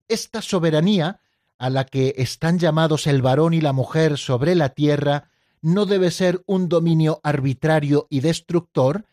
esta 0.09 0.41
soberanía 0.41 1.21
a 1.59 1.69
la 1.69 1.85
que 1.85 2.15
están 2.17 2.59
llamados 2.59 3.07
el 3.07 3.21
varón 3.21 3.53
y 3.53 3.61
la 3.61 3.71
mujer 3.71 4.17
sobre 4.17 4.53
la 4.53 4.67
tierra 4.67 5.29
no 5.61 5.85
debe 5.85 6.11
ser 6.11 6.43
un 6.45 6.67
dominio 6.67 7.21
arbitrario 7.23 8.05
y 8.09 8.19
destructor, 8.19 9.05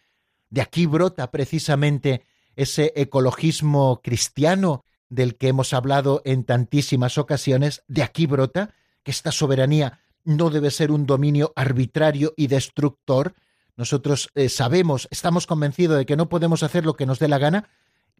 de 0.51 0.61
aquí 0.61 0.87
brota 0.87 1.31
precisamente 1.31 2.25
ese 2.57 2.93
ecologismo 2.97 4.01
cristiano 4.03 4.85
del 5.09 5.37
que 5.37 5.49
hemos 5.49 5.73
hablado 5.73 6.23
en 6.25 6.45
tantísimas 6.45 7.19
ocasiones, 7.19 7.83
de 7.89 8.03
aquí 8.03 8.27
brota 8.27 8.75
que 9.03 9.11
esta 9.11 9.33
soberanía 9.33 10.01
no 10.25 10.51
debe 10.51 10.71
ser 10.71 10.91
un 10.91 11.07
dominio 11.07 11.53
arbitrario 11.57 12.35
y 12.37 12.49
destructor. 12.49 13.35
Nosotros 13.77 14.31
eh, 14.35 14.49
sabemos, 14.49 15.09
estamos 15.11 15.47
convencidos 15.47 15.99
de 15.99 16.07
que 16.07 16.17
no 16.17 16.29
podemos 16.29 16.63
hacer 16.63 16.85
lo 16.85 16.95
que 16.95 17.07
nos 17.07 17.19
dé 17.19 17.29
la 17.29 17.39
gana 17.39 17.69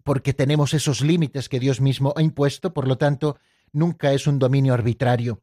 porque 0.03 0.33
tenemos 0.33 0.73
esos 0.73 1.03
límites 1.03 1.49
que 1.49 1.61
Dios 1.61 1.81
mismo 1.81 2.15
ha 2.17 2.23
impuesto, 2.23 2.73
por 2.73 2.89
lo 2.89 2.97
tanto, 2.97 3.39
nunca 3.73 4.13
es 4.13 4.27
un 4.27 4.39
dominio 4.39 4.73
arbitrario. 4.73 5.43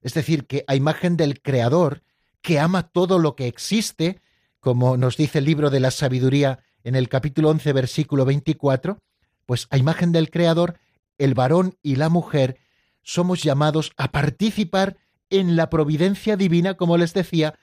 Es 0.00 0.14
decir, 0.14 0.46
que 0.46 0.64
a 0.68 0.76
imagen 0.76 1.16
del 1.16 1.42
Creador, 1.42 2.02
que 2.40 2.60
ama 2.60 2.84
todo 2.84 3.18
lo 3.18 3.34
que 3.34 3.48
existe, 3.48 4.20
como 4.66 4.96
nos 4.96 5.16
dice 5.16 5.38
el 5.38 5.44
libro 5.44 5.70
de 5.70 5.78
la 5.78 5.92
sabiduría 5.92 6.58
en 6.82 6.96
el 6.96 7.08
capítulo 7.08 7.50
11, 7.50 7.72
versículo 7.72 8.24
24, 8.24 8.98
pues 9.46 9.68
a 9.70 9.78
imagen 9.78 10.10
del 10.10 10.28
Creador, 10.28 10.80
el 11.18 11.34
varón 11.34 11.78
y 11.84 11.94
la 11.94 12.08
mujer 12.08 12.58
somos 13.04 13.44
llamados 13.44 13.92
a 13.96 14.10
participar 14.10 14.96
en 15.30 15.54
la 15.54 15.70
providencia 15.70 16.36
divina, 16.36 16.74
como 16.74 16.96
les 16.96 17.14
decía, 17.14 17.56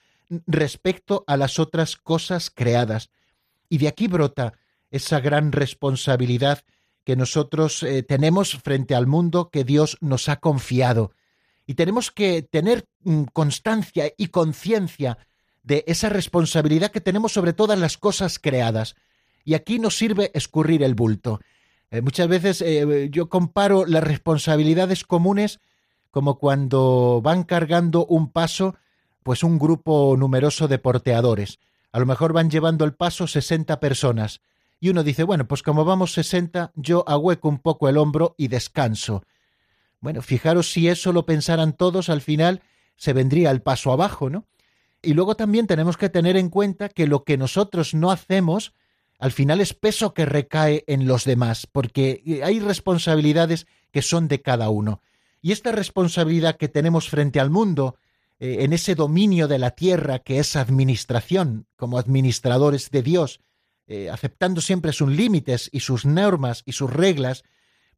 respecto 0.48 1.26
a 1.28 1.36
las 1.36 1.60
otras 1.60 1.98
cosas 1.98 2.50
creadas. 2.50 3.10
Y 3.68 3.80
de 3.80 3.90
aquí 3.90 4.08
brota 4.08 4.54
esa 4.90 5.20
gran 5.20 5.52
responsabilidad 5.52 6.64
que 7.04 7.18
nosotros 7.18 7.84
eh, 7.84 8.04
tenemos 8.04 8.56
frente 8.64 8.96
al 8.96 9.08
mundo 9.08 9.50
que 9.50 9.66
Dios 9.66 9.98
nos 10.00 10.30
ha 10.30 10.38
confiado. 10.38 11.12
Y 11.68 11.74
tenemos 11.74 12.12
que 12.12 12.44
tener 12.44 12.86
mm, 13.02 13.24
constancia 13.34 14.10
y 14.16 14.28
conciencia 14.28 15.18
de 15.64 15.84
esa 15.88 16.10
responsabilidad 16.10 16.92
que 16.92 17.02
tenemos 17.02 17.32
sobre 17.32 17.54
todas 17.54 17.80
las 17.80 17.98
cosas 17.98 18.38
creadas. 18.38 18.96
Y 19.46 19.56
aquí 19.56 19.80
nos 19.80 19.98
sirve 19.98 20.32
escurrir 20.34 20.84
el 20.84 20.96
bulto. 20.96 21.40
Eh, 21.90 22.02
muchas 22.02 22.28
veces 22.28 22.62
eh, 22.62 23.10
yo 23.10 23.30
comparo 23.30 23.86
las 23.86 24.04
responsabilidades 24.04 25.04
comunes 25.04 25.60
como 26.12 26.38
cuando 26.38 27.22
van 27.24 27.44
cargando 27.44 28.06
un 28.06 28.32
paso, 28.32 28.76
pues 29.24 29.44
un 29.44 29.58
grupo 29.58 30.16
numeroso 30.18 30.68
de 30.68 30.78
porteadores. 30.78 31.60
A 31.92 32.00
lo 32.00 32.06
mejor 32.06 32.34
van 32.34 32.52
llevando 32.52 32.86
el 32.86 32.94
paso 32.94 33.26
60 33.26 33.80
personas. 33.80 34.42
Y 34.80 34.90
uno 34.90 35.04
dice, 35.04 35.24
bueno, 35.24 35.48
pues 35.48 35.64
como 35.64 35.86
vamos 35.86 36.14
60, 36.14 36.72
yo 36.76 37.04
ahueco 37.08 37.48
un 37.48 37.60
poco 37.60 37.90
el 37.90 37.98
hombro 37.98 38.36
y 38.38 38.48
descanso. 38.50 39.24
Bueno, 40.02 40.22
fijaros 40.22 40.72
si 40.72 40.90
eso 40.90 41.14
lo 41.14 41.26
pensaran 41.26 41.74
todos, 41.74 42.10
al 42.10 42.22
final 42.22 42.62
se 42.96 43.14
vendría 43.14 43.50
el 43.50 43.62
paso 43.62 43.92
abajo, 43.92 44.30
¿no? 44.30 44.46
Y 45.04 45.14
luego 45.14 45.36
también 45.36 45.68
tenemos 45.68 45.98
que 45.98 46.10
tener 46.10 46.38
en 46.38 46.50
cuenta 46.50 46.88
que 46.90 47.08
lo 47.08 47.26
que 47.26 47.38
nosotros 47.38 47.94
no 47.94 48.10
hacemos, 48.10 48.74
al 49.20 49.34
final 49.34 49.60
es 49.60 49.74
peso 49.74 50.14
que 50.14 50.26
recae 50.26 50.86
en 50.88 51.08
los 51.08 51.26
demás, 51.26 51.68
porque 51.70 52.42
hay 52.44 52.60
responsabilidades 52.62 53.68
que 53.92 54.02
son 54.02 54.30
de 54.30 54.42
cada 54.42 54.70
uno. 54.70 55.02
Y 55.42 55.52
esta 55.52 55.74
responsabilidad 55.74 56.56
que 56.56 56.70
tenemos 56.70 57.10
frente 57.10 57.42
al 57.42 57.50
mundo, 57.50 57.98
eh, 58.40 58.60
en 58.62 58.72
ese 58.72 58.96
dominio 58.96 59.50
de 59.50 59.60
la 59.60 59.72
tierra 59.72 60.20
que 60.20 60.40
es 60.40 60.56
administración, 60.56 61.68
como 61.76 61.98
administradores 61.98 62.90
de 62.90 63.04
Dios, 63.04 63.42
eh, 63.88 64.10
aceptando 64.10 64.62
siempre 64.62 64.94
sus 64.94 65.10
límites 65.10 65.70
y 65.74 65.82
sus 65.82 66.06
normas 66.06 66.64
y 66.66 66.72
sus 66.72 66.90
reglas, 66.90 67.44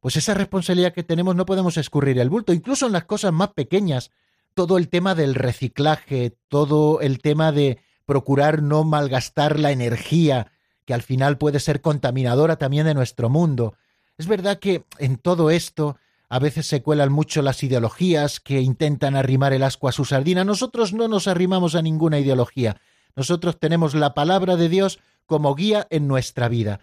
pues 0.00 0.16
esa 0.16 0.34
responsabilidad 0.34 0.92
que 0.92 1.04
tenemos 1.04 1.36
no 1.36 1.46
podemos 1.46 1.76
escurrir 1.76 2.18
el 2.18 2.30
bulto, 2.30 2.52
incluso 2.52 2.86
en 2.86 2.92
las 2.92 3.04
cosas 3.04 3.32
más 3.32 3.50
pequeñas, 3.54 4.10
todo 4.56 4.78
el 4.78 4.88
tema 4.88 5.14
del 5.14 5.34
reciclaje, 5.34 6.34
todo 6.48 7.02
el 7.02 7.20
tema 7.20 7.52
de 7.52 7.78
procurar 8.06 8.62
no 8.62 8.84
malgastar 8.84 9.60
la 9.60 9.70
energía, 9.70 10.50
que 10.86 10.94
al 10.94 11.02
final 11.02 11.36
puede 11.36 11.60
ser 11.60 11.82
contaminadora 11.82 12.56
también 12.56 12.86
de 12.86 12.94
nuestro 12.94 13.28
mundo. 13.28 13.74
Es 14.16 14.26
verdad 14.26 14.58
que 14.58 14.86
en 14.98 15.18
todo 15.18 15.50
esto 15.50 15.98
a 16.30 16.38
veces 16.38 16.66
se 16.66 16.80
cuelan 16.80 17.12
mucho 17.12 17.42
las 17.42 17.62
ideologías 17.62 18.40
que 18.40 18.62
intentan 18.62 19.14
arrimar 19.14 19.52
el 19.52 19.62
asco 19.62 19.88
a 19.88 19.92
su 19.92 20.06
sardina. 20.06 20.42
Nosotros 20.42 20.94
no 20.94 21.06
nos 21.06 21.28
arrimamos 21.28 21.74
a 21.74 21.82
ninguna 21.82 22.18
ideología. 22.18 22.80
Nosotros 23.14 23.60
tenemos 23.60 23.94
la 23.94 24.14
palabra 24.14 24.56
de 24.56 24.70
Dios 24.70 25.00
como 25.26 25.54
guía 25.54 25.86
en 25.90 26.08
nuestra 26.08 26.48
vida. 26.48 26.80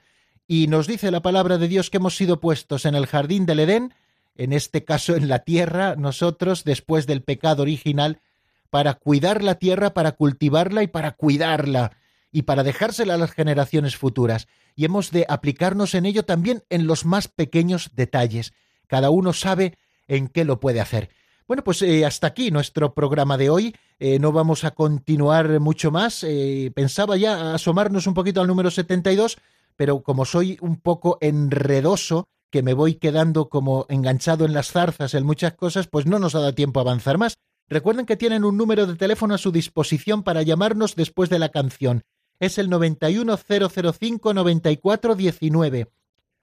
Y 0.47 0.67
nos 0.67 0.85
dice 0.85 1.09
la 1.09 1.23
palabra 1.23 1.57
de 1.57 1.67
Dios 1.67 1.89
que 1.89 1.97
hemos 1.97 2.15
sido 2.15 2.39
puestos 2.39 2.85
en 2.85 2.93
el 2.93 3.07
jardín 3.07 3.47
del 3.47 3.61
Edén, 3.61 3.95
en 4.35 4.53
este 4.53 4.83
caso 4.83 5.15
en 5.15 5.27
la 5.27 5.39
tierra, 5.39 5.95
nosotros, 5.95 6.63
después 6.63 7.07
del 7.07 7.23
pecado 7.23 7.63
original, 7.63 8.21
para 8.69 8.95
cuidar 8.95 9.43
la 9.43 9.55
tierra, 9.55 9.93
para 9.93 10.13
cultivarla 10.13 10.83
y 10.83 10.87
para 10.87 11.11
cuidarla, 11.11 11.97
y 12.31 12.43
para 12.43 12.63
dejársela 12.63 13.13
a 13.13 13.17
las 13.17 13.31
generaciones 13.31 13.95
futuras. 13.95 14.47
Y 14.75 14.85
hemos 14.85 15.11
de 15.11 15.25
aplicarnos 15.29 15.93
en 15.93 16.05
ello 16.05 16.25
también 16.25 16.63
en 16.69 16.87
los 16.87 17.05
más 17.05 17.27
pequeños 17.27 17.91
detalles. 17.93 18.53
Cada 18.87 19.11
uno 19.11 19.33
sabe 19.33 19.77
en 20.07 20.27
qué 20.27 20.43
lo 20.43 20.59
puede 20.59 20.81
hacer. 20.81 21.09
Bueno, 21.47 21.63
pues 21.63 21.81
eh, 21.81 22.05
hasta 22.05 22.27
aquí 22.27 22.51
nuestro 22.51 22.93
programa 22.93 23.37
de 23.37 23.49
hoy. 23.49 23.75
Eh, 23.99 24.17
no 24.17 24.31
vamos 24.31 24.63
a 24.63 24.71
continuar 24.71 25.59
mucho 25.59 25.91
más. 25.91 26.23
Eh, 26.23 26.71
pensaba 26.73 27.17
ya 27.17 27.53
asomarnos 27.53 28.07
un 28.07 28.13
poquito 28.13 28.41
al 28.41 28.47
número 28.47 28.71
72, 28.71 29.37
pero 29.75 30.01
como 30.01 30.25
soy 30.25 30.57
un 30.61 30.77
poco 30.79 31.17
enredoso, 31.21 32.29
que 32.53 32.61
me 32.61 32.75
voy 32.75 32.93
quedando 32.93 33.49
como 33.49 33.87
enganchado 33.89 34.45
en 34.45 34.53
las 34.53 34.71
zarzas 34.71 35.15
en 35.15 35.25
muchas 35.25 35.55
cosas, 35.55 35.87
pues 35.87 36.05
no 36.05 36.19
nos 36.19 36.35
ha 36.35 36.39
dado 36.39 36.53
tiempo 36.53 36.79
a 36.79 36.83
avanzar 36.83 37.17
más. 37.17 37.39
Recuerden 37.67 38.05
que 38.05 38.15
tienen 38.15 38.45
un 38.45 38.57
número 38.57 38.85
de 38.85 38.93
teléfono 38.93 39.33
a 39.33 39.39
su 39.39 39.51
disposición 39.51 40.21
para 40.21 40.43
llamarnos 40.43 40.95
después 40.95 41.31
de 41.31 41.39
la 41.39 41.49
canción. 41.49 42.03
Es 42.39 42.59
el 42.59 42.69
91005 42.69 44.35
9419. 44.35 45.91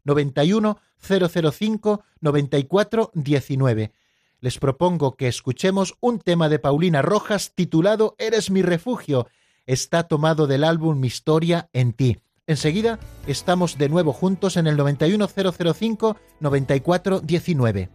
91005 0.02 2.02
9419 2.20 3.92
les 4.40 4.58
propongo 4.58 5.16
que 5.16 5.28
escuchemos 5.28 5.94
un 6.00 6.18
tema 6.18 6.48
de 6.48 6.58
Paulina 6.58 7.02
Rojas 7.02 7.52
titulado 7.54 8.16
Eres 8.18 8.50
mi 8.50 8.62
refugio. 8.62 9.28
Está 9.66 10.08
tomado 10.08 10.48
del 10.48 10.64
álbum 10.64 10.98
Mi 10.98 11.06
historia 11.06 11.70
en 11.72 11.92
ti. 11.92 12.18
Enseguida 12.47 12.99
estamos 13.26 13.78
de 13.78 13.88
nuevo 13.88 14.12
juntos 14.12 14.57
en 14.57 14.66
el 14.66 14.76
91005 14.76 16.16
9419. 16.41 17.88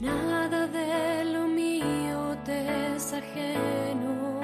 Nada 0.00 0.66
de 0.68 1.24
lo 1.24 1.48
mío 1.48 2.36
te 2.44 2.94
es 2.94 3.12
ajeno 3.12 4.40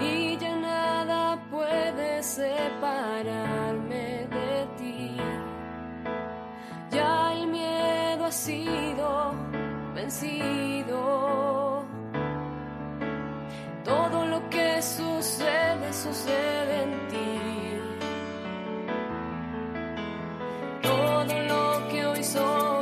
y 0.00 0.36
ya 0.36 0.56
nada 0.56 1.42
puede 1.50 2.22
separarme 2.22 4.26
de 4.28 4.66
ti. 4.76 5.16
Ya 6.90 7.32
el 7.32 7.46
miedo 7.46 8.26
ha 8.26 8.32
sido 8.32 9.32
vencido. 9.94 10.61
Sucede, 14.82 15.92
sucede 15.92 16.82
en 16.82 17.08
ti. 17.08 17.40
Todo 20.82 21.42
lo 21.50 21.88
que 21.88 22.06
hoy 22.06 22.24
soy 22.24 22.81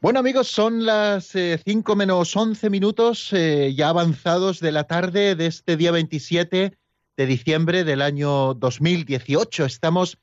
Bueno 0.00 0.18
amigos, 0.20 0.48
son 0.48 0.86
las 0.86 1.34
5 1.64 1.94
menos 1.94 2.34
11 2.34 2.70
minutos 2.70 3.32
eh, 3.34 3.74
ya 3.76 3.90
avanzados 3.90 4.60
de 4.60 4.72
la 4.72 4.84
tarde 4.84 5.34
de 5.34 5.46
este 5.46 5.76
día 5.76 5.90
27 5.92 6.74
de 7.16 7.26
diciembre 7.26 7.84
del 7.84 8.00
año 8.00 8.54
2018. 8.54 9.66
Estamos 9.66 10.16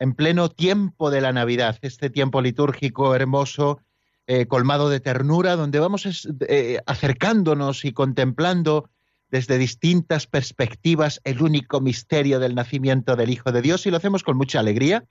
en 0.00 0.14
pleno 0.14 0.48
tiempo 0.48 1.10
de 1.12 1.20
la 1.20 1.32
Navidad, 1.32 1.78
este 1.82 2.10
tiempo 2.10 2.42
litúrgico 2.42 3.14
hermoso, 3.14 3.80
eh, 4.26 4.46
colmado 4.46 4.88
de 4.88 4.98
ternura, 4.98 5.54
donde 5.54 5.78
vamos 5.78 6.06
es- 6.06 6.28
eh, 6.48 6.80
acercándonos 6.86 7.84
y 7.84 7.92
contemplando 7.92 8.90
desde 9.30 9.58
distintas 9.58 10.26
perspectivas 10.26 11.20
el 11.22 11.40
único 11.40 11.80
misterio 11.80 12.40
del 12.40 12.56
nacimiento 12.56 13.14
del 13.14 13.30
Hijo 13.30 13.52
de 13.52 13.62
Dios 13.62 13.86
y 13.86 13.92
lo 13.92 13.98
hacemos 13.98 14.24
con 14.24 14.36
mucha 14.36 14.58
alegría. 14.58 15.04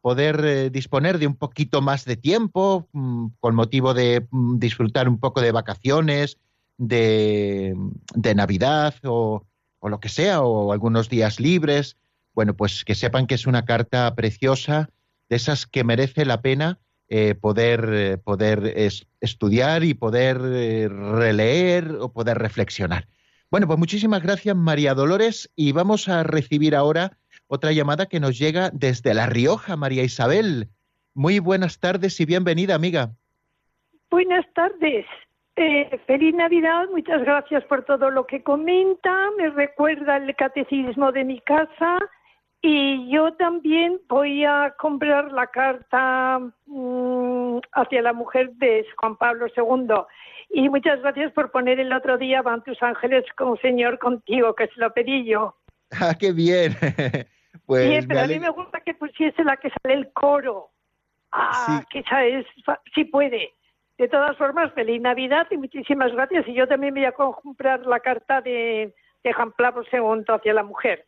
poder 0.00 0.44
eh, 0.44 0.70
disponer 0.70 1.18
de 1.18 1.26
un 1.26 1.36
poquito 1.36 1.82
más 1.82 2.04
de 2.04 2.16
tiempo 2.16 2.88
mm, 2.92 3.26
con 3.40 3.54
motivo 3.54 3.94
de 3.94 4.26
mm, 4.30 4.58
disfrutar 4.58 5.08
un 5.08 5.18
poco 5.18 5.40
de 5.40 5.52
vacaciones, 5.52 6.38
de, 6.78 7.76
de 8.14 8.34
Navidad 8.34 8.94
o 9.04 9.44
lo 9.82 10.00
que 10.00 10.08
sea, 10.08 10.42
o 10.42 10.72
algunos 10.72 11.08
días 11.08 11.40
libres. 11.40 11.96
Bueno, 12.32 12.54
pues 12.54 12.84
que 12.84 12.94
sepan 12.94 13.26
que 13.26 13.34
es 13.34 13.46
una 13.46 13.64
carta 13.64 14.14
preciosa, 14.14 14.90
de 15.28 15.36
esas 15.36 15.66
que 15.66 15.84
merece 15.84 16.24
la 16.24 16.42
pena 16.42 16.78
eh, 17.10 17.34
poder, 17.34 17.90
eh, 17.92 18.16
poder 18.18 18.72
es- 18.76 19.06
estudiar 19.20 19.84
y 19.84 19.94
poder 19.94 20.38
eh, 20.42 20.88
releer 20.88 21.96
o 22.00 22.12
poder 22.12 22.38
reflexionar. 22.38 23.06
Bueno, 23.50 23.66
pues 23.66 23.78
muchísimas 23.78 24.22
gracias 24.22 24.54
María 24.56 24.94
Dolores 24.94 25.50
y 25.56 25.72
vamos 25.72 26.08
a 26.08 26.22
recibir 26.22 26.74
ahora 26.76 27.18
otra 27.48 27.72
llamada 27.72 28.06
que 28.06 28.20
nos 28.20 28.38
llega 28.38 28.70
desde 28.72 29.12
La 29.12 29.26
Rioja, 29.26 29.76
María 29.76 30.04
Isabel. 30.04 30.68
Muy 31.14 31.40
buenas 31.40 31.80
tardes 31.80 32.20
y 32.20 32.24
bienvenida, 32.26 32.76
amiga. 32.76 33.10
Buenas 34.08 34.46
tardes. 34.54 35.04
Eh, 35.56 35.90
feliz 36.06 36.32
Navidad, 36.34 36.86
muchas 36.92 37.22
gracias 37.22 37.64
por 37.64 37.84
todo 37.84 38.08
lo 38.10 38.24
que 38.26 38.42
comenta, 38.42 39.12
me 39.36 39.50
recuerda 39.50 40.16
el 40.16 40.34
catecismo 40.36 41.10
de 41.12 41.24
mi 41.24 41.40
casa 41.40 41.98
y 42.62 43.10
yo 43.10 43.32
también 43.34 44.00
voy 44.08 44.44
a 44.44 44.74
comprar 44.78 45.32
la 45.32 45.46
carta 45.46 46.40
mm, 46.66 47.58
hacia 47.72 48.02
la 48.02 48.12
mujer 48.12 48.50
de 48.54 48.86
Juan 48.98 49.16
Pablo 49.16 49.46
II. 49.56 49.94
Y 50.50 50.68
muchas 50.68 51.00
gracias 51.00 51.32
por 51.32 51.50
poner 51.50 51.80
el 51.80 51.92
otro 51.92 52.18
día 52.18 52.42
Van 52.42 52.62
tus 52.62 52.82
ángeles 52.82 53.24
con 53.36 53.56
Señor 53.58 53.98
contigo, 53.98 54.54
que 54.54 54.66
se 54.68 54.80
lo 54.80 54.92
pedí 54.92 55.24
yo. 55.24 55.56
Ah, 55.92 56.14
qué 56.18 56.32
bien. 56.32 56.76
Pues 57.66 58.02
Sí, 58.02 58.06
pero 58.08 58.20
a 58.20 58.26
mí 58.26 58.38
me 58.40 58.50
gusta 58.50 58.80
que 58.80 58.94
pusiese 58.94 59.44
la 59.44 59.56
que 59.56 59.70
sale 59.70 59.94
el 59.94 60.12
coro. 60.12 60.70
Ah, 61.30 61.80
Sí. 61.80 61.86
que 61.90 61.98
esa 62.00 62.24
es, 62.24 62.44
sí 62.94 63.04
puede. 63.04 63.52
De 63.96 64.08
todas 64.08 64.36
formas, 64.36 64.72
feliz 64.72 65.00
Navidad 65.00 65.46
y 65.50 65.56
muchísimas 65.56 66.12
gracias. 66.12 66.48
Y 66.48 66.54
yo 66.54 66.66
también 66.66 66.94
voy 66.94 67.04
a 67.04 67.12
comprar 67.12 67.86
la 67.86 68.00
carta 68.00 68.40
de, 68.40 68.92
de 69.22 69.32
Juan 69.32 69.52
Pablo 69.52 69.84
II 69.92 70.24
hacia 70.28 70.54
la 70.54 70.64
mujer. 70.64 71.06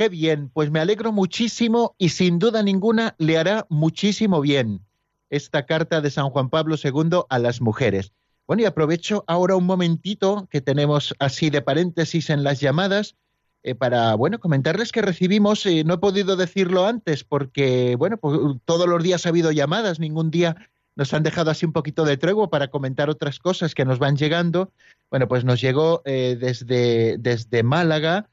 Qué 0.00 0.08
bien, 0.08 0.48
pues 0.48 0.70
me 0.70 0.80
alegro 0.80 1.12
muchísimo 1.12 1.94
y 1.98 2.08
sin 2.08 2.38
duda 2.38 2.62
ninguna 2.62 3.14
le 3.18 3.36
hará 3.36 3.66
muchísimo 3.68 4.40
bien 4.40 4.80
esta 5.28 5.66
carta 5.66 6.00
de 6.00 6.10
San 6.10 6.30
Juan 6.30 6.48
Pablo 6.48 6.76
II 6.82 7.24
a 7.28 7.38
las 7.38 7.60
mujeres. 7.60 8.14
Bueno, 8.46 8.62
y 8.62 8.64
aprovecho 8.64 9.24
ahora 9.26 9.56
un 9.56 9.66
momentito 9.66 10.48
que 10.50 10.62
tenemos 10.62 11.14
así 11.18 11.50
de 11.50 11.60
paréntesis 11.60 12.30
en 12.30 12.44
las 12.44 12.60
llamadas 12.60 13.16
eh, 13.62 13.74
para, 13.74 14.14
bueno, 14.14 14.40
comentarles 14.40 14.90
que 14.90 15.02
recibimos, 15.02 15.66
eh, 15.66 15.84
no 15.84 15.92
he 15.92 15.98
podido 15.98 16.34
decirlo 16.34 16.86
antes 16.86 17.22
porque, 17.22 17.94
bueno, 17.96 18.16
pues, 18.16 18.40
todos 18.64 18.88
los 18.88 19.02
días 19.02 19.26
ha 19.26 19.28
habido 19.28 19.52
llamadas, 19.52 20.00
ningún 20.00 20.30
día 20.30 20.56
nos 20.96 21.12
han 21.12 21.24
dejado 21.24 21.50
así 21.50 21.66
un 21.66 21.74
poquito 21.74 22.06
de 22.06 22.16
tregua 22.16 22.48
para 22.48 22.68
comentar 22.68 23.10
otras 23.10 23.38
cosas 23.38 23.74
que 23.74 23.84
nos 23.84 23.98
van 23.98 24.16
llegando. 24.16 24.72
Bueno, 25.10 25.28
pues 25.28 25.44
nos 25.44 25.60
llegó 25.60 26.00
eh, 26.06 26.38
desde, 26.40 27.18
desde 27.18 27.62
Málaga 27.62 28.29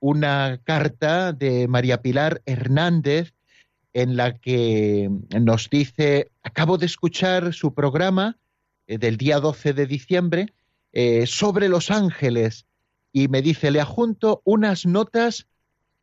una 0.00 0.60
carta 0.64 1.32
de 1.32 1.68
María 1.68 2.02
Pilar 2.02 2.42
Hernández 2.46 3.32
en 3.92 4.16
la 4.16 4.38
que 4.38 5.10
nos 5.40 5.70
dice, 5.70 6.30
acabo 6.42 6.78
de 6.78 6.86
escuchar 6.86 7.52
su 7.52 7.74
programa 7.74 8.38
eh, 8.86 8.98
del 8.98 9.16
día 9.16 9.40
12 9.40 9.72
de 9.72 9.86
diciembre 9.86 10.54
eh, 10.92 11.26
sobre 11.26 11.68
los 11.68 11.90
ángeles 11.90 12.66
y 13.12 13.28
me 13.28 13.42
dice, 13.42 13.70
le 13.70 13.80
adjunto 13.80 14.42
unas 14.44 14.86
notas 14.86 15.46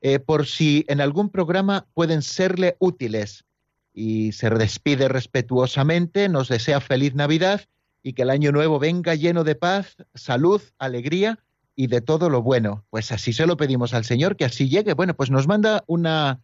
eh, 0.01 0.19
por 0.19 0.45
si 0.45 0.85
en 0.87 0.99
algún 0.99 1.29
programa 1.29 1.87
pueden 1.93 2.21
serle 2.21 2.75
útiles. 2.79 3.45
Y 3.93 4.33
se 4.33 4.49
despide 4.49 5.07
respetuosamente, 5.07 6.27
nos 6.27 6.49
desea 6.49 6.81
feliz 6.81 7.15
Navidad 7.15 7.61
y 8.03 8.13
que 8.13 8.23
el 8.23 8.29
año 8.29 8.51
nuevo 8.51 8.77
venga 8.77 9.15
lleno 9.15 9.45
de 9.45 9.55
paz, 9.55 9.95
salud, 10.13 10.61
alegría 10.77 11.39
y 11.75 11.87
de 11.87 12.01
todo 12.01 12.29
lo 12.29 12.41
bueno. 12.41 12.85
Pues 12.89 13.11
así 13.11 13.33
se 13.33 13.45
lo 13.45 13.57
pedimos 13.57 13.93
al 13.93 14.05
Señor, 14.05 14.35
que 14.35 14.45
así 14.45 14.69
llegue. 14.69 14.93
Bueno, 14.93 15.13
pues 15.15 15.31
nos 15.31 15.47
manda 15.47 15.83
una, 15.87 16.41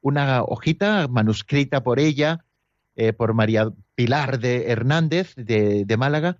una 0.00 0.42
hojita 0.42 1.08
manuscrita 1.08 1.82
por 1.82 1.98
ella, 1.98 2.44
eh, 2.96 3.12
por 3.12 3.34
María 3.34 3.70
Pilar 3.94 4.38
de 4.38 4.70
Hernández 4.70 5.34
de, 5.36 5.84
de 5.84 5.96
Málaga, 5.96 6.38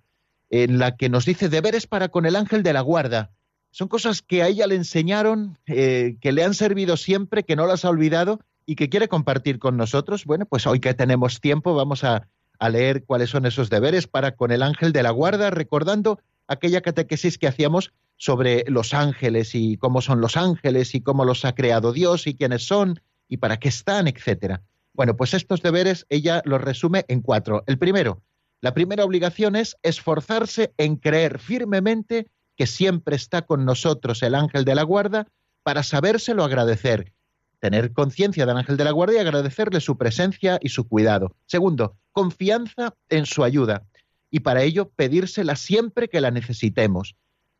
en 0.49 0.79
la 0.79 0.95
que 0.95 1.09
nos 1.09 1.25
dice 1.25 1.49
deberes 1.49 1.87
para 1.87 2.09
con 2.09 2.25
el 2.25 2.35
ángel 2.35 2.63
de 2.63 2.73
la 2.73 2.81
guarda. 2.81 3.31
Son 3.71 3.87
cosas 3.87 4.21
que 4.21 4.41
a 4.41 4.47
ella 4.47 4.65
le 4.65 4.75
enseñaron, 4.75 5.57
eh, 5.67 6.17
que 6.21 6.31
le 6.31 6.43
han 6.43 6.55
servido 6.55 6.97
siempre, 6.97 7.43
que 7.43 7.55
no 7.55 7.67
las 7.67 7.85
ha 7.85 7.89
olvidado 7.89 8.39
y 8.65 8.75
que 8.75 8.89
quiere 8.89 9.07
compartir 9.07 9.59
con 9.59 9.77
nosotros. 9.77 10.25
Bueno, 10.25 10.45
pues 10.45 10.65
hoy 10.65 10.79
que 10.79 10.93
tenemos 10.93 11.39
tiempo 11.39 11.75
vamos 11.75 12.03
a, 12.03 12.27
a 12.57 12.69
leer 12.69 13.05
cuáles 13.05 13.29
son 13.29 13.45
esos 13.45 13.69
deberes 13.69 14.07
para 14.07 14.35
con 14.35 14.51
el 14.51 14.63
ángel 14.63 14.91
de 14.91 15.03
la 15.03 15.11
guarda, 15.11 15.49
recordando 15.49 16.19
aquella 16.49 16.81
catequesis 16.81 17.37
que 17.37 17.47
hacíamos 17.47 17.93
sobre 18.17 18.65
los 18.67 18.93
ángeles 18.93 19.55
y 19.55 19.77
cómo 19.77 20.01
son 20.01 20.19
los 20.19 20.35
ángeles 20.35 20.93
y 20.93 21.01
cómo 21.01 21.23
los 21.23 21.45
ha 21.45 21.55
creado 21.55 21.93
Dios 21.93 22.27
y 22.27 22.35
quiénes 22.35 22.67
son 22.67 22.99
y 23.29 23.37
para 23.37 23.57
qué 23.57 23.69
están, 23.69 24.07
etcétera. 24.07 24.61
Bueno, 24.93 25.15
pues 25.15 25.33
estos 25.33 25.61
deberes 25.61 26.05
ella 26.09 26.41
los 26.43 26.59
resume 26.59 27.05
en 27.07 27.21
cuatro. 27.21 27.63
El 27.67 27.77
primero, 27.77 28.23
la 28.59 28.73
primera 28.73 29.05
obligación 29.05 29.55
es 29.55 29.77
esforzarse 29.83 30.73
en 30.77 30.97
creer 30.97 31.39
firmemente 31.39 32.27
que 32.57 32.67
siempre 32.67 33.15
está 33.15 33.43
con 33.43 33.63
nosotros 33.63 34.21
el 34.23 34.35
ángel 34.35 34.65
de 34.65 34.75
la 34.75 34.83
guarda 34.83 35.27
para 35.63 35.83
sabérselo 35.83 36.43
agradecer, 36.43 37.13
tener 37.59 37.93
conciencia 37.93 38.45
del 38.45 38.57
ángel 38.57 38.75
de 38.75 38.83
la 38.83 38.91
guarda 38.91 39.13
y 39.13 39.17
agradecerle 39.17 39.79
su 39.79 39.97
presencia 39.97 40.59
y 40.61 40.69
su 40.69 40.87
cuidado. 40.87 41.35
Segundo, 41.45 41.95
confianza 42.11 42.95
en 43.07 43.25
su 43.25 43.43
ayuda 43.43 43.85
y 44.31 44.41
para 44.41 44.63
ello 44.63 44.89
pedírsela 44.89 45.55
siempre 45.55 46.07
que 46.07 46.21
la 46.21 46.31
necesitemos. 46.31 47.15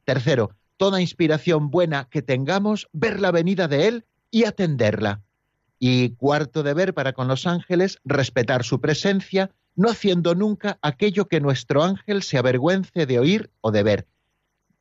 Tercero, 0.05 0.55
toda 0.77 1.01
inspiración 1.01 1.71
buena 1.71 2.07
que 2.09 2.21
tengamos, 2.21 2.87
ver 2.93 3.19
la 3.19 3.31
venida 3.31 3.67
de 3.67 3.87
Él 3.87 4.05
y 4.31 4.45
atenderla. 4.45 5.21
Y 5.79 6.11
cuarto 6.11 6.63
deber 6.63 6.93
para 6.93 7.13
con 7.13 7.27
los 7.27 7.47
ángeles, 7.47 7.99
respetar 8.03 8.63
su 8.63 8.81
presencia, 8.81 9.51
no 9.75 9.89
haciendo 9.89 10.35
nunca 10.35 10.77
aquello 10.81 11.27
que 11.27 11.39
nuestro 11.39 11.83
ángel 11.83 12.21
se 12.21 12.37
avergüence 12.37 13.05
de 13.05 13.19
oír 13.19 13.49
o 13.61 13.71
de 13.71 13.83
ver. 13.83 14.07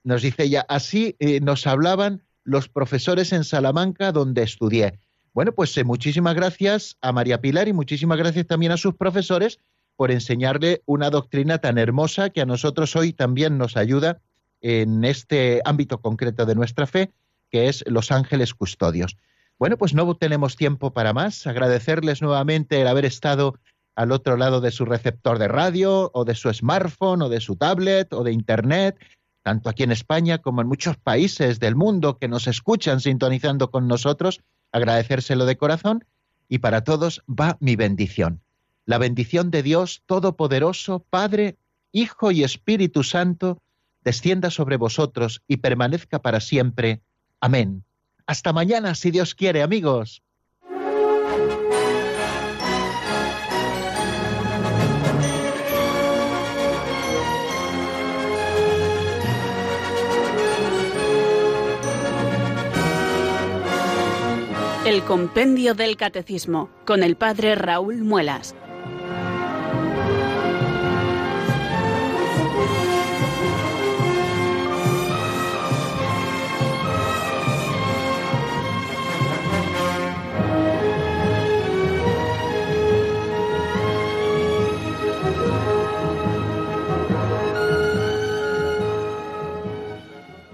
Nos 0.03 0.23
dice 0.23 0.45
ella, 0.45 0.67
así 0.69 1.17
eh, 1.19 1.41
nos 1.41 1.67
hablaban 1.67 2.23
los 2.43 2.69
profesores 2.69 3.33
en 3.33 3.45
Salamanca 3.45 4.11
donde 4.11 4.43
estudié. 4.43 4.99
Bueno, 5.35 5.53
pues 5.53 5.77
eh, 5.77 5.85
muchísimas 5.85 6.35
gracias 6.35 6.97
a 7.01 7.13
María 7.13 7.41
Pilar 7.41 7.69
y 7.69 7.73
muchísimas 7.73 8.19
gracias 8.19 8.47
también 8.47 8.73
a 8.73 8.77
sus 8.77 8.95
profesores 8.95 9.61
por 9.99 10.13
enseñarle 10.13 10.81
una 10.87 11.11
doctrina 11.11 11.59
tan 11.59 11.77
hermosa 11.77 12.31
que 12.31 12.41
a 12.41 12.47
nosotros 12.47 12.95
hoy 12.95 13.13
también 13.13 13.59
nos 13.59 13.77
ayuda 13.77 14.21
en 14.61 15.03
este 15.03 15.61
ámbito 15.65 16.01
concreto 16.01 16.47
de 16.47 16.55
nuestra 16.55 16.87
fe, 16.87 17.11
que 17.51 17.69
es 17.69 17.83
los 17.85 18.13
ángeles 18.13 18.55
custodios. 18.55 19.17
Bueno, 19.59 19.77
pues 19.77 19.95
no 19.95 20.15
tenemos 20.15 20.55
tiempo 20.55 20.93
para 20.93 21.13
más. 21.13 21.49
Agradecerles 21.49 22.23
nuevamente 22.23 22.81
el 22.81 22.87
haber 22.87 23.07
estado 23.07 23.59
al 23.97 24.13
otro 24.13 24.37
lado 24.37 24.61
de 24.61 24.71
su 24.71 24.85
receptor 24.85 25.41
de 25.41 25.49
radio 25.49 26.13
o 26.15 26.25
de 26.25 26.37
su 26.37 26.55
smartphone 26.55 27.23
o 27.23 27.29
de 27.29 27.41
su 27.41 27.57
tablet 27.57 28.13
o 28.13 28.23
de 28.23 28.31
internet, 28.31 28.97
tanto 29.43 29.69
aquí 29.69 29.83
en 29.83 29.91
España 29.91 30.39
como 30.39 30.61
en 30.61 30.69
muchos 30.69 30.97
países 30.97 31.59
del 31.59 31.75
mundo 31.75 32.19
que 32.19 32.29
nos 32.29 32.47
escuchan 32.47 33.01
sintonizando 33.01 33.73
con 33.73 33.89
nosotros, 33.89 34.43
agradecérselo 34.71 35.45
de 35.45 35.57
corazón 35.57 36.05
y 36.49 36.59
para 36.59 36.85
todos 36.85 37.25
va 37.29 37.57
mi 37.59 37.75
bendición. 37.75 38.43
La 38.89 38.97
bendición 38.97 39.51
de 39.51 39.63
Dios 39.63 40.03
Todopoderoso, 40.07 41.05
Padre, 41.11 41.59
Hijo 41.93 42.31
y 42.31 42.43
Espíritu 42.43 43.03
Santo, 43.03 43.61
descienda 44.03 44.51
sobre 44.51 44.79
vosotros 44.79 45.43
y 45.47 45.59
permanezca 45.59 46.23
para 46.23 46.41
siempre. 46.41 47.03
Amén. 47.39 47.85
Hasta 48.25 48.55
mañana, 48.55 48.95
si 48.95 49.11
Dios 49.11 49.35
quiere, 49.35 49.61
amigos. 49.61 50.23
El 64.87 65.03
Compendio 65.03 65.75
del 65.75 65.99
Catecismo 65.99 66.71
con 66.87 67.03
el 67.03 67.17
Padre 67.17 67.55
Raúl 67.55 67.99
Muelas. 67.99 68.55